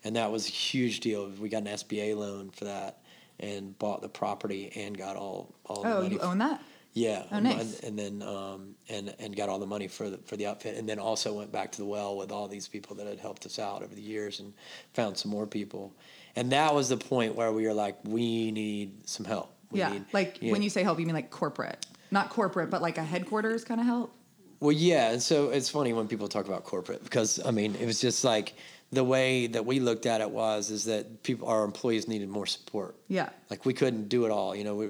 and 0.04 0.16
that 0.16 0.32
was 0.32 0.48
a 0.48 0.52
huge 0.52 1.02
deal. 1.02 1.30
We 1.40 1.50
got 1.50 1.64
an 1.64 1.68
SBA 1.68 2.16
loan 2.16 2.50
for 2.50 2.66
that, 2.66 3.00
and 3.40 3.78
bought 3.78 4.02
the 4.02 4.10
property 4.10 4.72
and 4.76 4.98
got 4.98 5.16
all 5.18 5.54
all 5.66 5.84
the 5.84 5.90
Oh, 5.98 6.02
money. 6.02 6.16
you 6.16 6.20
own 6.22 6.38
that? 6.40 6.62
Yeah. 6.94 7.24
Oh, 7.32 7.38
and- 7.38 7.44
nice. 7.44 7.80
And, 7.80 7.98
then 7.98 8.22
um, 8.22 8.76
and 8.90 9.14
and 9.20 9.36
got 9.36 9.50
all 9.50 9.60
the 9.60 9.66
money 9.66 9.88
for 9.88 10.10
the 10.10 10.18
for 10.20 10.38
the 10.38 10.48
outfit, 10.48 10.78
and 10.78 10.88
then 10.88 11.00
also 11.00 11.34
went 11.34 11.52
back 11.52 11.72
to 11.74 11.78
the 11.80 11.86
well 11.86 12.16
with 12.18 12.32
all 12.32 12.48
these 12.48 12.68
people 12.68 12.96
that 12.98 13.08
had 13.08 13.20
helped 13.20 13.46
us 13.46 13.60
out 13.60 13.84
over 13.84 13.94
the 13.94 14.02
years, 14.02 14.40
and 14.40 14.54
found 14.94 15.18
some 15.18 15.32
more 15.32 15.48
people, 15.48 15.94
and 16.36 16.52
that 16.52 16.74
was 16.74 16.90
the 16.90 16.98
point 16.98 17.36
where 17.36 17.52
we 17.52 17.66
were 17.68 17.74
like, 17.74 17.98
we 18.04 18.52
need 18.52 19.08
some 19.08 19.26
help. 19.26 19.54
We 19.72 19.80
yeah. 19.80 19.94
need- 19.94 20.06
like 20.14 20.38
yeah. 20.42 20.52
when 20.52 20.62
you 20.62 20.70
say 20.70 20.84
help, 20.84 21.00
you 21.00 21.06
mean 21.06 21.16
like 21.16 21.32
corporate, 21.32 21.86
not 22.12 22.30
corporate, 22.30 22.70
but 22.70 22.82
like 22.82 22.98
a 22.98 23.04
headquarters 23.04 23.64
kind 23.64 23.80
of 23.80 23.88
help. 23.88 24.14
Well, 24.60 24.72
yeah, 24.72 25.12
and 25.12 25.22
so 25.22 25.50
it's 25.50 25.70
funny 25.70 25.92
when 25.92 26.08
people 26.08 26.30
talk 26.30 26.48
about 26.48 26.64
corporate 26.64 27.04
because 27.04 27.44
I 27.44 27.52
mean 27.52 27.76
it 27.76 27.86
was 27.86 28.00
just 28.00 28.24
like 28.24 28.54
the 28.94 29.04
way 29.04 29.48
that 29.48 29.66
we 29.66 29.80
looked 29.80 30.06
at 30.06 30.22
it 30.22 30.30
was 30.30 30.70
is 30.70 30.86
that 30.86 31.24
people 31.24 31.48
our 31.48 31.64
employees 31.64 32.08
needed 32.08 32.30
more 32.30 32.46
support. 32.46 32.96
Yeah. 33.08 33.30
Like 33.50 33.66
we 33.66 33.74
couldn't 33.74 34.10
do 34.10 34.26
it 34.26 34.32
all. 34.32 34.56
You 34.56 34.64
know, 34.64 34.76
we 34.76 34.88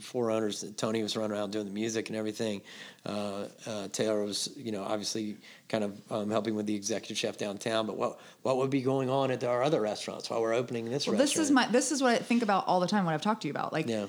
four 0.00 0.30
owners. 0.30 0.64
Tony 0.76 1.02
was 1.02 1.16
running 1.16 1.36
around 1.36 1.52
doing 1.52 1.64
the 1.66 1.72
music 1.72 2.08
and 2.08 2.16
everything. 2.16 2.60
Uh, 3.04 3.46
uh, 3.66 3.88
Taylor 3.88 4.24
was, 4.24 4.50
you 4.56 4.72
know, 4.72 4.82
obviously 4.82 5.36
kind 5.68 5.84
of 5.84 6.00
um, 6.10 6.30
helping 6.30 6.54
with 6.54 6.66
the 6.66 6.74
executive 6.74 7.16
chef 7.16 7.36
downtown. 7.38 7.86
But 7.86 7.96
what 7.96 8.20
what 8.42 8.58
would 8.58 8.70
be 8.70 8.82
going 8.82 9.08
on 9.10 9.30
at 9.30 9.42
our 9.44 9.62
other 9.62 9.80
restaurants 9.80 10.28
while 10.28 10.40
we're 10.42 10.54
opening 10.54 10.84
this 10.90 11.06
Well, 11.06 11.16
restaurant? 11.16 11.18
this 11.36 11.38
is 11.38 11.50
my 11.50 11.66
this 11.68 11.92
is 11.92 12.02
what 12.02 12.12
I 12.12 12.18
think 12.18 12.42
about 12.42 12.66
all 12.66 12.80
the 12.80 12.88
time 12.88 13.04
when 13.04 13.14
I've 13.14 13.22
talked 13.22 13.42
to 13.42 13.48
you 13.48 13.52
about. 13.52 13.72
Like 13.72 13.88
Yeah. 13.88 14.06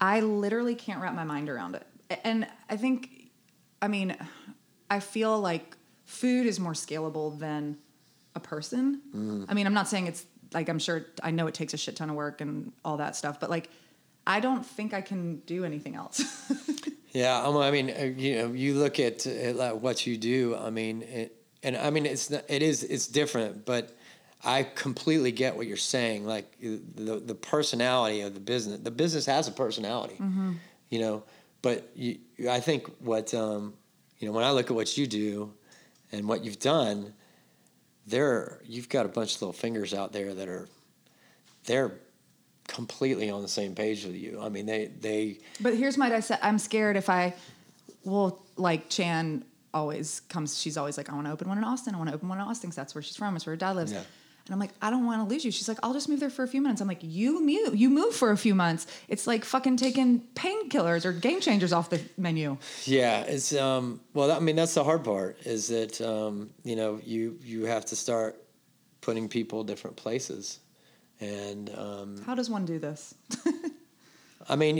I 0.00 0.20
literally 0.20 0.74
can't 0.74 1.00
wrap 1.00 1.14
my 1.14 1.24
mind 1.24 1.48
around 1.48 1.74
it. 1.76 1.86
And 2.24 2.46
I 2.68 2.76
think 2.76 3.30
I 3.80 3.88
mean 3.88 4.16
I 4.90 5.00
feel 5.00 5.38
like 5.40 5.76
food 6.04 6.46
is 6.46 6.58
more 6.58 6.72
scalable 6.72 7.38
than 7.38 7.76
a 8.34 8.40
person. 8.40 9.00
Mm. 9.14 9.46
I 9.48 9.54
mean, 9.54 9.66
I'm 9.66 9.74
not 9.74 9.88
saying 9.88 10.06
it's 10.06 10.24
like 10.52 10.68
I'm 10.68 10.78
sure 10.78 11.06
I 11.22 11.30
know 11.30 11.46
it 11.46 11.54
takes 11.54 11.74
a 11.74 11.76
shit 11.76 11.96
ton 11.96 12.10
of 12.10 12.16
work 12.16 12.40
and 12.40 12.72
all 12.84 12.96
that 12.98 13.16
stuff, 13.16 13.40
but 13.40 13.50
like 13.50 13.68
I 14.26 14.40
don't 14.40 14.64
think 14.64 14.94
I 14.94 15.00
can 15.00 15.36
do 15.40 15.64
anything 15.64 15.94
else. 15.94 16.22
Yeah, 17.12 17.42
um, 17.42 17.56
I 17.56 17.70
mean, 17.70 17.90
uh, 17.90 18.04
you 18.04 18.38
know, 18.38 18.52
you 18.52 18.74
look 18.74 19.00
at, 19.00 19.26
at 19.26 19.80
what 19.80 20.06
you 20.06 20.16
do. 20.16 20.56
I 20.56 20.70
mean, 20.70 21.02
it, 21.02 21.36
and 21.62 21.76
I 21.76 21.90
mean, 21.90 22.06
it's 22.06 22.30
not, 22.30 22.44
it 22.48 22.62
is 22.62 22.84
it's 22.84 23.06
different, 23.06 23.66
but 23.66 23.96
I 24.44 24.62
completely 24.62 25.32
get 25.32 25.56
what 25.56 25.66
you're 25.66 25.76
saying. 25.76 26.24
Like 26.24 26.58
the 26.60 27.20
the 27.24 27.34
personality 27.34 28.20
of 28.20 28.34
the 28.34 28.40
business, 28.40 28.80
the 28.80 28.90
business 28.90 29.26
has 29.26 29.48
a 29.48 29.52
personality, 29.52 30.20
you 30.88 31.00
know. 31.00 31.24
But 31.62 31.90
you, 31.94 32.18
I 32.48 32.60
think 32.60 32.88
what 33.00 33.34
um, 33.34 33.74
you 34.18 34.28
know 34.28 34.32
when 34.32 34.44
I 34.44 34.52
look 34.52 34.70
at 34.70 34.76
what 34.76 34.96
you 34.96 35.06
do 35.06 35.52
and 36.12 36.28
what 36.28 36.44
you've 36.44 36.60
done, 36.60 37.12
there 38.10 38.60
you've 38.64 38.88
got 38.88 39.06
a 39.06 39.08
bunch 39.08 39.36
of 39.36 39.42
little 39.42 39.52
fingers 39.52 39.94
out 39.94 40.12
there 40.12 40.34
that 40.34 40.48
are 40.48 40.68
they're 41.64 41.92
completely 42.70 43.30
on 43.30 43.42
the 43.42 43.48
same 43.48 43.74
page 43.74 44.04
with 44.04 44.14
you. 44.14 44.40
I 44.40 44.48
mean, 44.48 44.66
they 44.66 44.86
they 44.86 45.38
But 45.60 45.74
here's 45.74 45.96
my 45.96 46.08
dissect. 46.08 46.44
I'm 46.44 46.58
scared 46.58 46.96
if 46.96 47.08
I, 47.10 47.34
well, 48.04 48.44
like 48.56 48.88
Chan 48.88 49.44
always 49.74 50.20
comes. 50.28 50.58
She's 50.58 50.76
always 50.76 50.96
like, 50.96 51.10
I 51.10 51.14
want 51.14 51.26
to 51.26 51.32
open 51.32 51.48
one 51.48 51.58
in 51.58 51.64
Austin. 51.64 51.94
I 51.94 51.98
want 51.98 52.10
to 52.10 52.14
open 52.14 52.28
one 52.28 52.38
in 52.38 52.44
Austin 52.44 52.68
because 52.70 52.76
that's 52.76 52.94
where 52.94 53.02
she's 53.02 53.16
from. 53.16 53.36
It's 53.36 53.46
where 53.46 53.54
her 53.54 53.58
dad 53.58 53.76
lives. 53.76 53.92
Yeah. 53.92 54.02
And 54.46 54.54
I'm 54.54 54.58
like, 54.58 54.70
I 54.82 54.90
don't 54.90 55.06
want 55.06 55.26
to 55.26 55.32
lose 55.32 55.44
you. 55.44 55.50
She's 55.50 55.68
like, 55.68 55.78
I'll 55.82 55.92
just 55.92 56.08
move 56.08 56.20
there 56.20 56.30
for 56.30 56.42
a 56.42 56.48
few 56.48 56.60
minutes. 56.60 56.80
I'm 56.80 56.88
like, 56.88 57.02
you 57.02 57.40
move, 57.44 57.76
you 57.76 57.90
move 57.90 58.14
for 58.14 58.30
a 58.30 58.36
few 58.36 58.54
months. 58.54 58.86
It's 59.08 59.26
like 59.26 59.44
fucking 59.44 59.76
taking 59.76 60.20
painkillers 60.34 61.04
or 61.04 61.12
game 61.12 61.40
changers 61.40 61.72
off 61.72 61.90
the 61.90 62.00
menu. 62.16 62.56
Yeah, 62.84 63.20
it's 63.22 63.54
um 63.54 64.00
well 64.14 64.32
I 64.32 64.40
mean 64.40 64.56
that's 64.56 64.74
the 64.74 64.84
hard 64.84 65.04
part 65.04 65.38
is 65.44 65.68
that 65.68 66.00
um 66.00 66.50
you 66.64 66.76
know 66.76 67.00
you 67.04 67.38
you 67.42 67.64
have 67.66 67.86
to 67.86 67.96
start 67.96 68.42
putting 69.00 69.28
people 69.28 69.64
different 69.64 69.96
places 69.96 70.58
and 71.20 71.70
um 71.76 72.22
How 72.24 72.34
does 72.34 72.50
one 72.50 72.64
do 72.64 72.78
this? 72.78 73.14
I 74.48 74.56
mean 74.56 74.76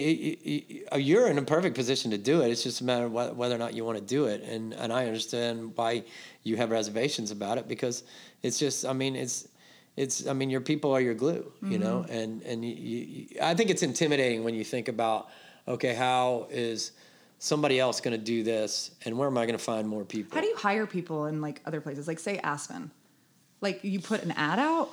you're 0.97 1.29
in 1.29 1.39
a 1.39 1.43
perfect 1.43 1.77
position 1.77 2.11
to 2.13 2.19
do 2.19 2.43
it. 2.43 2.51
It's 2.51 2.63
just 2.63 2.81
a 2.81 2.85
matter 2.85 3.07
of 3.07 3.37
whether 3.37 3.55
or 3.55 3.59
not 3.59 3.75
you 3.75 3.85
want 3.85 3.99
to 3.99 4.05
do 4.05 4.27
it. 4.27 4.43
And 4.43 4.73
and 4.73 4.93
I 4.93 5.07
understand 5.07 5.73
why 5.77 6.05
you 6.43 6.57
have 6.57 6.71
reservations 6.71 7.31
about 7.31 7.59
it 7.59 7.69
because 7.69 8.05
it's 8.43 8.59
just 8.59 8.87
I 8.87 8.93
mean 8.93 9.17
it's 9.17 9.49
it's 9.97 10.27
I 10.27 10.33
mean 10.33 10.51
your 10.51 10.61
people 10.61 10.93
are 10.93 11.01
your 11.01 11.15
glue 11.15 11.53
you 11.63 11.79
know? 11.79 12.01
Mm-hmm. 12.01 12.13
And 12.13 12.43
and 12.43 12.65
you, 12.65 12.75
you, 12.75 13.27
I 13.43 13.55
think 13.55 13.71
it's 13.71 13.83
intimidating 13.83 14.45
when 14.45 14.55
you 14.55 14.65
think 14.65 14.89
about 14.89 15.29
okay 15.69 15.95
how 15.95 16.47
is 16.51 16.93
somebody 17.41 17.81
else 17.81 18.01
going 18.01 18.13
to 18.13 18.23
do 18.23 18.43
this 18.43 18.93
and 19.05 19.19
where 19.19 19.27
am 19.27 19.37
I 19.37 19.47
going 19.47 19.59
to 19.59 19.65
find 19.65 19.89
more 19.89 20.05
people? 20.05 20.37
How 20.37 20.43
do 20.43 20.47
you 20.47 20.57
hire 20.57 20.87
people 20.87 21.27
in 21.27 21.41
like 21.41 21.61
other 21.67 21.81
places? 21.81 22.07
Like 22.07 22.19
say 22.19 22.39
Aspen, 22.39 22.91
like 23.61 23.83
you 23.83 23.99
put 23.99 24.23
an 24.23 24.31
ad 24.33 24.59
out. 24.59 24.91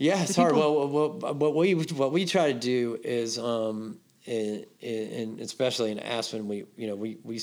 Yeah, 0.00 0.22
it's 0.22 0.34
hard. 0.34 0.54
people- 0.54 0.88
Well, 0.88 1.18
what, 1.20 1.36
what 1.36 1.54
we 1.54 1.74
what 1.74 2.10
we 2.10 2.24
try 2.24 2.50
to 2.52 2.58
do 2.58 2.98
is, 3.04 3.38
um, 3.38 3.98
in, 4.24 4.64
in, 4.80 5.38
especially 5.40 5.90
in 5.92 5.98
Aspen, 5.98 6.48
we 6.48 6.64
you 6.76 6.86
know 6.88 6.94
we 6.94 7.18
we 7.22 7.38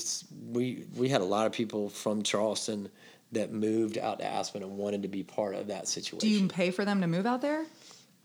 we 0.50 0.84
we 0.96 1.08
had 1.08 1.20
a 1.20 1.24
lot 1.24 1.46
of 1.46 1.52
people 1.52 1.88
from 1.88 2.22
Charleston 2.24 2.88
that 3.32 3.52
moved 3.52 3.96
out 3.96 4.18
to 4.18 4.24
Aspen 4.26 4.62
and 4.64 4.76
wanted 4.76 5.02
to 5.02 5.08
be 5.08 5.22
part 5.22 5.54
of 5.54 5.68
that 5.68 5.86
situation. 5.86 6.18
Do 6.18 6.28
you 6.28 6.48
pay 6.48 6.70
for 6.72 6.84
them 6.84 7.00
to 7.02 7.06
move 7.06 7.26
out 7.26 7.42
there, 7.42 7.64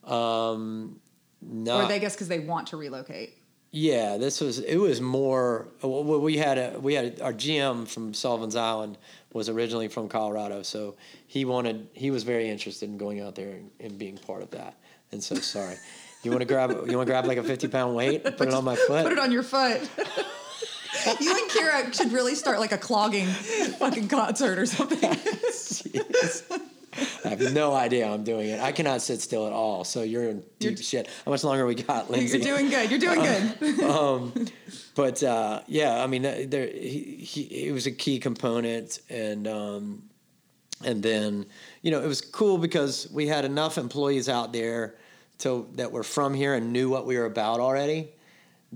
um, 0.03 0.99
no, 1.41 1.81
or 1.81 1.87
they 1.87 1.99
guess 1.99 2.15
because 2.15 2.27
they 2.27 2.39
want 2.39 2.67
to 2.67 2.77
relocate? 2.77 3.37
Yeah, 3.75 4.17
this 4.17 4.39
was 4.39 4.59
it 4.59 4.77
was 4.77 5.01
more. 5.01 5.67
Uh, 5.83 5.87
we 5.87 6.37
had 6.37 6.59
a 6.59 6.79
we 6.79 6.93
had 6.93 7.05
a, 7.19 7.23
our 7.23 7.33
GM 7.33 7.87
from 7.87 8.13
Sullivan's 8.13 8.55
Island 8.55 8.99
was 9.33 9.49
originally 9.49 9.87
from 9.87 10.09
Colorado, 10.09 10.61
so 10.61 10.95
he 11.25 11.43
wanted 11.43 11.87
he 11.93 12.11
was 12.11 12.21
very 12.21 12.49
interested 12.49 12.87
in 12.87 12.99
going 12.99 13.19
out 13.19 13.33
there 13.33 13.49
and, 13.49 13.71
and 13.79 13.97
being 13.97 14.19
part 14.19 14.43
of 14.43 14.51
that. 14.51 14.77
And 15.11 15.23
so, 15.23 15.33
sorry, 15.37 15.77
you 16.21 16.29
want 16.29 16.41
to 16.41 16.45
grab 16.45 16.69
you 16.69 16.95
want 16.95 17.07
to 17.07 17.11
grab 17.11 17.25
like 17.25 17.39
a 17.39 17.43
fifty 17.43 17.67
pound 17.67 17.95
weight, 17.95 18.21
and 18.23 18.37
put 18.37 18.47
it 18.47 18.53
on 18.53 18.63
my 18.63 18.75
foot. 18.75 19.05
Put 19.05 19.13
it 19.13 19.17
on 19.17 19.31
your 19.31 19.41
foot. 19.41 19.81
you 21.19 21.31
and 21.31 21.49
Kira 21.49 21.91
should 21.95 22.11
really 22.11 22.35
start 22.35 22.59
like 22.59 22.73
a 22.73 22.77
clogging 22.77 23.25
fucking 23.25 24.07
concert 24.07 24.59
or 24.59 24.67
something. 24.67 25.17
I 27.25 27.29
have 27.29 27.53
no 27.53 27.73
idea 27.73 28.07
I'm 28.07 28.23
doing 28.23 28.49
it. 28.49 28.59
I 28.59 28.71
cannot 28.71 29.01
sit 29.01 29.21
still 29.21 29.47
at 29.47 29.53
all. 29.53 29.83
So 29.83 30.03
you're 30.03 30.29
in 30.29 30.43
deep 30.59 30.77
shit. 30.79 31.07
How 31.25 31.31
much 31.31 31.43
longer 31.43 31.65
we 31.65 31.75
got, 31.75 32.09
Lindsay? 32.09 32.37
You're 32.37 32.57
doing 32.57 32.69
good. 32.69 32.89
You're 32.89 32.99
doing 32.99 33.21
good. 33.21 34.51
but 34.95 35.23
uh, 35.23 35.61
yeah, 35.67 36.03
I 36.03 36.07
mean, 36.07 36.21
there 36.21 36.67
he, 36.67 37.17
he 37.21 37.67
it 37.67 37.71
was 37.71 37.87
a 37.87 37.91
key 37.91 38.19
component, 38.19 38.99
and 39.09 39.47
um, 39.47 40.03
and 40.83 41.01
then 41.01 41.45
you 41.81 41.91
know 41.91 42.01
it 42.01 42.07
was 42.07 42.21
cool 42.21 42.57
because 42.57 43.07
we 43.11 43.27
had 43.27 43.45
enough 43.45 43.77
employees 43.77 44.29
out 44.29 44.53
there 44.53 44.95
to 45.39 45.67
that 45.75 45.91
were 45.91 46.03
from 46.03 46.33
here 46.33 46.53
and 46.53 46.71
knew 46.71 46.89
what 46.89 47.05
we 47.05 47.17
were 47.17 47.25
about 47.25 47.59
already. 47.59 48.09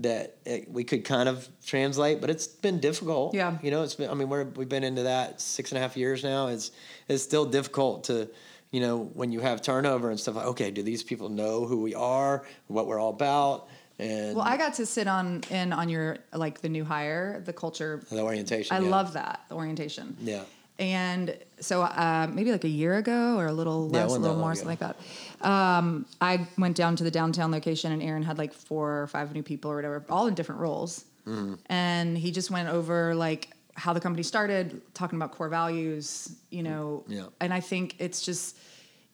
That 0.02 0.36
it, 0.44 0.70
we 0.70 0.84
could 0.84 1.04
kind 1.04 1.28
of 1.28 1.48
translate, 1.66 2.20
but 2.20 2.30
it's 2.30 2.46
been 2.46 2.78
difficult. 2.78 3.34
Yeah. 3.34 3.58
you 3.62 3.70
know, 3.70 3.82
it's 3.82 3.96
been. 3.96 4.10
I 4.10 4.14
mean, 4.14 4.28
we're 4.28 4.44
we've 4.44 4.68
been 4.68 4.84
into 4.84 5.04
that 5.04 5.40
six 5.40 5.72
and 5.72 5.78
a 5.78 5.80
half 5.80 5.96
years 5.96 6.22
now. 6.22 6.48
It's 6.48 6.70
it's 7.08 7.22
still 7.22 7.46
difficult 7.46 8.04
to. 8.04 8.28
You 8.70 8.80
know, 8.80 9.10
when 9.14 9.32
you 9.32 9.40
have 9.40 9.62
turnover 9.62 10.10
and 10.10 10.20
stuff, 10.20 10.34
like, 10.34 10.44
okay, 10.48 10.70
do 10.70 10.82
these 10.82 11.02
people 11.02 11.30
know 11.30 11.64
who 11.64 11.80
we 11.80 11.94
are, 11.94 12.44
what 12.66 12.86
we're 12.86 13.00
all 13.00 13.08
about, 13.08 13.66
and 13.98 14.36
Well, 14.36 14.44
I 14.44 14.56
got 14.56 14.74
to 14.74 14.86
sit 14.86 15.08
on 15.08 15.42
in 15.50 15.72
on 15.72 15.88
your 15.88 16.18
like 16.32 16.60
the 16.60 16.68
new 16.68 16.84
hire, 16.84 17.42
the 17.44 17.52
culture. 17.52 18.02
the 18.10 18.20
orientation? 18.20 18.76
I 18.76 18.80
yeah. 18.80 18.90
love 18.90 19.14
that 19.14 19.40
the 19.48 19.54
orientation. 19.54 20.16
Yeah. 20.20 20.44
And 20.78 21.36
so 21.60 21.82
uh, 21.82 22.28
maybe 22.32 22.52
like 22.52 22.64
a 22.64 22.68
year 22.68 22.96
ago 22.96 23.36
or 23.36 23.46
a 23.46 23.52
little 23.52 23.90
Yeah, 23.92 24.04
less, 24.04 24.14
a 24.14 24.18
little 24.18 24.36
more, 24.36 24.52
ago. 24.52 24.60
something 24.60 24.78
like 24.80 24.96
that. 25.40 25.46
Um, 25.46 26.06
I 26.20 26.46
went 26.56 26.76
down 26.76 26.94
to 26.96 27.04
the 27.04 27.10
downtown 27.10 27.50
location 27.50 27.90
and 27.90 28.02
Aaron 28.02 28.22
had 28.22 28.38
like 28.38 28.52
four 28.52 29.02
or 29.02 29.06
five 29.08 29.34
new 29.34 29.42
people 29.42 29.70
or 29.70 29.76
whatever, 29.76 30.04
all 30.08 30.28
in 30.28 30.34
different 30.34 30.60
roles. 30.60 31.04
Mm-hmm. 31.26 31.54
And 31.66 32.16
he 32.16 32.30
just 32.30 32.50
went 32.50 32.68
over 32.68 33.14
like 33.14 33.50
how 33.74 33.92
the 33.92 34.00
company 34.00 34.22
started, 34.22 34.80
talking 34.94 35.18
about 35.18 35.32
core 35.32 35.48
values, 35.48 36.34
you 36.50 36.62
know. 36.62 37.04
Yeah. 37.08 37.26
And 37.40 37.52
I 37.52 37.60
think 37.60 37.96
it's 37.98 38.22
just 38.22 38.56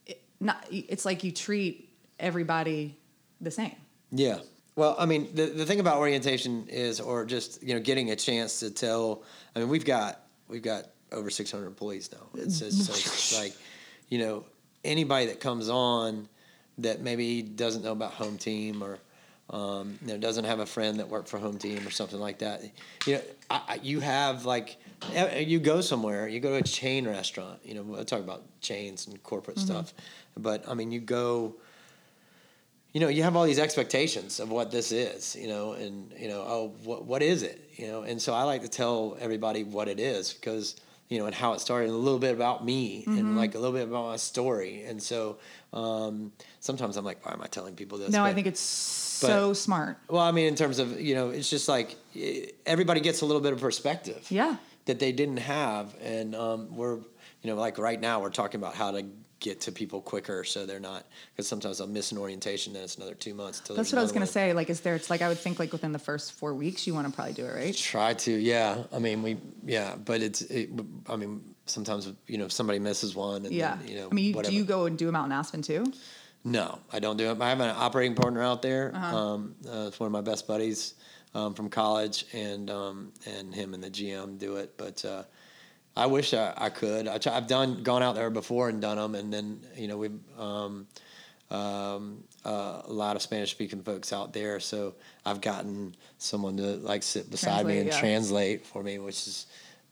it, 0.07 0.23
not. 0.41 0.67
It's 0.71 1.05
like 1.05 1.25
you 1.25 1.33
treat 1.33 1.91
everybody 2.21 2.97
the 3.41 3.51
same. 3.51 3.75
Yeah. 4.11 4.39
Well, 4.77 4.97
I 4.99 5.07
mean, 5.07 5.29
the, 5.35 5.47
the 5.47 5.67
thing 5.67 5.81
about 5.81 5.99
orientation 5.99 6.67
is, 6.69 7.01
or 7.01 7.25
just 7.25 7.63
you 7.63 7.75
know, 7.75 7.81
getting 7.81 8.11
a 8.11 8.17
chance 8.17 8.61
to 8.61 8.71
tell. 8.71 9.23
I 9.55 9.61
mean, 9.61 9.69
we've 9.69 9.85
got 9.85 10.21
we've 10.49 10.63
got 10.63 10.87
over 11.15 11.31
600 11.31 11.67
employees 11.67 12.11
now. 12.13 12.27
It's 12.43 12.59
just 12.61 12.85
so 12.87 12.93
it's 12.93 13.39
like, 13.41 13.55
you 14.09 14.19
know, 14.19 14.45
anybody 14.85 15.27
that 15.27 15.41
comes 15.41 15.69
on 15.69 16.29
that 16.79 17.01
maybe 17.01 17.43
doesn't 17.43 17.83
know 17.85 17.93
about 17.93 18.13
home 18.13 18.37
team 18.39 18.83
or 18.83 18.99
um, 19.51 19.99
you 20.01 20.09
know 20.09 20.17
doesn't 20.19 20.45
have 20.45 20.59
a 20.61 20.67
friend 20.67 20.99
that 21.01 21.09
worked 21.09 21.29
for 21.29 21.39
home 21.39 21.59
team 21.59 21.87
or 21.87 21.91
something 21.91 22.19
like 22.19 22.39
that. 22.39 22.63
You 23.07 23.15
know, 23.17 23.21
I, 23.51 23.61
I- 23.69 23.81
you 23.83 24.01
have 24.01 24.45
like 24.47 24.77
you 25.39 25.61
go 25.61 25.81
somewhere, 25.83 26.27
you 26.29 26.41
go 26.41 26.51
to 26.51 26.57
a 26.57 26.63
chain 26.63 27.07
restaurant. 27.07 27.61
You 27.65 27.75
know, 27.75 27.83
we'll 27.83 28.05
talk 28.07 28.21
about 28.21 28.43
chains 28.63 29.07
and 29.07 29.23
corporate 29.23 29.59
stuff, 29.59 29.93
but 30.37 30.67
I 30.69 30.75
mean, 30.75 30.91
you 30.93 31.01
go 31.01 31.55
you 32.93 33.01
know, 33.01 33.09
you 33.09 33.25
have 33.25 33.35
all 33.35 33.43
these 33.45 33.59
expectations 33.59 34.39
of 34.39 34.51
what 34.51 34.71
this 34.71 34.93
is, 34.93 35.35
you 35.35 35.49
know, 35.49 35.73
and 35.73 36.13
you 36.17 36.29
know, 36.29 36.45
oh, 36.47 36.73
what 36.85 37.05
what 37.05 37.23
is 37.23 37.43
it, 37.43 37.69
you 37.77 37.89
know? 37.89 38.03
And 38.03 38.23
so 38.23 38.33
I 38.33 38.45
like 38.45 38.63
to 38.63 38.69
tell 38.69 39.17
everybody 39.21 39.65
what 39.65 39.89
it 39.89 39.99
is 39.99 40.33
because 40.33 40.77
you 41.09 41.19
know, 41.19 41.27
and 41.27 41.35
how 41.35 41.53
it 41.53 41.61
started, 41.61 41.87
and 41.87 41.95
a 41.95 41.99
little 41.99 42.19
bit 42.19 42.35
about 42.35 42.65
me, 42.65 43.05
and 43.07 43.37
like 43.37 43.55
a 43.55 43.59
little 43.59 43.75
bit 43.77 43.87
about 43.89 44.07
my 44.07 44.17
story. 44.17 44.85
And 44.85 45.03
so 45.03 45.39
um, 45.73 46.33
sometimes 46.61 46.97
I'm 46.97 47.05
like, 47.05 47.25
why 47.25 47.33
am 47.33 47.43
I 47.43 47.47
telling 47.47 47.75
people 47.75 47.99
this? 47.99 48.11
No, 48.11 48.25
I 48.25 48.33
think 48.35 48.47
it's 48.47 48.61
so 48.61 49.53
smart. 49.53 49.99
well, 50.09 50.23
I 50.23 50.33
mean, 50.33 50.47
in 50.47 50.55
terms 50.55 50.79
of 50.79 51.01
you 51.01 51.15
know, 51.15 51.31
it's 51.31 51.49
just 51.51 51.69
like 51.69 51.97
eh, 52.17 52.47
everybody 52.67 53.01
gets 53.01 53.21
a 53.23 53.27
little 53.27 53.43
bit 53.43 53.53
of 53.53 53.61
perspective 53.61 54.27
Yeah. 54.31 54.57
that 54.87 54.99
they 54.99 55.13
didn't 55.13 55.39
have, 55.39 55.95
and 56.03 56.35
um, 56.35 56.77
we're 56.77 56.97
you 57.43 57.51
know, 57.51 57.57
like 57.57 57.77
right 57.79 58.01
now 58.01 58.21
we're 58.23 58.31
talking 58.31 58.59
about 58.61 58.75
how 58.75 58.91
to 58.93 59.05
get 59.45 59.61
to 59.61 59.71
people 59.71 60.01
quicker 60.01 60.43
so 60.43 60.65
they're 60.65 60.81
not 60.81 61.05
because 61.31 61.47
sometimes 61.47 61.79
I'll 61.79 61.87
miss 61.87 62.13
an 62.13 62.19
orientation 62.19 62.73
then 62.73 62.83
it's 62.83 62.97
another 62.97 63.13
two 63.15 63.35
months 63.35 63.59
until 63.61 63.77
That's 63.77 63.93
what 63.93 63.99
I 63.99 64.03
was 64.03 64.11
gonna 64.11 64.23
one. 64.25 64.33
say. 64.33 64.55
Like, 64.55 64.71
is 64.71 64.81
there? 64.81 64.95
It's 64.95 65.11
like 65.11 65.21
I 65.21 65.29
would 65.29 65.39
think 65.39 65.59
like 65.59 65.71
within 65.71 65.93
the 65.93 65.99
first 65.99 66.33
four 66.33 66.55
weeks, 66.55 66.87
you 66.87 66.95
want 66.95 67.07
to 67.07 67.13
probably 67.13 67.35
do 67.35 67.45
it, 67.45 67.55
right? 67.55 67.77
Try 67.77 68.15
to, 68.15 68.33
yeah. 68.33 68.85
I 68.91 68.99
mean, 68.99 69.23
we, 69.23 69.37
yeah, 69.67 69.97
but 69.97 70.23
it's, 70.23 70.41
it, 70.43 70.71
I 71.11 71.17
mean, 71.17 71.55
sometimes 71.67 72.11
you 72.27 72.39
know 72.39 72.47
if 72.47 72.53
somebody 72.53 72.79
misses 72.79 73.15
one, 73.15 73.45
and 73.45 73.55
Yeah. 73.55 73.77
then, 73.77 73.89
you 73.89 73.97
know, 73.97 74.09
I 74.11 74.15
mean, 74.15 74.35
you, 74.35 74.43
do 74.43 74.55
you 74.55 74.65
go 74.65 74.87
and 74.87 74.97
do 74.97 75.05
them 75.05 75.15
out 75.17 75.27
in 75.27 75.33
Aspen 75.33 75.61
too? 75.61 75.85
No, 76.43 76.79
I 76.91 76.99
don't 76.99 77.17
do 77.19 77.31
it. 77.31 77.41
I 77.41 77.49
have 77.51 77.61
an 77.61 77.75
operating 77.77 78.15
partner 78.15 78.43
out 78.43 78.63
there. 78.63 78.93
Uh-huh. 78.95 79.17
Um, 79.17 79.55
uh, 79.67 79.89
it's 79.89 80.01
one 80.01 80.07
of 80.07 80.13
my 80.13 80.21
best 80.23 80.47
buddies 80.47 80.95
um, 81.35 81.53
from 81.55 81.69
college, 81.69 82.25
and 82.33 82.71
um, 82.71 83.13
and 83.27 83.55
him 83.55 83.75
and 83.75 83.83
the 83.85 83.91
GM 83.91 84.39
do 84.39 84.57
it. 84.57 84.77
But 84.79 85.05
uh, 85.05 85.25
I 85.97 86.07
wish 86.07 86.35
I, 86.35 86.53
I 86.57 86.71
could. 86.71 87.07
I, 87.07 87.19
I've 87.27 87.47
done 87.47 87.83
gone 87.83 88.03
out 88.03 88.15
there 88.15 88.31
before 88.31 88.69
and 88.69 88.81
done 88.81 88.97
them, 88.97 89.15
and 89.15 89.33
then 89.33 89.61
you 89.77 89.89
know 89.89 89.97
we've 89.97 90.19
um, 90.39 90.87
um, 91.51 92.25
uh, 92.45 92.83
a 92.85 92.93
lot 92.93 93.17
of 93.17 93.23
Spanish 93.23 93.51
speaking 93.51 93.83
folks 93.83 94.13
out 94.13 94.33
there. 94.33 94.61
So 94.61 94.95
I've 95.25 95.41
gotten 95.41 95.95
someone 96.19 96.57
to 96.57 96.77
like 96.77 97.03
sit 97.03 97.31
beside 97.31 97.67
me 97.67 97.79
and 97.79 97.89
yeah. 97.89 97.99
translate 97.99 98.67
for 98.67 98.83
me, 98.83 98.99
which 98.99 99.25
has 99.27 99.47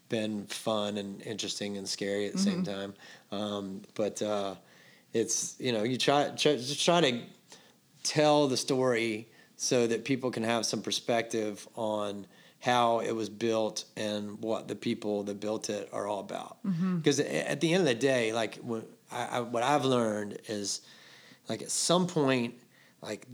been 0.09 0.47
fun 0.47 0.99
and 0.99 1.23
interesting 1.23 1.77
and 1.79 1.89
scary 1.89 2.27
at 2.27 2.33
the 2.33 2.39
same 2.39 2.65
Mm-hmm. 2.65 2.73
time. 2.73 2.95
Um, 3.31 3.83
but 3.95 4.21
uh, 4.21 4.55
it's 5.13 5.57
you 5.59 5.73
know 5.73 5.85
you 5.85 5.97
try, 5.97 6.25
try 6.31 6.57
just 6.57 6.85
try 6.85 7.01
to 7.01 7.21
tell 8.03 8.49
the 8.49 8.57
story 8.57 9.29
so 9.57 9.87
that 9.87 10.05
people 10.05 10.31
can 10.31 10.43
have 10.43 10.67
some 10.67 10.83
perspective 10.83 11.69
on 11.77 12.27
how 12.63 13.01
it 13.01 13.11
was 13.11 13.29
built 13.29 13.85
and 13.97 14.41
what 14.41 14.69
the 14.69 14.77
people 14.77 15.25
that 15.25 15.41
built 15.41 15.69
it 15.69 15.89
are 15.93 16.07
all 16.07 16.21
about. 16.21 16.65
Mm-hmm. 16.65 16.99
Because 16.99 17.19
at 17.19 17.61
the 17.61 17.73
end 17.75 17.81
of 17.81 17.89
the 17.89 17.95
day, 17.95 18.33
like 18.33 18.55
when 18.59 18.85
I, 19.11 19.25
I, 19.25 19.41
what 19.41 19.65
I've 19.65 19.85
learned 19.85 20.39
is, 20.47 20.83
like 21.49 21.61
at 21.61 21.73
some 21.73 22.07
point, 22.07 22.55
like 23.03 23.27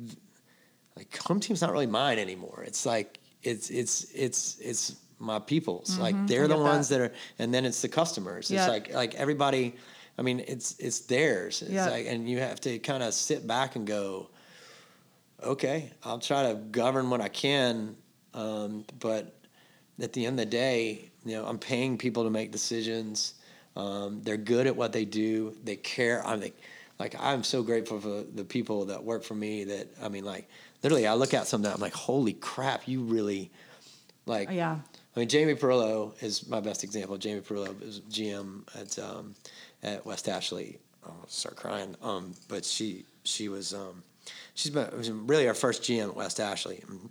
like 0.97 1.15
home 1.19 1.41
team's 1.41 1.61
not 1.61 1.73
really 1.73 1.87
mine 1.87 2.19
anymore. 2.19 2.65
It's 2.67 2.87
like 2.87 3.21
it's 3.43 3.69
it's 3.69 4.05
it's 4.15 4.59
it's 4.61 4.97
my 5.19 5.39
people's. 5.39 5.99
Like 5.99 6.15
mm-hmm. 6.15 6.27
they're 6.27 6.49
the 6.49 6.57
ones 6.57 6.89
that. 6.89 6.99
that 6.99 7.11
are, 7.11 7.15
and 7.39 7.53
then 7.53 7.67
it's 7.67 7.83
the 7.83 7.89
customers. 7.89 8.51
Yeah. 8.51 8.61
It's 8.61 8.69
like 8.69 8.95
like 8.95 9.15
everybody. 9.17 9.77
I 10.17 10.23
mean, 10.23 10.43
it's 10.49 10.75
it's 10.79 11.01
theirs. 11.01 11.61
It's 11.61 11.71
Yeah. 11.71 11.91
like, 11.91 12.07
and 12.07 12.27
you 12.27 12.39
have 12.39 12.63
to 12.63 12.79
kind 12.79 13.03
of 13.03 13.13
sit 13.13 13.47
back 13.47 13.77
and 13.77 13.87
go, 13.87 14.31
okay, 15.43 15.93
I'll 16.03 16.19
try 16.19 16.51
to 16.51 16.55
govern 16.55 17.11
what 17.11 17.21
I 17.21 17.29
can, 17.29 17.95
um, 18.35 18.85
but 19.01 19.35
at 20.01 20.13
the 20.13 20.27
end 20.27 20.39
of 20.39 20.47
the 20.47 20.51
day, 20.51 21.11
you 21.25 21.35
know, 21.35 21.47
I'm 21.47 21.59
paying 21.59 21.99
people 21.99 22.25
to 22.25 22.31
make 22.31 22.53
decisions. 22.53 23.35
Um, 23.77 24.23
they're 24.23 24.37
good 24.37 24.67
at 24.67 24.77
what 24.77 24.93
they 24.93 25.05
do. 25.05 25.55
They 25.65 25.77
care. 25.77 26.27
I'm 26.27 26.41
like, 26.41 26.59
like 26.99 27.15
I'm 27.19 27.45
so 27.45 27.63
grateful 27.63 28.01
for 28.01 28.23
the 28.23 28.45
people 28.45 28.87
that 28.87 29.03
work 29.03 29.23
for 29.23 29.35
me. 29.35 29.65
That 29.65 29.89
I 30.03 30.09
mean, 30.09 30.25
like 30.25 30.49
literally, 30.83 31.07
I 31.07 31.15
look 31.15 31.35
at 31.35 31.47
something. 31.47 31.71
I'm 31.71 31.81
like, 31.81 31.95
holy 31.95 32.33
crap, 32.35 32.89
you 32.89 33.03
really, 33.03 33.51
like, 34.27 34.51
yeah. 34.51 34.79
I 35.17 35.21
mean, 35.21 35.29
Jamie 35.29 35.55
Perillo 35.55 36.21
is 36.23 36.49
my 36.49 36.61
best 36.61 36.85
example. 36.85 37.17
Jamie 37.17 37.41
Perillo 37.41 37.81
is 37.83 38.01
GM 38.01 38.63
at 38.79 38.99
um, 38.99 39.35
at 39.83 40.05
West 40.07 40.29
Ashley. 40.29 40.79
Oh, 41.07 41.15
I'll 41.21 41.29
start 41.29 41.57
crying. 41.57 41.97
Um, 42.03 42.35
but 42.49 42.65
she 42.65 43.05
she 43.25 43.49
was 43.49 43.75
um, 43.75 44.03
she's 44.55 44.71
been 44.71 44.89
was 44.97 45.11
really 45.11 45.49
our 45.49 45.55
first 45.55 45.83
GM 45.83 46.09
at 46.09 46.17
West 46.17 46.41
Ashley. 46.41 46.83
And 46.89 47.11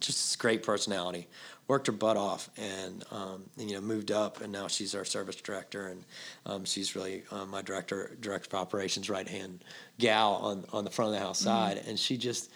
Just 0.00 0.18
this 0.18 0.36
great 0.36 0.62
personality. 0.62 1.28
Worked 1.66 1.86
her 1.86 1.92
butt 1.94 2.18
off, 2.18 2.50
and, 2.58 3.04
um, 3.10 3.44
and 3.58 3.70
you 3.70 3.76
know 3.76 3.80
moved 3.80 4.10
up, 4.10 4.42
and 4.42 4.52
now 4.52 4.68
she's 4.68 4.94
our 4.94 5.04
service 5.04 5.36
director, 5.36 5.86
and 5.86 6.04
um, 6.44 6.64
she's 6.66 6.94
really 6.94 7.22
uh, 7.30 7.46
my 7.46 7.62
director 7.62 8.16
director 8.20 8.54
of 8.54 8.60
operations 8.60 9.08
right 9.08 9.26
hand 9.26 9.64
gal 9.98 10.34
on 10.34 10.64
on 10.72 10.84
the 10.84 10.90
front 10.90 11.14
of 11.14 11.18
the 11.18 11.24
house 11.24 11.38
side, 11.38 11.82
and 11.86 11.98
she 11.98 12.18
just 12.18 12.50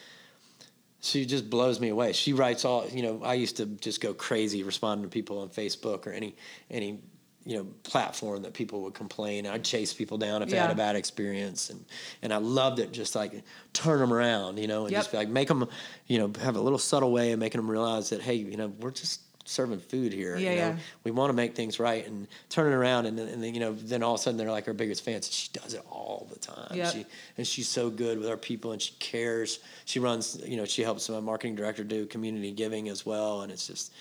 she 1.00 1.24
just 1.24 1.48
blows 1.48 1.80
me 1.80 1.88
away. 1.88 2.12
She 2.12 2.32
writes 2.32 2.64
all 2.64 2.86
you 2.88 3.02
know. 3.02 3.22
I 3.24 3.34
used 3.34 3.56
to 3.58 3.66
just 3.66 4.00
go 4.00 4.12
crazy 4.12 4.62
responding 4.62 5.04
to 5.04 5.10
people 5.10 5.38
on 5.38 5.48
Facebook 5.48 6.06
or 6.06 6.12
any 6.12 6.36
any 6.70 7.00
you 7.44 7.56
know 7.56 7.64
platform 7.82 8.42
that 8.42 8.52
people 8.54 8.82
would 8.82 8.94
complain. 8.94 9.46
I'd 9.46 9.64
chase 9.64 9.92
people 9.94 10.18
down 10.18 10.42
if 10.42 10.50
they 10.50 10.56
had 10.56 10.70
a 10.70 10.74
bad 10.74 10.96
experience, 10.96 11.70
and 11.70 11.84
and 12.22 12.32
I 12.32 12.36
loved 12.38 12.78
it. 12.78 12.92
Just 12.92 13.14
like 13.14 13.32
turn 13.72 14.00
them 14.00 14.12
around, 14.12 14.58
you 14.58 14.66
know, 14.66 14.84
and 14.84 14.92
Yep. 14.92 14.98
just 15.00 15.12
be 15.12 15.18
like 15.18 15.28
make 15.28 15.48
them, 15.48 15.66
you 16.06 16.18
know, 16.18 16.32
have 16.40 16.56
a 16.56 16.60
little 16.60 16.78
subtle 16.78 17.12
way 17.12 17.32
of 17.32 17.38
making 17.38 17.60
them 17.60 17.70
realize 17.70 18.10
that 18.10 18.20
hey, 18.20 18.34
you 18.34 18.56
know, 18.56 18.68
we're 18.80 18.90
just 18.90 19.20
serving 19.48 19.78
food 19.80 20.12
here. 20.12 20.36
Yeah, 20.36 20.50
you 20.50 20.56
know? 20.56 20.68
yeah. 20.68 20.76
We 21.04 21.10
want 21.10 21.30
to 21.30 21.32
make 21.32 21.54
things 21.56 21.80
right 21.80 22.06
and 22.06 22.28
turn 22.50 22.70
it 22.70 22.76
around, 22.76 23.06
and 23.06 23.18
then, 23.18 23.28
and 23.28 23.42
then 23.42 23.54
you 23.54 23.60
know, 23.60 23.72
then 23.72 24.02
all 24.02 24.14
of 24.14 24.20
a 24.20 24.22
sudden 24.22 24.36
they're 24.36 24.50
like 24.50 24.68
our 24.68 24.74
biggest 24.74 25.02
fans. 25.02 25.32
She 25.32 25.48
does 25.52 25.72
it 25.72 25.82
all 25.90 26.28
the 26.30 26.38
time. 26.38 26.76
Yep. 26.76 26.92
She 26.92 27.06
and 27.38 27.46
she's 27.46 27.68
so 27.68 27.88
good 27.88 28.18
with 28.18 28.28
our 28.28 28.36
people 28.36 28.72
and 28.72 28.82
she 28.82 28.92
cares 28.98 29.60
she 29.86 30.00
runs 30.00 30.38
you 30.44 30.56
know 30.56 30.64
she 30.66 30.82
helps 30.82 31.08
my 31.08 31.20
marketing 31.20 31.54
director 31.54 31.84
do 31.84 32.04
community 32.06 32.50
giving 32.52 32.88
as 32.88 33.06
well 33.06 33.42
and 33.42 33.50
it's 33.52 33.66
just 33.66 33.92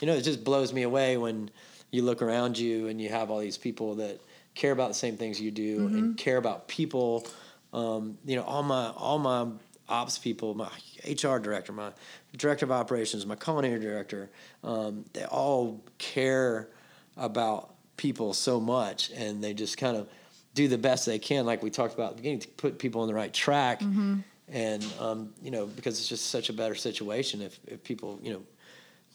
you 0.00 0.06
know 0.06 0.12
it 0.14 0.22
just 0.22 0.44
blows 0.44 0.72
me 0.72 0.82
away 0.82 1.16
when 1.16 1.50
you 1.92 2.02
look 2.02 2.22
around 2.22 2.58
you 2.58 2.88
and 2.88 3.00
you 3.00 3.10
have 3.10 3.30
all 3.30 3.38
these 3.38 3.58
people 3.58 3.94
that 3.96 4.18
care 4.54 4.72
about 4.72 4.88
the 4.88 4.94
same 4.94 5.16
things 5.16 5.40
you 5.40 5.50
do 5.50 5.86
and 5.86 6.16
care 6.16 6.38
about 6.38 6.66
people. 6.66 7.24
Um, 7.72 8.18
you 8.24 8.34
know 8.36 8.42
all 8.42 8.62
my 8.62 8.90
all 8.96 9.18
my 9.18 9.46
ops 9.88 10.18
people 10.18 10.54
my 10.54 10.68
hr 11.06 11.38
director 11.38 11.72
my 11.72 11.90
director 12.36 12.64
of 12.64 12.70
operations 12.70 13.26
my 13.26 13.34
culinary 13.34 13.80
director 13.80 14.30
um, 14.62 15.04
they 15.14 15.24
all 15.24 15.82
care 15.98 16.68
about 17.16 17.74
people 17.96 18.34
so 18.34 18.60
much 18.60 19.10
and 19.10 19.42
they 19.42 19.54
just 19.54 19.78
kind 19.78 19.96
of 19.96 20.08
do 20.54 20.68
the 20.68 20.78
best 20.78 21.06
they 21.06 21.18
can 21.18 21.46
like 21.46 21.62
we 21.62 21.70
talked 21.70 21.94
about 21.94 22.10
at 22.10 22.10
the 22.10 22.16
beginning 22.16 22.40
to 22.40 22.48
put 22.48 22.78
people 22.78 23.00
on 23.00 23.08
the 23.08 23.14
right 23.14 23.32
track. 23.32 23.80
Mm-hmm. 23.80 24.18
and 24.48 24.86
um, 25.00 25.32
you 25.42 25.50
know 25.50 25.66
because 25.66 25.98
it's 25.98 26.08
just 26.08 26.26
such 26.26 26.50
a 26.50 26.52
better 26.52 26.74
situation 26.74 27.40
if, 27.40 27.58
if 27.66 27.82
people 27.82 28.18
you 28.22 28.34
know 28.34 28.42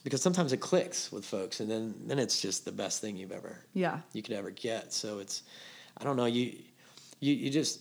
because 0.04 0.22
sometimes 0.22 0.52
it 0.52 0.58
clicks 0.58 1.10
with 1.12 1.24
folks 1.24 1.60
and 1.60 1.70
then 1.70 1.94
then 2.06 2.18
it's 2.18 2.40
just 2.40 2.64
the 2.64 2.72
best 2.72 3.00
thing 3.00 3.16
you've 3.16 3.32
ever 3.32 3.64
Yeah. 3.74 4.00
you 4.12 4.22
could 4.22 4.34
ever 4.34 4.50
get 4.50 4.92
so 4.92 5.18
it's 5.18 5.42
i 5.98 6.04
don't 6.04 6.16
know 6.16 6.26
you 6.26 6.54
you, 7.20 7.34
you 7.34 7.50
just 7.50 7.80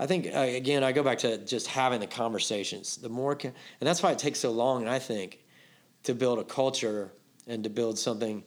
I 0.00 0.06
think 0.06 0.26
uh, 0.34 0.38
again, 0.40 0.82
I 0.82 0.90
go 0.90 1.04
back 1.04 1.18
to 1.18 1.38
just 1.38 1.68
having 1.68 2.00
the 2.00 2.08
conversations. 2.08 2.96
The 2.96 3.08
more, 3.08 3.36
ca- 3.36 3.52
and 3.80 3.86
that's 3.88 4.02
why 4.02 4.10
it 4.10 4.18
takes 4.18 4.40
so 4.40 4.50
long. 4.50 4.88
I 4.88 4.98
think 4.98 5.38
to 6.04 6.14
build 6.14 6.40
a 6.40 6.44
culture 6.44 7.12
and 7.46 7.62
to 7.62 7.70
build 7.70 7.98
something, 7.98 8.42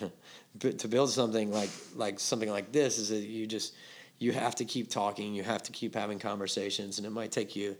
to 0.60 0.88
build 0.88 1.10
something 1.10 1.52
like 1.52 1.68
like 1.94 2.18
something 2.20 2.48
like 2.48 2.72
this 2.72 2.98
is 2.98 3.10
that 3.10 3.18
you 3.18 3.46
just 3.46 3.74
you 4.18 4.32
have 4.32 4.54
to 4.56 4.64
keep 4.64 4.88
talking. 4.88 5.34
You 5.34 5.42
have 5.42 5.62
to 5.64 5.72
keep 5.72 5.94
having 5.94 6.18
conversations, 6.18 6.98
and 6.98 7.06
it 7.06 7.10
might 7.10 7.30
take 7.32 7.54
you 7.56 7.76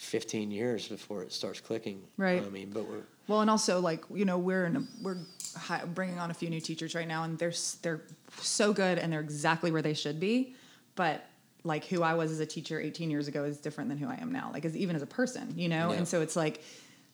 15 0.00 0.50
years 0.50 0.88
before 0.88 1.22
it 1.22 1.30
starts 1.30 1.60
clicking. 1.60 2.00
Right. 2.16 2.42
I 2.42 2.48
mean, 2.48 2.70
but 2.72 2.88
we're 2.88 3.02
Well, 3.28 3.42
and 3.42 3.50
also 3.50 3.80
like 3.80 4.02
you 4.12 4.24
know 4.24 4.38
we're 4.38 4.64
in 4.64 4.76
a, 4.76 4.82
we're 5.02 5.18
hi- 5.54 5.84
bringing 5.84 6.18
on 6.18 6.30
a 6.30 6.34
few 6.34 6.48
new 6.48 6.60
teachers 6.60 6.94
right 6.94 7.06
now, 7.06 7.24
and 7.24 7.38
they're 7.38 7.52
they're 7.82 8.00
so 8.40 8.72
good 8.72 8.98
and 8.98 9.12
they're 9.12 9.20
exactly 9.20 9.70
where 9.70 9.82
they 9.82 9.92
should 9.92 10.18
be, 10.18 10.54
but 10.94 11.26
like 11.64 11.84
who 11.84 12.02
I 12.02 12.14
was 12.14 12.30
as 12.32 12.40
a 12.40 12.46
teacher 12.46 12.80
18 12.80 13.10
years 13.10 13.28
ago 13.28 13.44
is 13.44 13.58
different 13.58 13.90
than 13.90 13.98
who 13.98 14.08
I 14.08 14.14
am 14.14 14.32
now. 14.32 14.50
Like 14.54 14.64
as 14.64 14.74
even 14.74 14.96
as 14.96 15.02
a 15.02 15.06
person, 15.06 15.52
you 15.54 15.68
know, 15.68 15.90
Yeah. 15.92 15.98
and 15.98 16.08
so 16.08 16.22
it's 16.22 16.34
like 16.34 16.62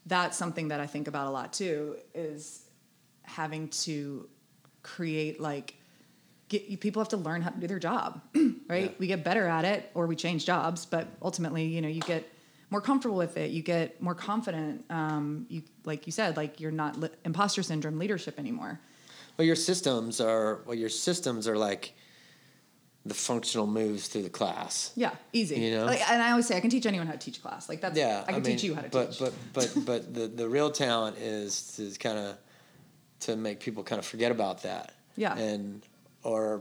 that's 0.07 0.37
something 0.39 0.69
that 0.69 0.79
I 0.79 0.87
think 0.87 1.09
about 1.09 1.27
a 1.27 1.31
lot 1.31 1.53
too 1.53 1.97
is 2.15 2.63
having 3.25 3.69
to 3.71 4.29
create 4.85 5.41
like 5.41 5.75
get 6.49 6.79
people 6.79 7.01
have 7.03 7.09
to 7.09 7.17
learn 7.17 7.43
how 7.43 7.51
to 7.51 7.59
do 7.59 7.67
their 7.67 7.81
job 7.81 8.21
right 8.69 8.91
Yeah. 8.93 8.99
we 9.01 9.09
get 9.09 9.25
better 9.25 9.45
at 9.49 9.65
it 9.65 9.91
or 9.95 10.07
we 10.07 10.15
change 10.15 10.47
jobs 10.47 10.87
but 10.87 11.09
ultimately 11.21 11.65
you 11.65 11.81
know 11.83 11.89
you 11.89 12.01
get 12.03 12.23
more 12.71 12.81
comfortable 12.81 13.17
with 13.17 13.37
it 13.37 13.51
you 13.51 13.63
get 13.63 14.01
more 14.03 14.15
confident 14.15 14.85
um, 14.91 15.47
you 15.49 15.63
like 15.85 16.07
you 16.07 16.13
said 16.13 16.37
like 16.37 16.61
you're 16.61 16.71
not 16.73 16.99
li- 16.99 17.11
imposter 17.25 17.63
syndrome 17.63 17.99
leadership 17.99 18.39
anymore 18.39 18.81
Well, 19.37 19.47
your 19.47 19.57
systems 19.57 20.21
are 20.21 20.61
well. 20.67 20.75
Your 20.75 20.89
systems 20.89 21.47
are 21.49 21.57
like 21.59 21.93
the 23.05 23.15
functional 23.15 23.69
moves 23.69 24.09
through 24.09 24.23
the 24.25 24.31
class. 24.31 24.93
yeah 24.97 25.13
easy 25.33 25.61
You 25.61 25.77
know? 25.77 25.85
like, 25.87 26.01
and 26.11 26.21
i 26.21 26.31
always 26.33 26.47
say 26.47 26.57
i 26.57 26.61
can 26.61 26.71
teach 26.71 26.87
anyone 26.87 27.07
how 27.07 27.13
to 27.13 27.19
teach 27.19 27.41
class 27.41 27.69
like 27.69 27.81
that's 27.81 27.97
Yeah, 27.97 28.23
i 28.27 28.33
can 28.33 28.43
mean, 28.43 28.53
teach 28.57 28.65
you 28.65 28.75
how 28.75 28.81
to 28.83 28.89
but, 28.89 29.11
teach 29.13 29.21
But 29.21 29.33
but 29.53 29.73
but 29.87 30.15
the 30.15 30.27
the 30.27 30.49
real 30.49 30.71
talent 30.73 31.17
is 31.19 31.77
to 31.77 31.91
kind 32.01 32.19
of 32.19 32.37
to 33.21 33.37
make 33.37 33.61
people 33.61 33.83
kind 33.85 33.99
of 33.99 34.05
forget 34.05 34.31
about 34.31 34.63
that. 34.65 34.93
Yeah. 35.17 35.35
And 35.39 35.83
or 36.23 36.61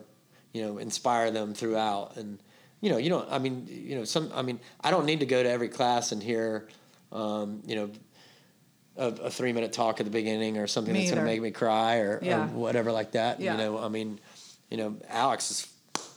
you 0.53 0.61
know 0.63 0.77
inspire 0.77 1.31
them 1.31 1.53
throughout 1.53 2.15
and 2.15 2.39
you 2.85 2.91
know 2.91 2.97
you 2.97 3.09
don't 3.09 3.27
I 3.31 3.39
mean 3.39 3.67
you 3.67 3.95
know 3.95 4.03
some 4.03 4.31
I 4.35 4.43
mean 4.43 4.59
I 4.79 4.91
don't 4.91 5.05
need 5.07 5.21
to 5.21 5.25
go 5.25 5.41
to 5.41 5.49
every 5.49 5.69
class 5.69 6.11
and 6.11 6.21
hear 6.21 6.67
um, 7.11 7.63
you 7.65 7.75
know 7.75 7.89
a, 8.97 9.07
a 9.07 9.29
three 9.31 9.53
minute 9.53 9.73
talk 9.73 9.99
at 9.99 10.05
the 10.05 10.11
beginning 10.11 10.59
or 10.59 10.67
something 10.67 10.93
Me 10.93 10.99
that's 10.99 11.11
going 11.11 11.25
to 11.25 11.29
make 11.29 11.41
me 11.41 11.49
cry 11.49 11.95
or, 11.97 12.19
Yeah. 12.21 12.43
or 12.43 12.47
whatever 12.49 12.91
like 12.91 13.13
that. 13.13 13.41
Yeah. 13.41 13.53
You 13.53 13.57
know 13.57 13.79
I 13.79 13.87
mean 13.87 14.19
you 14.69 14.77
know 14.77 14.97
Alex 15.09 15.49
is 15.49 15.67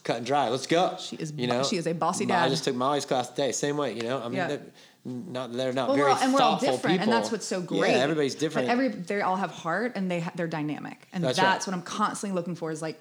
cut 0.04 0.18
and 0.18 0.26
dry. 0.26 0.50
Let's 0.50 0.66
go. 0.66 0.96
She 1.00 1.16
is 1.16 1.32
You 1.34 1.46
know 1.46 1.64
she 1.64 1.76
is 1.78 1.86
a 1.86 1.94
bossy 1.94 2.30
I 2.30 2.50
just 2.50 2.64
took 2.64 2.76
Molly's 2.76 3.06
class 3.06 3.30
today. 3.30 3.52
Same 3.52 3.78
way. 3.78 3.94
You 3.94 4.02
know 4.02 4.20
I 4.20 4.24
mean. 4.24 4.34
Yeah. 4.34 4.48
that- 4.48 4.72
not 5.04 5.54
they're 5.54 5.72
not 5.72 5.88
well, 5.88 5.96
very 5.96 6.10
all, 6.10 6.18
and 6.18 6.34
we're 6.34 6.40
all 6.42 6.58
different, 6.58 6.82
people. 6.82 7.02
and 7.04 7.10
that's 7.12 7.32
what's 7.32 7.46
so 7.46 7.62
great. 7.62 7.92
Yeah, 7.92 7.98
everybody's 7.98 8.34
different. 8.34 8.68
But 8.68 8.72
every 8.72 8.88
they 8.88 9.22
all 9.22 9.36
have 9.36 9.52
heart, 9.52 9.92
and 9.94 10.10
they 10.10 10.20
ha- 10.20 10.32
they're 10.34 10.46
dynamic, 10.46 11.08
and 11.14 11.24
That's 11.24 11.38
that's, 11.38 11.66
right. 11.66 11.72
what 11.72 11.78
I'm 11.78 11.82
constantly 11.82 12.34
looking 12.34 12.54
for. 12.54 12.70
Is 12.70 12.82
like 12.82 13.00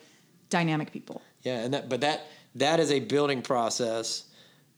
dynamic 0.49 0.93
people. 0.93 1.21
Yeah, 1.43 1.59
and 1.65 1.73
that 1.73 1.89
but 1.89 2.01
that 2.01 2.21
that 2.55 2.79
is 2.79 2.91
a 2.91 2.99
building 2.99 3.41
process. 3.41 4.25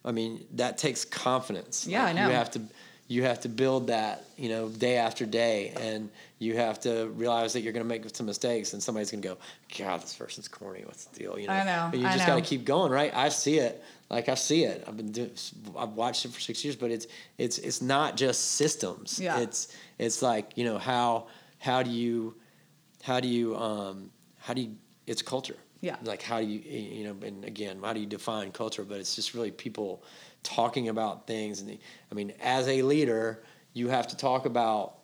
I 0.03 0.11
mean, 0.11 0.45
that 0.55 0.77
takes 0.77 1.05
confidence. 1.05 1.85
Yeah, 1.87 2.05
I 2.05 2.13
know. 2.13 2.27
You 2.27 2.33
have 2.33 2.51
to 2.51 2.61
you 3.09 3.23
have 3.23 3.39
to 3.41 3.49
build 3.49 3.87
that, 3.87 4.23
you 4.37 4.49
know, 4.49 4.69
day 4.69 4.97
after 4.97 5.25
day 5.25 5.73
and 5.79 6.11
you 6.37 6.55
have 6.55 6.79
to 6.81 7.07
realize 7.15 7.53
that 7.53 7.61
you're 7.61 7.73
going 7.73 7.83
to 7.83 7.89
make 7.89 8.05
some 8.15 8.27
mistakes 8.27 8.73
and 8.73 8.83
somebody's 8.83 9.09
going 9.09 9.23
to 9.23 9.29
go, 9.29 9.37
"God, 9.79 10.01
this 10.01 10.13
person's 10.13 10.47
corny. 10.47 10.83
What's 10.85 11.05
the 11.05 11.19
deal?" 11.19 11.39
You 11.39 11.47
know. 11.47 11.53
I 11.53 11.63
know, 11.65 11.87
But 11.89 11.99
you 11.99 12.07
I 12.07 12.13
just 12.13 12.27
got 12.27 12.35
to 12.35 12.41
keep 12.41 12.65
going, 12.65 12.91
right? 12.91 13.13
I 13.15 13.29
see 13.29 13.57
it. 13.57 13.83
Like 14.11 14.29
I 14.29 14.35
see 14.35 14.63
it. 14.63 14.83
I've 14.87 14.95
been 14.95 15.11
doing 15.11 15.31
I've 15.77 15.93
watched 15.93 16.23
it 16.25 16.31
for 16.31 16.39
6 16.39 16.63
years, 16.63 16.75
but 16.75 16.91
it's 16.91 17.07
it's 17.37 17.57
it's 17.57 17.81
not 17.81 18.15
just 18.15 18.51
systems. 18.51 19.19
Yeah. 19.19 19.39
It's 19.39 19.75
it's 19.97 20.21
like, 20.21 20.51
you 20.55 20.63
know, 20.63 20.77
how 20.77 21.27
how 21.57 21.83
do 21.83 21.89
you 21.89 22.35
how 23.03 23.19
do 23.19 23.27
you 23.27 23.55
um 23.57 24.11
how 24.37 24.53
do 24.53 24.61
you 24.61 24.75
it's 25.07 25.21
culture 25.21 25.57
Yeah. 25.81 25.95
like 26.03 26.21
how 26.21 26.39
do 26.41 26.45
you 26.45 26.59
you 26.59 27.03
know 27.05 27.15
and 27.25 27.45
again 27.45 27.79
how 27.83 27.93
do 27.93 27.99
you 27.99 28.05
define 28.05 28.51
culture 28.51 28.83
but 28.83 28.99
it's 28.99 29.15
just 29.15 29.33
really 29.33 29.51
people 29.51 30.03
talking 30.43 30.89
about 30.89 31.25
things 31.27 31.61
and 31.61 31.69
the, 31.69 31.79
i 32.11 32.15
mean 32.15 32.33
as 32.41 32.67
a 32.67 32.81
leader 32.81 33.43
you 33.73 33.87
have 33.89 34.07
to 34.07 34.17
talk 34.17 34.45
about 34.45 34.95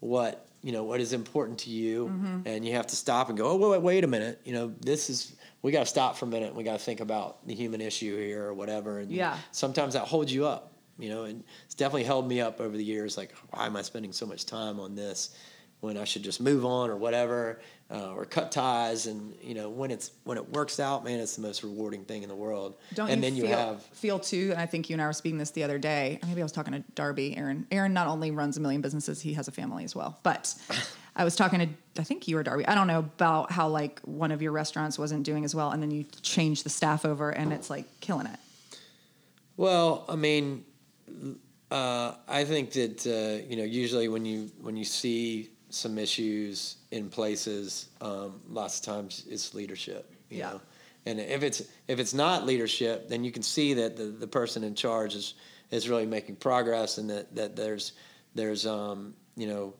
what 0.00 0.46
you 0.62 0.72
know 0.72 0.84
what 0.84 1.00
is 1.00 1.12
important 1.12 1.58
to 1.60 1.70
you 1.70 2.06
Mm-hmm. 2.06 2.40
and 2.46 2.64
you 2.66 2.74
have 2.74 2.86
to 2.88 2.96
stop 2.96 3.28
and 3.28 3.36
go 3.38 3.48
oh 3.50 3.56
wait, 3.56 3.70
wait, 3.70 3.82
wait 3.82 4.04
a 4.04 4.06
minute 4.06 4.40
you 4.44 4.52
know 4.52 4.72
this 4.80 5.10
is 5.10 5.34
we 5.62 5.72
got 5.72 5.80
to 5.80 5.86
stop 5.86 6.16
for 6.16 6.24
a 6.24 6.28
minute 6.28 6.54
we 6.54 6.64
got 6.64 6.78
to 6.78 6.84
think 6.84 7.00
about 7.00 7.46
the 7.46 7.54
human 7.54 7.80
issue 7.80 8.16
here 8.16 8.44
or 8.46 8.54
whatever 8.54 9.00
and 9.00 9.10
Yeah. 9.10 9.36
sometimes 9.52 9.94
that 9.94 10.04
holds 10.06 10.32
you 10.32 10.46
up 10.46 10.72
you 10.98 11.08
know 11.08 11.24
and 11.24 11.42
it's 11.64 11.74
definitely 11.74 12.04
held 12.04 12.28
me 12.28 12.40
up 12.40 12.60
over 12.60 12.76
the 12.76 12.84
years 12.84 13.16
like 13.16 13.32
why 13.50 13.66
am 13.66 13.76
i 13.76 13.82
spending 13.82 14.12
so 14.12 14.26
much 14.26 14.46
time 14.46 14.78
on 14.80 14.94
this 14.94 15.34
when 15.80 15.96
i 15.96 16.04
should 16.04 16.22
just 16.22 16.40
move 16.40 16.64
on 16.64 16.90
or 16.90 16.96
whatever 16.96 17.60
uh, 17.90 18.12
or 18.12 18.24
cut 18.24 18.52
ties 18.52 19.06
and 19.06 19.34
you 19.42 19.54
know 19.54 19.68
when 19.68 19.90
it's 19.90 20.12
when 20.24 20.38
it 20.38 20.52
works 20.52 20.78
out 20.78 21.04
man 21.04 21.18
it's 21.18 21.34
the 21.34 21.42
most 21.42 21.64
rewarding 21.64 22.04
thing 22.04 22.22
in 22.22 22.28
the 22.28 22.34
world 22.34 22.76
Don't 22.94 23.10
and 23.10 23.16
you 23.16 23.22
then 23.22 23.40
feel, 23.40 23.50
you 23.50 23.56
have 23.56 23.82
feel 23.82 24.18
too? 24.18 24.50
And 24.52 24.60
I 24.60 24.66
think 24.66 24.88
you 24.88 24.94
and 24.94 25.02
I 25.02 25.06
were 25.06 25.12
speaking 25.12 25.38
this 25.38 25.50
the 25.50 25.64
other 25.64 25.78
day. 25.78 26.18
Maybe 26.26 26.40
I 26.40 26.44
was 26.44 26.52
talking 26.52 26.72
to 26.72 26.84
Darby. 26.94 27.36
Aaron. 27.36 27.66
Aaron 27.70 27.92
not 27.92 28.06
only 28.06 28.30
runs 28.30 28.56
a 28.56 28.60
million 28.60 28.80
businesses, 28.80 29.20
he 29.20 29.34
has 29.34 29.48
a 29.48 29.52
family 29.52 29.84
as 29.84 29.94
well. 29.94 30.18
But 30.22 30.54
I 31.16 31.24
was 31.24 31.36
talking 31.36 31.60
to 31.60 31.68
I 32.00 32.04
think 32.04 32.28
you 32.28 32.38
or 32.38 32.42
Darby. 32.42 32.66
I 32.66 32.74
don't 32.74 32.86
know 32.86 33.00
about 33.00 33.52
how 33.52 33.68
like 33.68 34.00
one 34.00 34.30
of 34.30 34.40
your 34.42 34.52
restaurants 34.52 34.98
wasn't 34.98 35.24
doing 35.24 35.44
as 35.44 35.54
well, 35.54 35.70
and 35.70 35.82
then 35.82 35.90
you 35.90 36.04
change 36.22 36.62
the 36.62 36.70
staff 36.70 37.04
over, 37.04 37.30
and 37.30 37.52
it's 37.52 37.68
like 37.68 37.86
killing 38.00 38.26
it. 38.26 38.38
Well, 39.56 40.06
I 40.08 40.16
mean, 40.16 40.64
uh, 41.70 42.14
I 42.28 42.44
think 42.44 42.70
that 42.72 43.06
uh, 43.06 43.46
you 43.48 43.56
know 43.56 43.64
usually 43.64 44.08
when 44.08 44.24
you 44.24 44.50
when 44.60 44.76
you 44.76 44.84
see 44.84 45.50
some 45.70 45.98
issues 45.98 46.76
in 46.90 47.08
places, 47.08 47.88
um, 48.00 48.40
lots 48.48 48.78
of 48.78 48.84
times 48.84 49.24
it's 49.28 49.54
leadership. 49.54 50.12
You 50.28 50.38
Yeah. 50.38 50.50
Know? 50.50 50.60
And 51.06 51.18
if 51.20 51.42
it's 51.42 51.62
if 51.88 51.98
it's 51.98 52.12
not 52.12 52.44
leadership, 52.44 53.08
then 53.08 53.24
you 53.24 53.32
can 53.32 53.42
see 53.42 53.74
that 53.74 53.96
the, 53.96 54.04
the 54.04 54.26
person 54.26 54.62
in 54.64 54.74
charge 54.74 55.14
is 55.14 55.34
is 55.70 55.88
really 55.88 56.06
making 56.06 56.36
progress, 56.36 56.98
and 56.98 57.08
that, 57.08 57.34
that 57.34 57.56
there's 57.56 57.92
there's 58.34 58.66
um, 58.66 59.14
you 59.36 59.46
know 59.46 59.74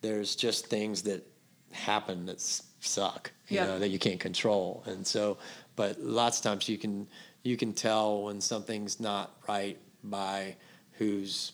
there's 0.00 0.34
just 0.36 0.66
things 0.66 1.02
that 1.02 1.26
happen 1.70 2.26
that 2.26 2.40
suck, 2.80 3.30
you 3.48 3.56
Yeah. 3.58 3.66
know, 3.66 3.78
that 3.78 3.88
you 3.88 3.98
can't 3.98 4.20
control. 4.20 4.82
And 4.86 5.06
so, 5.06 5.38
but 5.76 6.00
lots 6.00 6.38
of 6.38 6.44
times 6.44 6.68
you 6.68 6.76
can 6.78 7.06
you 7.42 7.56
can 7.56 7.72
tell 7.72 8.22
when 8.24 8.40
something's 8.40 8.98
not 9.00 9.36
right 9.48 9.78
by 10.02 10.56
who's 10.98 11.52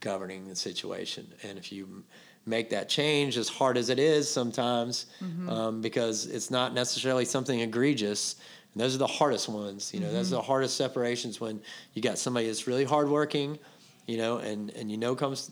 governing 0.00 0.48
the 0.48 0.56
situation. 0.56 1.32
And 1.42 1.58
if 1.58 1.70
you 1.72 2.04
make 2.46 2.70
that 2.70 2.88
change, 2.88 3.36
as 3.38 3.48
hard 3.48 3.76
as 3.78 3.88
it 3.88 3.98
is 3.98 4.30
sometimes, 4.30 5.06
um, 5.48 5.80
because 5.80 6.26
it's 6.26 6.50
not 6.50 6.74
necessarily 6.74 7.24
something 7.24 7.60
egregious. 7.60 8.36
And 8.74 8.82
those 8.82 8.94
are 8.94 8.98
the 8.98 9.06
hardest 9.06 9.48
ones, 9.48 9.92
you 9.94 10.00
know. 10.00 10.12
Those 10.12 10.32
are 10.32 10.36
the 10.36 10.42
hardest 10.42 10.76
separations 10.76 11.40
when 11.40 11.60
you 11.94 12.02
got 12.02 12.18
somebody 12.18 12.46
that's 12.46 12.66
really 12.66 12.84
hardworking, 12.84 13.58
you 14.06 14.16
know, 14.18 14.38
and 14.38 14.70
and 14.70 14.90
you 14.90 14.96
know 14.98 15.14
comes 15.14 15.50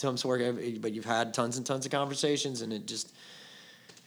comes 0.00 0.20
to 0.22 0.28
work, 0.28 0.40
every- 0.40 0.78
but 0.78 0.92
you've 0.92 1.04
had 1.04 1.34
tons 1.34 1.56
and 1.56 1.66
tons 1.66 1.84
of 1.86 1.90
conversations, 1.92 2.60
and 2.62 2.72
it 2.72 2.86
just 2.86 3.12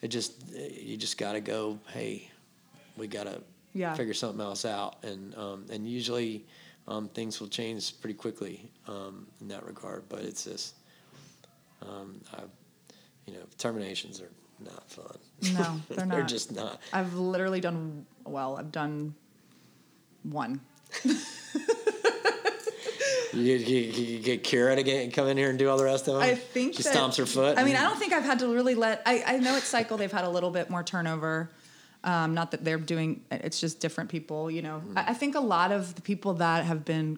it 0.02 0.08
just 0.10 0.34
you 0.54 0.98
just 0.98 1.18
got 1.18 1.34
to 1.34 1.42
go. 1.42 1.80
Hey, 1.92 2.30
we 2.96 3.08
got 3.08 3.24
to 3.26 3.42
Yeah. 3.74 3.96
figure 3.96 4.14
something 4.14 4.40
else 4.42 4.66
out, 4.66 5.04
and 5.04 5.36
um, 5.36 5.66
and 5.72 5.88
usually 5.90 6.46
um, 6.88 7.10
things 7.10 7.40
will 7.40 7.48
change 7.50 8.00
pretty 8.02 8.14
quickly 8.14 8.70
um, 8.88 9.26
in 9.42 9.48
that 9.50 9.66
regard. 9.66 10.04
But 10.10 10.22
it's 10.22 10.44
just 10.46 10.76
um, 11.88 12.22
I, 12.34 12.42
you 13.26 13.34
know 13.34 13.44
terminations 13.58 14.22
are 14.22 14.32
not 14.60 14.90
fun. 14.90 15.18
No, 15.54 15.80
they're 15.90 16.06
not. 16.06 16.16
they're 16.16 16.26
just 16.26 16.52
not. 16.52 16.82
I've 16.92 17.14
literally 17.16 17.62
done 17.62 18.06
well. 18.26 18.58
I've 18.58 18.72
done 18.72 19.16
one. 20.24 20.62
You, 23.34 23.56
you, 23.56 23.80
you 23.80 24.20
get 24.20 24.44
Kira 24.44 24.76
to 24.76 24.84
get 24.84 25.12
come 25.14 25.28
in 25.28 25.38
here 25.38 25.50
and 25.50 25.58
do 25.58 25.68
all 25.70 25.78
the 25.78 25.84
rest 25.84 26.08
of 26.08 26.14
them. 26.14 26.22
I 26.24 26.36
think 26.36 26.76
she 26.76 26.84
that- 26.84 26.96
stomps 26.96 27.18
her 27.18 27.26
foot. 27.26 27.58
I 27.58 27.64
mean, 27.64 27.76
I 27.76 27.82
don't 27.82 27.98
think 27.98 28.14
I've 28.14 28.24
had 28.24 28.40
to 28.40 28.48
really 28.54 28.76
let. 28.76 29.02
I, 29.06 29.24
I 29.26 29.38
know 29.38 29.56
it's 29.56 29.66
cycle. 29.66 29.98
They've 29.98 30.12
had 30.12 30.26
a 30.26 30.30
little 30.30 30.52
bit 30.52 30.70
more 30.70 30.84
turnover. 30.84 31.50
Um, 32.04 32.34
not 32.34 32.52
that 32.52 32.64
they're 32.64 32.78
doing. 32.78 33.24
It's 33.32 33.60
just 33.60 33.80
different 33.80 34.10
people. 34.10 34.52
You 34.52 34.62
know, 34.62 34.84
I, 34.96 35.10
I 35.10 35.14
think 35.14 35.36
a 35.36 35.40
lot 35.40 35.72
of 35.72 35.96
the 35.96 36.02
people 36.02 36.36
that 36.36 36.66
have 36.66 36.86
been 36.86 37.18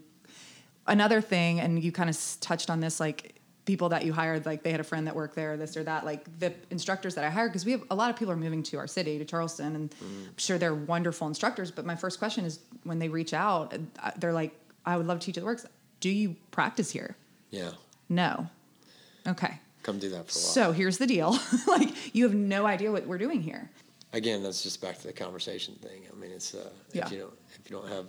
another 0.88 1.20
thing, 1.20 1.60
and 1.60 1.84
you 1.84 1.92
kind 1.92 2.10
of 2.10 2.18
touched 2.40 2.70
on 2.70 2.80
this, 2.80 3.00
like 3.00 3.35
people 3.66 3.90
that 3.90 4.06
you 4.06 4.14
hired, 4.14 4.46
like 4.46 4.62
they 4.64 4.72
had 4.72 4.80
a 4.80 4.84
friend 4.84 5.08
that 5.08 5.16
worked 5.16 5.36
there, 5.36 5.58
this 5.58 5.76
or 5.76 5.84
that. 5.84 6.06
Like 6.06 6.40
the 6.40 6.54
instructors 6.70 7.16
that 7.16 7.24
I 7.26 7.30
hired, 7.30 7.52
because 7.52 7.66
we 7.66 7.72
have 7.72 7.84
a 7.90 7.96
lot 7.96 8.10
of 8.10 8.16
people 8.16 8.32
are 8.32 8.38
moving 8.38 8.62
to 8.64 8.78
our 8.78 8.88
city, 8.88 9.18
to 9.18 9.26
Charleston, 9.26 9.76
and 9.76 9.96
I'm 10.02 10.38
sure 10.38 10.58
they're 10.58 10.76
wonderful 10.76 11.28
instructors. 11.28 11.72
But 11.72 11.86
my 11.86 11.96
first 11.96 12.20
question 12.20 12.46
is 12.46 12.60
when 12.84 13.00
they 13.00 13.10
reach 13.10 13.34
out, 13.34 13.74
uh, 14.04 14.12
they're 14.18 14.34
like, 14.34 14.54
"I 14.86 14.98
would 14.98 15.08
love 15.08 15.20
to 15.20 15.26
teach 15.26 15.38
at 15.38 15.42
the 15.42 15.46
works. 15.46 15.66
Do 16.00 16.10
you 16.10 16.36
practice 16.52 16.92
here?" 16.92 17.16
yeah, 17.52 17.72
No. 18.10 18.48
Okay. 19.28 19.60
come 19.84 19.98
do 20.00 20.10
that 20.10 20.28
for 20.30 20.38
a 20.38 20.42
while. 20.42 20.52
So 20.54 20.72
here's 20.72 20.98
the 20.98 21.08
deal. 21.08 21.38
like 21.68 22.16
you 22.16 22.24
have 22.26 22.34
no 22.36 22.66
idea 22.66 22.92
what 22.92 23.06
we're 23.08 23.18
doing 23.18 23.42
here. 23.42 23.70
again, 24.14 24.44
that's 24.44 24.62
just 24.64 24.82
back 24.82 24.98
to 25.00 25.08
the 25.08 25.14
conversation 25.14 25.74
thing. 25.76 26.04
I 26.12 26.16
mean, 26.16 26.32
it's 26.32 26.54
uh, 26.54 26.70
Yeah. 26.94 27.06
if 27.06 27.12
you 27.12 27.20
don't 27.20 27.34
if 27.60 27.70
you 27.70 27.76
don't 27.78 27.90
have 27.90 28.06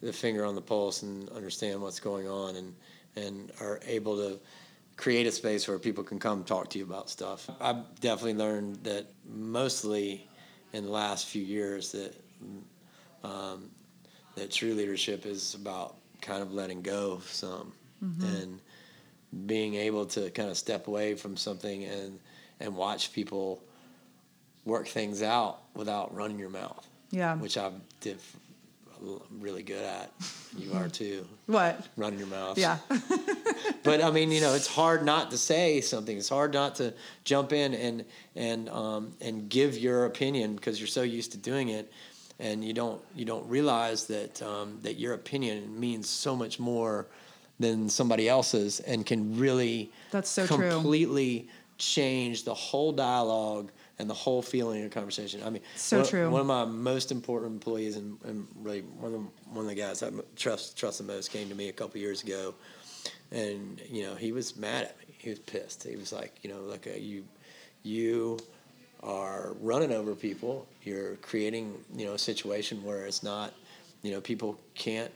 the 0.00 0.12
finger 0.12 0.44
on 0.46 0.54
the 0.54 0.62
pulse 0.62 1.02
and 1.02 1.28
understand 1.30 1.80
what's 1.82 2.00
going 2.00 2.26
on 2.28 2.56
and 2.56 2.74
and 3.16 3.50
are 3.60 3.80
able 3.86 4.16
to 4.16 4.38
create 5.00 5.26
a 5.26 5.32
space 5.32 5.66
where 5.66 5.78
people 5.78 6.04
can 6.04 6.18
come 6.18 6.44
talk 6.44 6.68
to 6.68 6.78
you 6.78 6.84
about 6.84 7.08
stuff. 7.08 7.48
I've 7.58 7.98
definitely 8.00 8.34
learned 8.34 8.84
that 8.84 9.06
mostly 9.26 10.28
in 10.74 10.84
the 10.84 10.90
last 10.90 11.26
few 11.26 11.42
years 11.42 11.92
that 11.92 12.14
um, 13.24 13.70
that 14.36 14.50
true 14.50 14.74
leadership 14.74 15.24
is 15.24 15.54
about 15.54 15.96
kind 16.20 16.42
of 16.42 16.52
letting 16.52 16.82
go 16.82 17.20
some 17.26 17.72
and 18.02 18.60
being 19.46 19.74
able 19.74 20.04
to 20.06 20.30
kind 20.30 20.50
of 20.50 20.56
step 20.56 20.86
away 20.86 21.14
from 21.14 21.36
something 21.36 21.84
and 21.84 22.18
and 22.60 22.76
watch 22.76 23.12
people 23.12 23.62
work 24.66 24.86
things 24.86 25.22
out 25.22 25.60
without 25.74 26.14
running 26.14 26.38
your 26.38 26.50
mouth. 26.50 26.86
Yeah. 27.10 27.36
Which 27.36 27.56
diff- 28.00 28.36
really 29.38 29.62
good 29.62 29.84
at. 29.84 30.12
You 30.56 30.72
are 30.74 30.88
too. 30.88 31.26
What? 31.46 31.86
Running 31.96 32.18
your 32.18 32.28
mouth. 32.28 32.58
Yeah. 32.58 32.78
But 33.82 34.02
I 34.02 34.10
mean, 34.10 34.30
you 34.30 34.40
know, 34.40 34.54
it's 34.54 34.66
hard 34.66 35.04
not 35.04 35.30
to 35.30 35.38
say 35.38 35.80
something. 35.80 36.16
It's 36.16 36.28
hard 36.28 36.52
not 36.52 36.74
to 36.76 36.92
jump 37.24 37.52
in 37.52 37.74
and 37.74 38.04
and 38.36 38.68
um, 38.68 39.12
and 39.20 39.48
give 39.48 39.78
your 39.78 40.04
opinion 40.04 40.54
because 40.54 40.78
you're 40.78 40.86
so 40.86 41.02
used 41.02 41.32
to 41.32 41.38
doing 41.38 41.70
it, 41.70 41.90
and 42.38 42.62
you 42.64 42.72
don't 42.74 43.00
you 43.14 43.24
don't 43.24 43.48
realize 43.48 44.06
that 44.08 44.42
um, 44.42 44.78
that 44.82 44.98
your 44.98 45.14
opinion 45.14 45.78
means 45.78 46.08
so 46.08 46.36
much 46.36 46.58
more 46.60 47.06
than 47.58 47.88
somebody 47.88 48.28
else's 48.28 48.80
and 48.80 49.06
can 49.06 49.38
really 49.38 49.90
That's 50.10 50.28
so 50.30 50.46
true. 50.46 50.70
completely 50.70 51.48
change 51.78 52.44
the 52.44 52.54
whole 52.54 52.92
dialogue 52.92 53.70
and 54.00 54.08
the 54.08 54.14
whole 54.14 54.42
feeling 54.42 54.82
of 54.82 54.90
the 54.90 54.94
conversation. 54.94 55.42
I 55.44 55.50
mean, 55.50 55.62
So 55.76 55.98
one, 55.98 56.06
true. 56.08 56.30
One 56.30 56.40
of 56.40 56.46
my 56.46 56.64
most 56.64 57.12
important 57.12 57.52
employees 57.52 57.96
and, 57.96 58.18
and 58.24 58.46
really 58.56 58.80
one 58.80 59.14
of 59.14 59.20
the, 59.20 59.26
one 59.50 59.64
of 59.64 59.68
the 59.68 59.74
guys 59.74 60.02
I 60.02 60.10
trust 60.36 60.76
trust 60.76 60.98
the 60.98 61.04
most 61.04 61.30
came 61.30 61.48
to 61.48 61.54
me 61.54 61.68
a 61.68 61.72
couple 61.72 62.00
years 62.00 62.22
ago, 62.22 62.54
and 63.30 63.80
you 63.88 64.02
know 64.04 64.14
he 64.14 64.32
was 64.32 64.56
mad 64.56 64.84
at 64.84 64.98
me. 64.98 65.14
He 65.18 65.30
was 65.30 65.38
pissed. 65.40 65.86
He 65.86 65.96
was 65.96 66.12
like, 66.12 66.32
you 66.42 66.50
know, 66.50 66.60
like 66.60 66.86
uh, 66.86 66.98
you, 66.98 67.24
you 67.82 68.38
are 69.02 69.54
running 69.60 69.92
over 69.92 70.14
people. 70.14 70.66
You're 70.82 71.16
creating 71.16 71.74
you 71.94 72.06
know 72.06 72.14
a 72.14 72.18
situation 72.18 72.82
where 72.82 73.04
it's 73.06 73.22
not, 73.22 73.52
you 74.02 74.12
know, 74.12 74.20
people 74.20 74.58
can't 74.74 75.12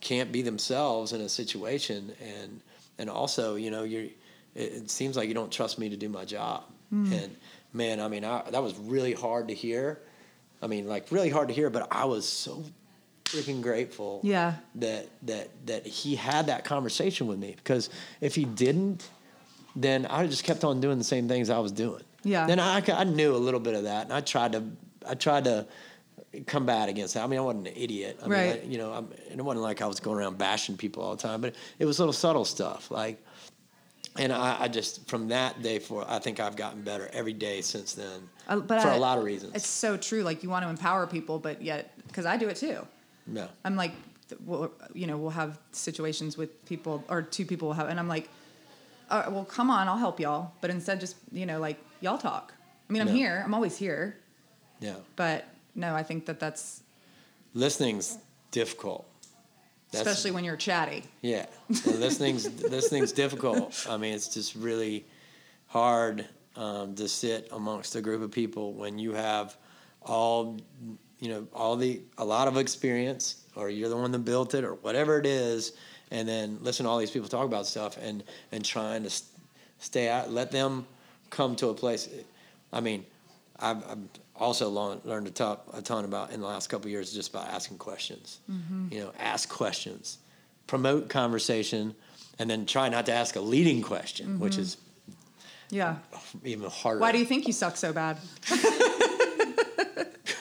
can't 0.00 0.32
be 0.32 0.42
themselves 0.42 1.12
in 1.12 1.20
a 1.20 1.28
situation 1.28 2.12
and 2.20 2.60
and 2.98 3.08
also 3.08 3.54
you 3.54 3.70
know 3.70 3.84
you 3.84 4.10
it, 4.56 4.72
it 4.72 4.90
seems 4.90 5.16
like 5.16 5.28
you 5.28 5.34
don't 5.34 5.52
trust 5.52 5.78
me 5.78 5.88
to 5.88 5.96
do 5.96 6.08
my 6.08 6.24
job 6.24 6.64
and 7.12 7.36
man 7.72 8.00
i 8.00 8.08
mean 8.08 8.24
I, 8.24 8.42
that 8.50 8.62
was 8.62 8.76
really 8.78 9.12
hard 9.14 9.48
to 9.48 9.54
hear 9.54 10.00
i 10.62 10.66
mean 10.66 10.86
like 10.88 11.10
really 11.10 11.30
hard 11.30 11.48
to 11.48 11.54
hear 11.54 11.70
but 11.70 11.88
i 11.90 12.04
was 12.04 12.28
so 12.28 12.64
freaking 13.24 13.62
grateful 13.62 14.20
Yeah. 14.22 14.54
that 14.76 15.08
that 15.22 15.48
that 15.66 15.86
he 15.86 16.16
had 16.16 16.46
that 16.46 16.64
conversation 16.64 17.26
with 17.26 17.38
me 17.38 17.54
because 17.56 17.88
if 18.20 18.34
he 18.34 18.44
didn't 18.44 19.08
then 19.74 20.04
i 20.06 20.26
just 20.26 20.44
kept 20.44 20.64
on 20.64 20.80
doing 20.80 20.98
the 20.98 21.04
same 21.04 21.28
things 21.28 21.48
i 21.50 21.58
was 21.58 21.72
doing 21.72 22.02
Yeah. 22.24 22.46
then 22.46 22.58
i, 22.60 22.82
I 22.86 23.04
knew 23.04 23.34
a 23.34 23.38
little 23.38 23.60
bit 23.60 23.74
of 23.74 23.84
that 23.84 24.04
and 24.04 24.12
i 24.12 24.20
tried 24.20 24.52
to 24.52 24.62
I 25.08 25.14
tried 25.14 25.44
to 25.44 25.66
combat 26.46 26.88
against 26.88 27.14
that. 27.14 27.24
I 27.24 27.26
mean, 27.26 27.40
I 27.40 27.42
wasn't 27.42 27.66
an 27.66 27.74
idiot. 27.76 28.20
I 28.22 28.26
Right. 28.28 28.54
Mean, 28.62 28.62
I, 28.62 28.72
you 28.72 28.78
know, 28.78 28.92
I'm, 28.92 29.08
and 29.30 29.40
it 29.40 29.42
wasn't 29.42 29.62
like 29.64 29.82
I 29.82 29.86
was 29.86 29.98
going 29.98 30.16
around 30.16 30.38
bashing 30.38 30.76
people 30.76 31.02
all 31.02 31.16
the 31.16 31.22
time, 31.22 31.40
but 31.40 31.56
it 31.80 31.84
was 31.86 31.98
little 31.98 32.12
subtle 32.12 32.44
stuff 32.44 32.88
like. 32.90 33.18
And 34.18 34.32
I, 34.32 34.56
I 34.64 34.68
just 34.68 35.08
from 35.08 35.28
that 35.28 35.62
day 35.62 35.78
forward, 35.78 36.06
I 36.08 36.18
think 36.18 36.38
I've 36.40 36.54
gotten 36.56 36.82
better 36.82 37.08
every 37.12 37.32
day 37.32 37.62
since 37.62 37.94
then 37.94 38.28
Uh, 38.46 38.56
but 38.60 38.82
for 38.82 38.88
I- 38.88 38.94
a 38.96 38.98
lot 38.98 39.16
of 39.18 39.24
reasons. 39.24 39.54
It's 39.54 39.66
so 39.66 39.96
true. 39.96 40.22
Like 40.22 40.42
you 40.42 40.50
want 40.50 40.64
to 40.64 40.68
empower 40.68 41.06
people, 41.06 41.38
but 41.38 41.62
yet 41.62 41.92
because 42.06 42.26
I 42.26 42.36
do 42.36 42.48
it 42.48 42.56
too. 42.56 42.86
no. 43.26 43.48
I'm 43.64 43.74
like, 43.76 43.92
we'll, 44.44 44.70
you 44.94 45.06
know, 45.06 45.16
we'll 45.16 45.30
have 45.30 45.58
situations 45.72 46.36
with 46.36 46.64
people 46.66 47.02
or 47.08 47.22
two 47.22 47.46
people 47.46 47.68
will 47.68 47.74
have, 47.74 47.88
and 47.88 47.98
I'm 47.98 48.08
like, 48.08 48.28
well, 49.10 49.44
come 49.46 49.70
on, 49.70 49.88
I'll 49.88 49.98
help 49.98 50.20
y'all. 50.20 50.52
But 50.60 50.70
instead, 50.70 51.00
just 51.00 51.16
you 51.32 51.46
know, 51.46 51.58
like 51.60 51.78
y'all 52.00 52.18
talk. 52.18 52.52
I 52.88 52.92
mean, 52.92 53.00
I'm 53.02 53.08
Yeah. 53.08 53.14
here. 53.14 53.42
I'm 53.44 53.54
always 53.54 53.76
here. 53.78 54.16
Yeah. 54.80 54.96
But 55.16 55.44
no, 55.74 55.94
I 55.94 56.02
think 56.02 56.26
that 56.26 56.38
that's 56.40 56.82
Listening's 57.54 58.18
difficult. 58.50 59.06
That's- 59.92 60.06
especially 60.06 60.32
when 60.32 60.44
you're 60.44 60.56
chatty. 60.56 61.04
Yeah, 61.20 61.46
and 61.68 62.00
listening's 62.00 62.62
listening's 62.62 63.12
difficult. 63.24 63.86
I 63.88 63.96
mean, 63.96 64.14
it's 64.14 64.28
just 64.28 64.54
really 64.54 65.04
hard 65.66 66.26
um, 66.56 66.94
to 66.96 67.08
sit 67.08 67.48
amongst 67.52 67.94
a 67.94 68.00
group 68.00 68.22
of 68.22 68.30
people 68.30 68.72
when 68.72 68.98
you 68.98 69.12
have 69.12 69.56
all 70.02 70.58
you 71.20 71.28
know 71.28 71.46
all 71.54 71.76
the 71.76 72.00
a 72.18 72.24
lot 72.24 72.48
of 72.48 72.56
experience, 72.56 73.44
or 73.54 73.70
you're 73.70 73.88
the 73.88 73.96
one 73.96 74.10
that 74.12 74.20
built 74.20 74.54
it, 74.54 74.64
or 74.64 74.74
whatever 74.74 75.18
it 75.18 75.26
is, 75.26 75.72
and 76.10 76.26
then 76.28 76.58
listen 76.62 76.84
to 76.84 76.90
all 76.90 76.98
these 76.98 77.10
people 77.10 77.28
talk 77.28 77.46
about 77.46 77.66
stuff 77.66 77.98
and 78.00 78.24
and 78.50 78.64
trying 78.64 79.02
to 79.04 79.10
stay 79.78 80.08
out, 80.08 80.30
let 80.30 80.50
them 80.50 80.86
come 81.30 81.54
to 81.56 81.68
a 81.68 81.74
place. 81.74 82.08
I 82.72 82.80
mean, 82.80 83.04
I've, 83.58 83.84
I've 83.88 83.98
also 84.42 84.68
learned, 85.04 85.26
a, 85.26 85.30
top, 85.30 85.70
a 85.72 85.80
ton 85.80 86.04
about 86.04 86.32
in 86.32 86.40
the 86.40 86.46
last 86.46 86.68
couple 86.68 86.86
of 86.86 86.90
years 86.90 87.12
just 87.12 87.32
by 87.32 87.44
asking 87.44 87.78
questions. 87.78 88.40
Mm-hmm. 88.50 88.88
You 88.92 89.00
know, 89.00 89.12
ask 89.18 89.48
questions, 89.48 90.18
promote 90.66 91.08
conversation, 91.08 91.94
and 92.38 92.50
then 92.50 92.66
try 92.66 92.88
not 92.88 93.06
to 93.06 93.12
ask 93.12 93.36
a 93.36 93.40
leading 93.40 93.82
question, 93.82 94.26
mm-hmm. 94.26 94.40
which 94.40 94.58
is 94.58 94.76
Yeah. 95.70 95.96
even 96.44 96.68
harder. 96.68 97.00
Why 97.00 97.12
do 97.12 97.18
you 97.18 97.24
think 97.24 97.46
you 97.46 97.52
suck 97.52 97.76
so 97.76 97.92
bad? 97.92 98.18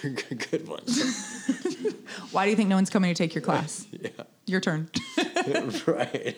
Good 0.02 0.68
one. 0.68 0.82
Why 2.32 2.45
do 2.45 2.49
you 2.49 2.56
think 2.56 2.70
no 2.70 2.76
one's 2.76 2.89
coming 2.89 3.14
to 3.14 3.16
take 3.16 3.36
your 3.36 3.43
class? 3.43 3.86
yeah. 3.91 4.10
Your 4.47 4.60
turn. 4.62 4.89
right. 5.86 6.36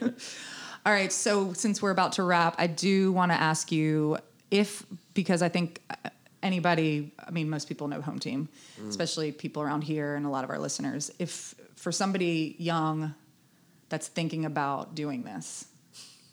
All 0.85 0.91
right. 0.91 1.13
So 1.13 1.53
since 1.53 1.81
we're 1.81 1.91
about 1.91 2.11
to 2.13 2.23
wrap, 2.23 2.55
I 2.57 2.67
do 2.67 3.13
want 3.13 3.31
to 3.31 3.39
ask 3.39 3.71
you 3.71 4.17
if, 4.51 4.85
because 5.13 5.41
I 5.41 5.47
think 5.47 5.81
anybody, 6.43 7.13
I 7.25 7.31
mean, 7.31 7.49
most 7.49 7.67
people 7.67 7.87
know 7.87 8.01
Home 8.01 8.19
Team, 8.19 8.49
especially 8.87 9.31
people 9.31 9.63
around 9.63 9.81
here 9.81 10.15
and 10.15 10.25
a 10.25 10.29
lot 10.29 10.43
of 10.43 10.49
our 10.49 10.59
listeners. 10.59 11.11
If 11.19 11.55
for 11.75 11.91
somebody 11.91 12.55
young 12.59 13.15
that's 13.89 14.07
thinking 14.07 14.45
about 14.45 14.95
doing 14.95 15.23
this, 15.23 15.65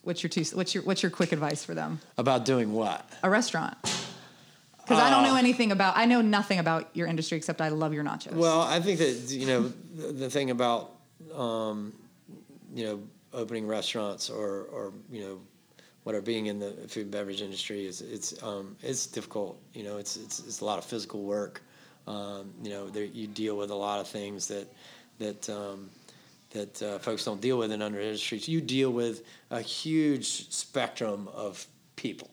what's 0.03 0.23
your 0.23 0.31
two, 0.31 0.45
what's 0.55 0.75
your 0.75 0.85
what's 0.85 1.03
your 1.03 1.11
quick 1.11 1.33
advice 1.33 1.65
for 1.65 1.75
them? 1.75 2.01
About 2.19 2.45
doing 2.45 2.73
what? 2.73 3.09
A 3.23 3.31
restaurant. 3.31 3.77
Because 4.91 5.05
I 5.05 5.11
don't 5.11 5.23
know 5.23 5.37
anything 5.37 5.71
about, 5.71 5.97
I 5.97 6.05
know 6.05 6.21
nothing 6.21 6.59
about 6.59 6.89
your 6.95 7.07
industry 7.07 7.37
except 7.39 7.61
I 7.61 7.69
love 7.69 7.95
your 7.95 8.03
nachos. 8.03 8.33
Well, 8.33 8.63
I 8.63 8.81
think 8.81 8.99
that 8.99 9.31
you 9.31 9.47
know 9.47 9.73
the, 9.95 10.13
the 10.13 10.31
thing 10.31 10.51
about 10.51 10.97
um, 11.33 11.93
you 12.75 12.85
know 12.85 13.03
opening 13.33 13.69
restaurants 13.69 14.29
or 14.29 14.65
or 14.65 14.93
you 15.13 15.21
know 15.23 15.41
whatever 16.05 16.23
being 16.23 16.47
in 16.47 16.59
the 16.59 16.73
food 16.89 17.03
and 17.03 17.11
beverage 17.11 17.43
industry 17.43 17.87
is 17.87 18.01
it's 18.01 18.43
um, 18.43 18.77
it's 18.83 19.07
difficult. 19.07 19.61
You 19.75 19.85
know, 19.85 19.99
it's 19.99 20.17
it's 20.17 20.41
it's 20.41 20.61
a 20.61 20.65
lot 20.65 20.79
of 20.79 20.85
physical 20.85 21.23
work. 21.23 21.63
Um, 22.07 22.53
you 22.63 22.71
know, 22.71 22.89
there, 22.89 23.05
you 23.05 23.27
deal 23.27 23.57
with 23.57 23.71
a 23.71 23.75
lot 23.75 24.01
of 24.01 24.09
things 24.09 24.49
that 24.49 24.67
that 25.19 25.49
um, 25.51 25.91
that 26.51 26.83
uh, 26.83 26.99
folks 26.99 27.25
don't 27.25 27.41
deal 27.41 27.59
with 27.59 27.73
in 27.73 27.83
other 27.83 28.01
industries. 28.01 28.49
You 28.49 28.61
deal 28.61 28.91
with 28.91 29.23
a 29.51 29.61
huge 29.61 30.51
spectrum 30.51 31.29
of 31.35 31.67
people, 31.97 32.31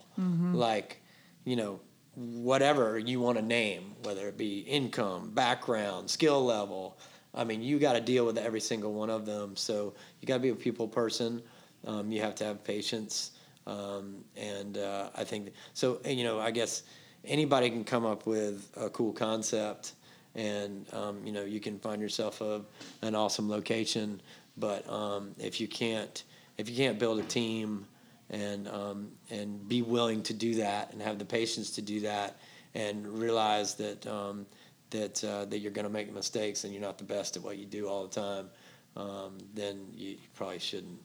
like 0.53 1.01
you 1.45 1.55
know 1.55 1.80
whatever 2.15 2.97
you 2.97 3.20
want 3.20 3.38
to 3.38 3.43
name, 3.43 3.93
whether 4.03 4.28
it 4.28 4.38
be 4.38 4.59
income, 4.61 5.30
background, 5.32 6.09
skill 6.09 6.43
level. 6.43 6.97
I 7.36 7.43
mean, 7.43 7.61
you 7.61 7.78
got 7.78 7.93
to 7.93 8.01
deal 8.01 8.26
with 8.26 8.39
every 8.39 8.59
single 8.59 8.93
one 8.93 9.11
of 9.11 9.28
them. 9.28 9.55
So 9.55 9.93
you 10.20 10.28
got 10.28 10.36
to 10.36 10.39
be 10.39 10.49
a 10.49 10.55
people 10.55 10.88
person. 10.88 11.43
Um, 11.86 12.11
you 12.11 12.20
have 12.22 12.34
to 12.36 12.43
have 12.45 12.63
patience, 12.63 13.32
um, 13.68 14.24
and 14.36 14.78
uh, 14.78 15.09
I 15.15 15.24
think 15.24 15.51
so. 15.74 15.99
You 16.05 16.24
know, 16.24 16.39
I 16.39 16.51
guess 16.51 16.84
anybody 17.26 17.70
can 17.70 17.84
come 17.84 18.05
up 18.05 18.26
with 18.26 18.72
a 18.78 18.89
cool 18.89 19.11
concept, 19.11 19.93
and 20.34 20.86
um, 20.93 21.26
you 21.26 21.34
know, 21.34 21.43
you 21.43 21.59
can 21.59 21.78
find 21.78 22.01
yourself 22.01 22.41
a 22.41 22.61
an 23.01 23.13
awesome 23.13 23.49
location. 23.49 24.22
But 24.57 24.89
um, 24.89 25.36
if 25.38 25.61
you 25.61 25.68
can't, 25.68 26.24
if 26.57 26.70
you 26.70 26.76
can't 26.76 26.97
build 26.97 27.20
a 27.20 27.24
team 27.24 27.86
and 28.30 28.68
um, 28.70 29.11
and 29.30 29.68
be 29.68 29.82
willing 29.82 30.24
to 30.24 30.34
do 30.34 30.55
that 30.55 30.93
and 30.93 31.01
have 31.01 31.20
the 31.20 31.26
patience 31.26 31.72
to 31.72 31.82
do 31.82 31.99
that 32.01 32.39
and 32.74 33.05
realize 33.07 33.76
that 33.76 34.07
um, 34.07 34.45
that 34.91 35.24
uh, 35.24 35.45
that 35.45 35.59
you're 35.59 35.72
going 35.72 35.86
to 35.86 35.91
make 35.91 36.11
mistakes 36.13 36.63
and 36.63 36.74
you're 36.74 36.82
not 36.82 36.97
the 36.97 37.03
best 37.03 37.36
at 37.36 37.43
what 37.43 37.57
you 37.57 37.65
do 37.65 37.88
all 37.88 38.07
the 38.07 38.22
time, 38.22 38.49
um, 38.95 39.38
then 39.53 39.88
you, 39.93 40.11
you 40.11 40.18
probably 40.36 40.59
shouldn't. 40.59 40.99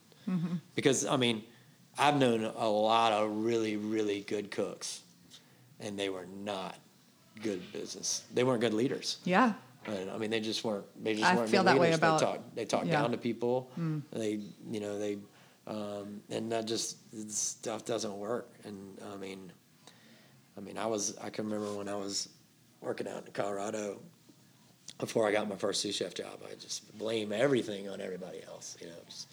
Because 0.77 1.05
I 1.07 1.17
mean, 1.17 1.43
I've 1.99 2.17
known 2.17 2.45
a 2.45 2.69
lot 2.69 3.13
of 3.13 3.31
really 3.45 3.77
really 3.77 4.21
good 4.23 4.51
cooks, 4.51 5.03
and 5.81 5.99
they 5.99 6.09
were 6.09 6.27
not 6.27 6.77
good 7.43 7.61
business. 7.73 8.23
They 8.33 8.45
weren't 8.45 8.61
good 8.61 8.75
leaders. 8.75 9.19
yeah. 9.25 9.55
And, 9.85 10.13
I 10.13 10.17
mean, 10.17 10.31
they 10.31 10.39
just 10.39 10.63
weren't. 10.63 10.85
They 11.03 11.15
just 11.15 11.25
I 11.25 11.35
weren't. 11.35 11.51
feel 11.51 11.65
good 11.65 11.73
that 11.75 11.81
way 11.81 11.93
about- 11.93 12.21
They 12.21 12.25
talk. 12.27 12.41
They 12.55 12.65
talk 12.67 12.85
yeah. 12.87 12.93
down 12.93 13.11
to 13.11 13.17
people. 13.19 13.69
They, 14.13 14.39
you 14.71 14.79
know, 14.79 14.97
they, 14.97 15.19
um, 15.67 16.21
and 16.31 16.53
that 16.53 16.67
just 16.69 16.99
stuff 17.33 17.85
doesn't 17.85 18.17
work. 18.17 18.49
And 18.65 18.97
I 19.13 19.17
mean, 19.17 19.51
I 20.57 20.61
mean, 20.61 20.79
I 20.79 20.87
was. 20.87 21.17
I 21.21 21.31
can 21.31 21.47
remember 21.47 21.75
when 21.77 21.89
I 21.89 21.97
was 21.97 22.29
working 22.81 23.09
out 23.09 23.27
in 23.27 23.33
Colorado 23.33 23.99
before 25.01 25.27
I 25.27 25.33
got 25.33 25.49
my 25.49 25.57
first 25.57 25.81
sous 25.81 25.97
chef 25.97 26.15
job. 26.15 26.39
I 26.49 26.55
just 26.55 26.97
blame 26.97 27.33
everything 27.33 27.89
on 27.89 28.01
everybody 28.01 28.41
else. 28.45 28.77
You 28.81 28.87
know, 28.87 28.93
just, 29.09 29.33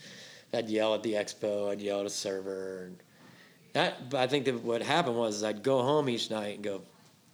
I'd 0.54 0.70
yell 0.70 0.94
at 0.96 1.04
the 1.04 1.14
expo. 1.14 1.70
I'd 1.72 1.82
yell 1.82 2.00
at 2.02 2.06
a 2.06 2.10
server. 2.10 2.86
And 2.86 2.98
that. 3.74 4.10
But 4.10 4.20
I 4.22 4.28
think 4.28 4.46
that 4.46 4.62
what 4.64 4.82
happened 4.82 5.16
was 5.18 5.44
I'd 5.44 5.64
go 5.64 5.82
home 5.82 6.10
each 6.10 6.30
night 6.32 6.56
and 6.56 6.64
go, 6.64 6.82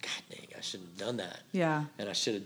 God 0.01 0.21
dang, 0.29 0.47
I 0.57 0.61
shouldn't 0.61 0.89
have 0.89 0.97
done 0.97 1.17
that 1.17 1.39
Yeah. 1.51 1.85
and 1.97 2.09
I 2.09 2.13
should 2.13 2.33
have. 2.35 2.43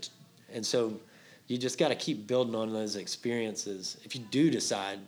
And 0.52 0.64
so, 0.66 0.98
you 1.46 1.58
just 1.58 1.78
got 1.78 1.88
to 1.88 1.94
keep 1.96 2.26
building 2.26 2.54
on 2.54 2.72
those 2.72 2.94
experiences. 2.96 3.96
If 4.04 4.14
you 4.14 4.22
do 4.30 4.50
decide 4.50 5.00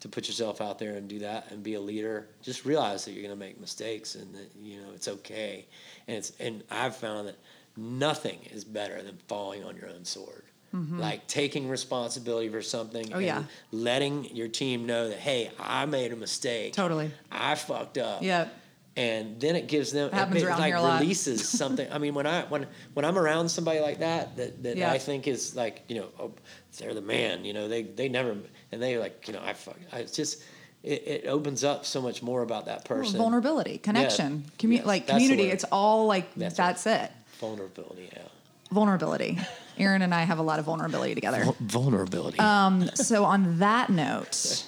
to 0.00 0.08
put 0.08 0.26
yourself 0.26 0.60
out 0.60 0.78
there 0.78 0.94
and 0.94 1.08
do 1.08 1.20
that 1.20 1.50
and 1.50 1.62
be 1.62 1.74
a 1.74 1.80
leader, 1.80 2.26
just 2.42 2.64
realize 2.64 3.04
that 3.04 3.12
you're 3.12 3.22
going 3.22 3.34
to 3.34 3.38
make 3.38 3.60
mistakes 3.60 4.14
and 4.16 4.34
that 4.34 4.50
you 4.60 4.80
know 4.80 4.88
it's 4.94 5.06
okay. 5.08 5.66
And 6.08 6.16
it's 6.16 6.32
and 6.40 6.62
I've 6.70 6.96
found 6.96 7.28
that 7.28 7.36
nothing 7.76 8.38
is 8.52 8.64
better 8.64 9.00
than 9.02 9.16
falling 9.28 9.62
on 9.64 9.76
your 9.76 9.88
own 9.88 10.04
sword. 10.04 10.42
Like 10.72 11.26
taking 11.26 11.68
responsibility 11.68 12.48
for 12.48 12.62
something. 12.62 13.04
Mm-hmm. 13.06 13.14
Oh, 13.14 13.18
and 13.18 13.26
yeah. 13.26 13.42
Letting 13.72 14.36
your 14.36 14.46
team 14.48 14.86
know 14.86 15.08
that 15.08 15.18
hey, 15.18 15.50
I 15.58 15.84
made 15.86 16.12
a 16.12 16.16
mistake. 16.16 16.74
Totally. 16.74 17.10
I 17.30 17.56
fucked 17.56 17.98
up 17.98 18.22
Yeah. 18.22 18.48
and 18.96 19.40
then 19.40 19.56
it 19.56 19.66
gives 19.66 19.90
them 19.92 20.10
it, 20.12 20.14
around 20.14 20.32
like 20.60 20.66
here 20.68 20.76
a 20.76 20.82
lot. 20.82 21.00
releases 21.00 21.48
something. 21.58 21.90
I 21.92 21.98
mean, 21.98 22.14
when 22.14 22.26
I 22.26 22.42
when 22.44 22.66
when 22.94 23.04
I'm 23.04 23.18
around 23.18 23.48
somebody 23.48 23.80
like 23.80 23.98
that, 23.98 24.36
that, 24.36 24.62
that 24.62 24.76
Yeah. 24.76 24.92
I 24.92 24.98
think 24.98 25.26
is 25.26 25.56
like 25.56 25.82
you 25.88 25.96
know, 25.96 26.08
oh, 26.20 26.32
they're 26.78 26.94
the 26.94 27.00
man. 27.02 27.44
You 27.44 27.52
know, 27.52 27.66
they 27.66 27.82
they 27.82 28.08
never 28.08 28.36
and 28.70 28.80
they 28.80 28.96
like 28.96 29.26
you 29.26 29.34
know, 29.34 29.40
I 29.42 29.54
fuck. 29.54 29.76
I, 29.92 29.98
it's 30.00 30.12
just 30.12 30.42
it, 30.84 31.02
it 31.06 31.26
opens 31.26 31.64
up 31.64 31.84
so 31.84 32.00
much 32.00 32.22
more 32.22 32.42
about 32.42 32.66
that 32.66 32.84
person. 32.84 33.18
Vulnerability, 33.18 33.78
connection, 33.78 34.44
commu- 34.58 34.76
Yes, 34.76 34.86
like 34.86 35.06
that's 35.06 35.18
community. 35.18 35.50
It's 35.50 35.64
all 35.64 36.06
like 36.06 36.32
That's 36.36 36.56
that's, 36.56 36.86
it. 36.86 37.10
Vulnerability. 37.40 38.08
Yeah. 38.12 38.22
Vulnerability. 38.70 39.38
Aaron 39.80 40.02
and 40.02 40.14
I 40.14 40.22
have 40.22 40.38
a 40.38 40.42
lot 40.42 40.58
of 40.58 40.64
vulnerability 40.66 41.14
together. 41.14 41.44
Vulnerability. 41.60 42.38
Um, 42.38 42.88
so 42.94 43.24
on 43.24 43.58
that 43.58 43.90
note, 43.90 44.66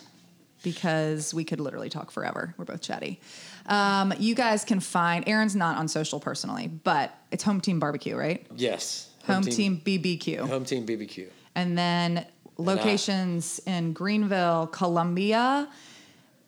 because 0.63 1.33
we 1.35 1.45
could 1.45 1.61
literally 1.61 1.89
talk 1.89 2.11
forever, 2.11 2.55
we're 2.57 2.65
both 2.65 2.81
chatty. 2.81 3.21
Um, 3.67 4.13
you 4.19 4.35
guys 4.35 4.65
can 4.65 4.81
find 4.81 5.29
Aaron's 5.29 5.55
not 5.55 5.77
on 5.77 5.87
social 5.87 6.19
personally, 6.19 6.67
but 6.69 7.15
it's 7.31 7.45
Home 7.45 7.61
Team 7.61 7.79
Barbecue, 7.79 8.17
right? 8.17 8.45
yes. 8.57 9.09
Home, 9.27 9.43
Team, 9.45 9.81
BBQ, 9.85 10.49
Home 10.49 10.65
team 10.65 10.85
BBQ. 10.85 11.29
and 11.55 11.79
then 11.79 12.27
locations 12.59 13.61
in 13.67 13.93
Greenville, 13.93 14.67
Columbia, 14.67 15.69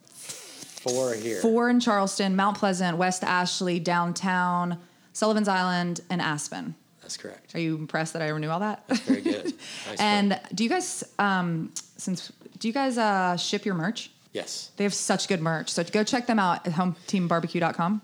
Four 0.09 1.15
here. 1.15 1.41
four 1.41 1.71
in 1.71 1.79
Charleston, 1.81 2.37
Mount 2.37 2.59
Pleasant, 2.59 2.99
West 2.99 3.23
Ashley, 3.25 3.79
downtown, 3.79 4.79
Sullivan's 5.13 5.47
Island, 5.49 6.01
and 6.11 6.21
Aspen. 6.21 6.75
That's 7.05 7.17
correct. 7.19 7.55
Are 7.55 7.61
you 7.61 7.77
impressed 7.77 8.15
that 8.15 8.23
I 8.23 8.37
knew 8.39 8.49
all 8.51 8.61
that? 8.61 8.87
Very 8.89 9.21
good. 9.21 9.53
Nice 9.89 10.01
and 10.01 10.31
work. 10.31 10.41
do 10.55 10.65
you 10.65 10.71
guys, 10.71 11.05
um, 11.19 11.71
since 11.97 12.33
do 12.59 12.67
you 12.69 12.73
guys 12.75 12.97
uh, 12.99 13.37
ship 13.37 13.65
your 13.67 13.75
merch? 13.75 14.11
yes. 14.33 14.71
They 14.77 14.85
have 14.85 14.95
such 14.95 15.29
good 15.29 15.41
merch. 15.41 15.69
So 15.71 15.85
go 15.85 16.03
check 16.03 16.27
them 16.27 16.39
out 16.41 16.67
at 16.67 16.73
hometeambarbecue.com. 16.73 18.01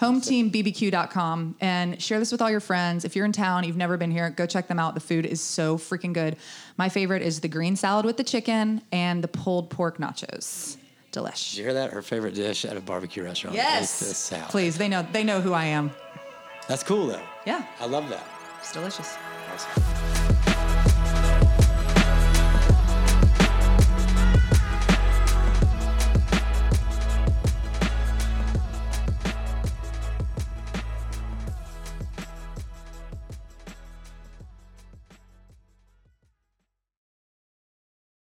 hometeambbq.com 0.00 1.56
and 1.60 2.02
share 2.02 2.18
this 2.18 2.32
with 2.32 2.42
all 2.42 2.50
your 2.50 2.60
friends. 2.60 3.04
If 3.04 3.16
you're 3.16 3.24
in 3.24 3.32
town, 3.32 3.64
you've 3.64 3.76
never 3.76 3.96
been 3.96 4.10
here, 4.10 4.30
go 4.30 4.46
check 4.46 4.68
them 4.68 4.78
out. 4.78 4.94
The 4.94 5.00
food 5.00 5.24
is 5.26 5.40
so 5.40 5.78
freaking 5.78 6.12
good. 6.12 6.36
My 6.76 6.88
favorite 6.88 7.22
is 7.22 7.40
the 7.40 7.48
green 7.48 7.76
salad 7.76 8.04
with 8.04 8.16
the 8.16 8.24
chicken 8.24 8.82
and 8.92 9.22
the 9.24 9.28
pulled 9.28 9.70
pork 9.70 9.98
nachos. 9.98 10.76
Delish. 11.12 11.50
Did 11.52 11.58
you 11.58 11.64
hear 11.64 11.74
that? 11.74 11.92
Her 11.92 12.02
favorite 12.02 12.34
dish 12.34 12.64
at 12.64 12.76
a 12.76 12.80
barbecue 12.80 13.22
restaurant 13.22 13.54
Yes. 13.56 14.02
is 14.02 14.08
the 14.08 14.14
salad. 14.14 14.48
Please, 14.50 14.76
they 14.76 14.88
know 14.88 15.06
they 15.12 15.22
know 15.22 15.40
who 15.40 15.52
I 15.52 15.66
am. 15.66 15.92
That's 16.68 16.82
cool 16.82 17.06
though. 17.06 17.22
Yeah. 17.46 17.64
I 17.80 17.86
love 17.86 18.08
that. 18.08 18.26
It's 18.60 18.72
delicious. 18.72 19.16
Awesome. 19.52 20.13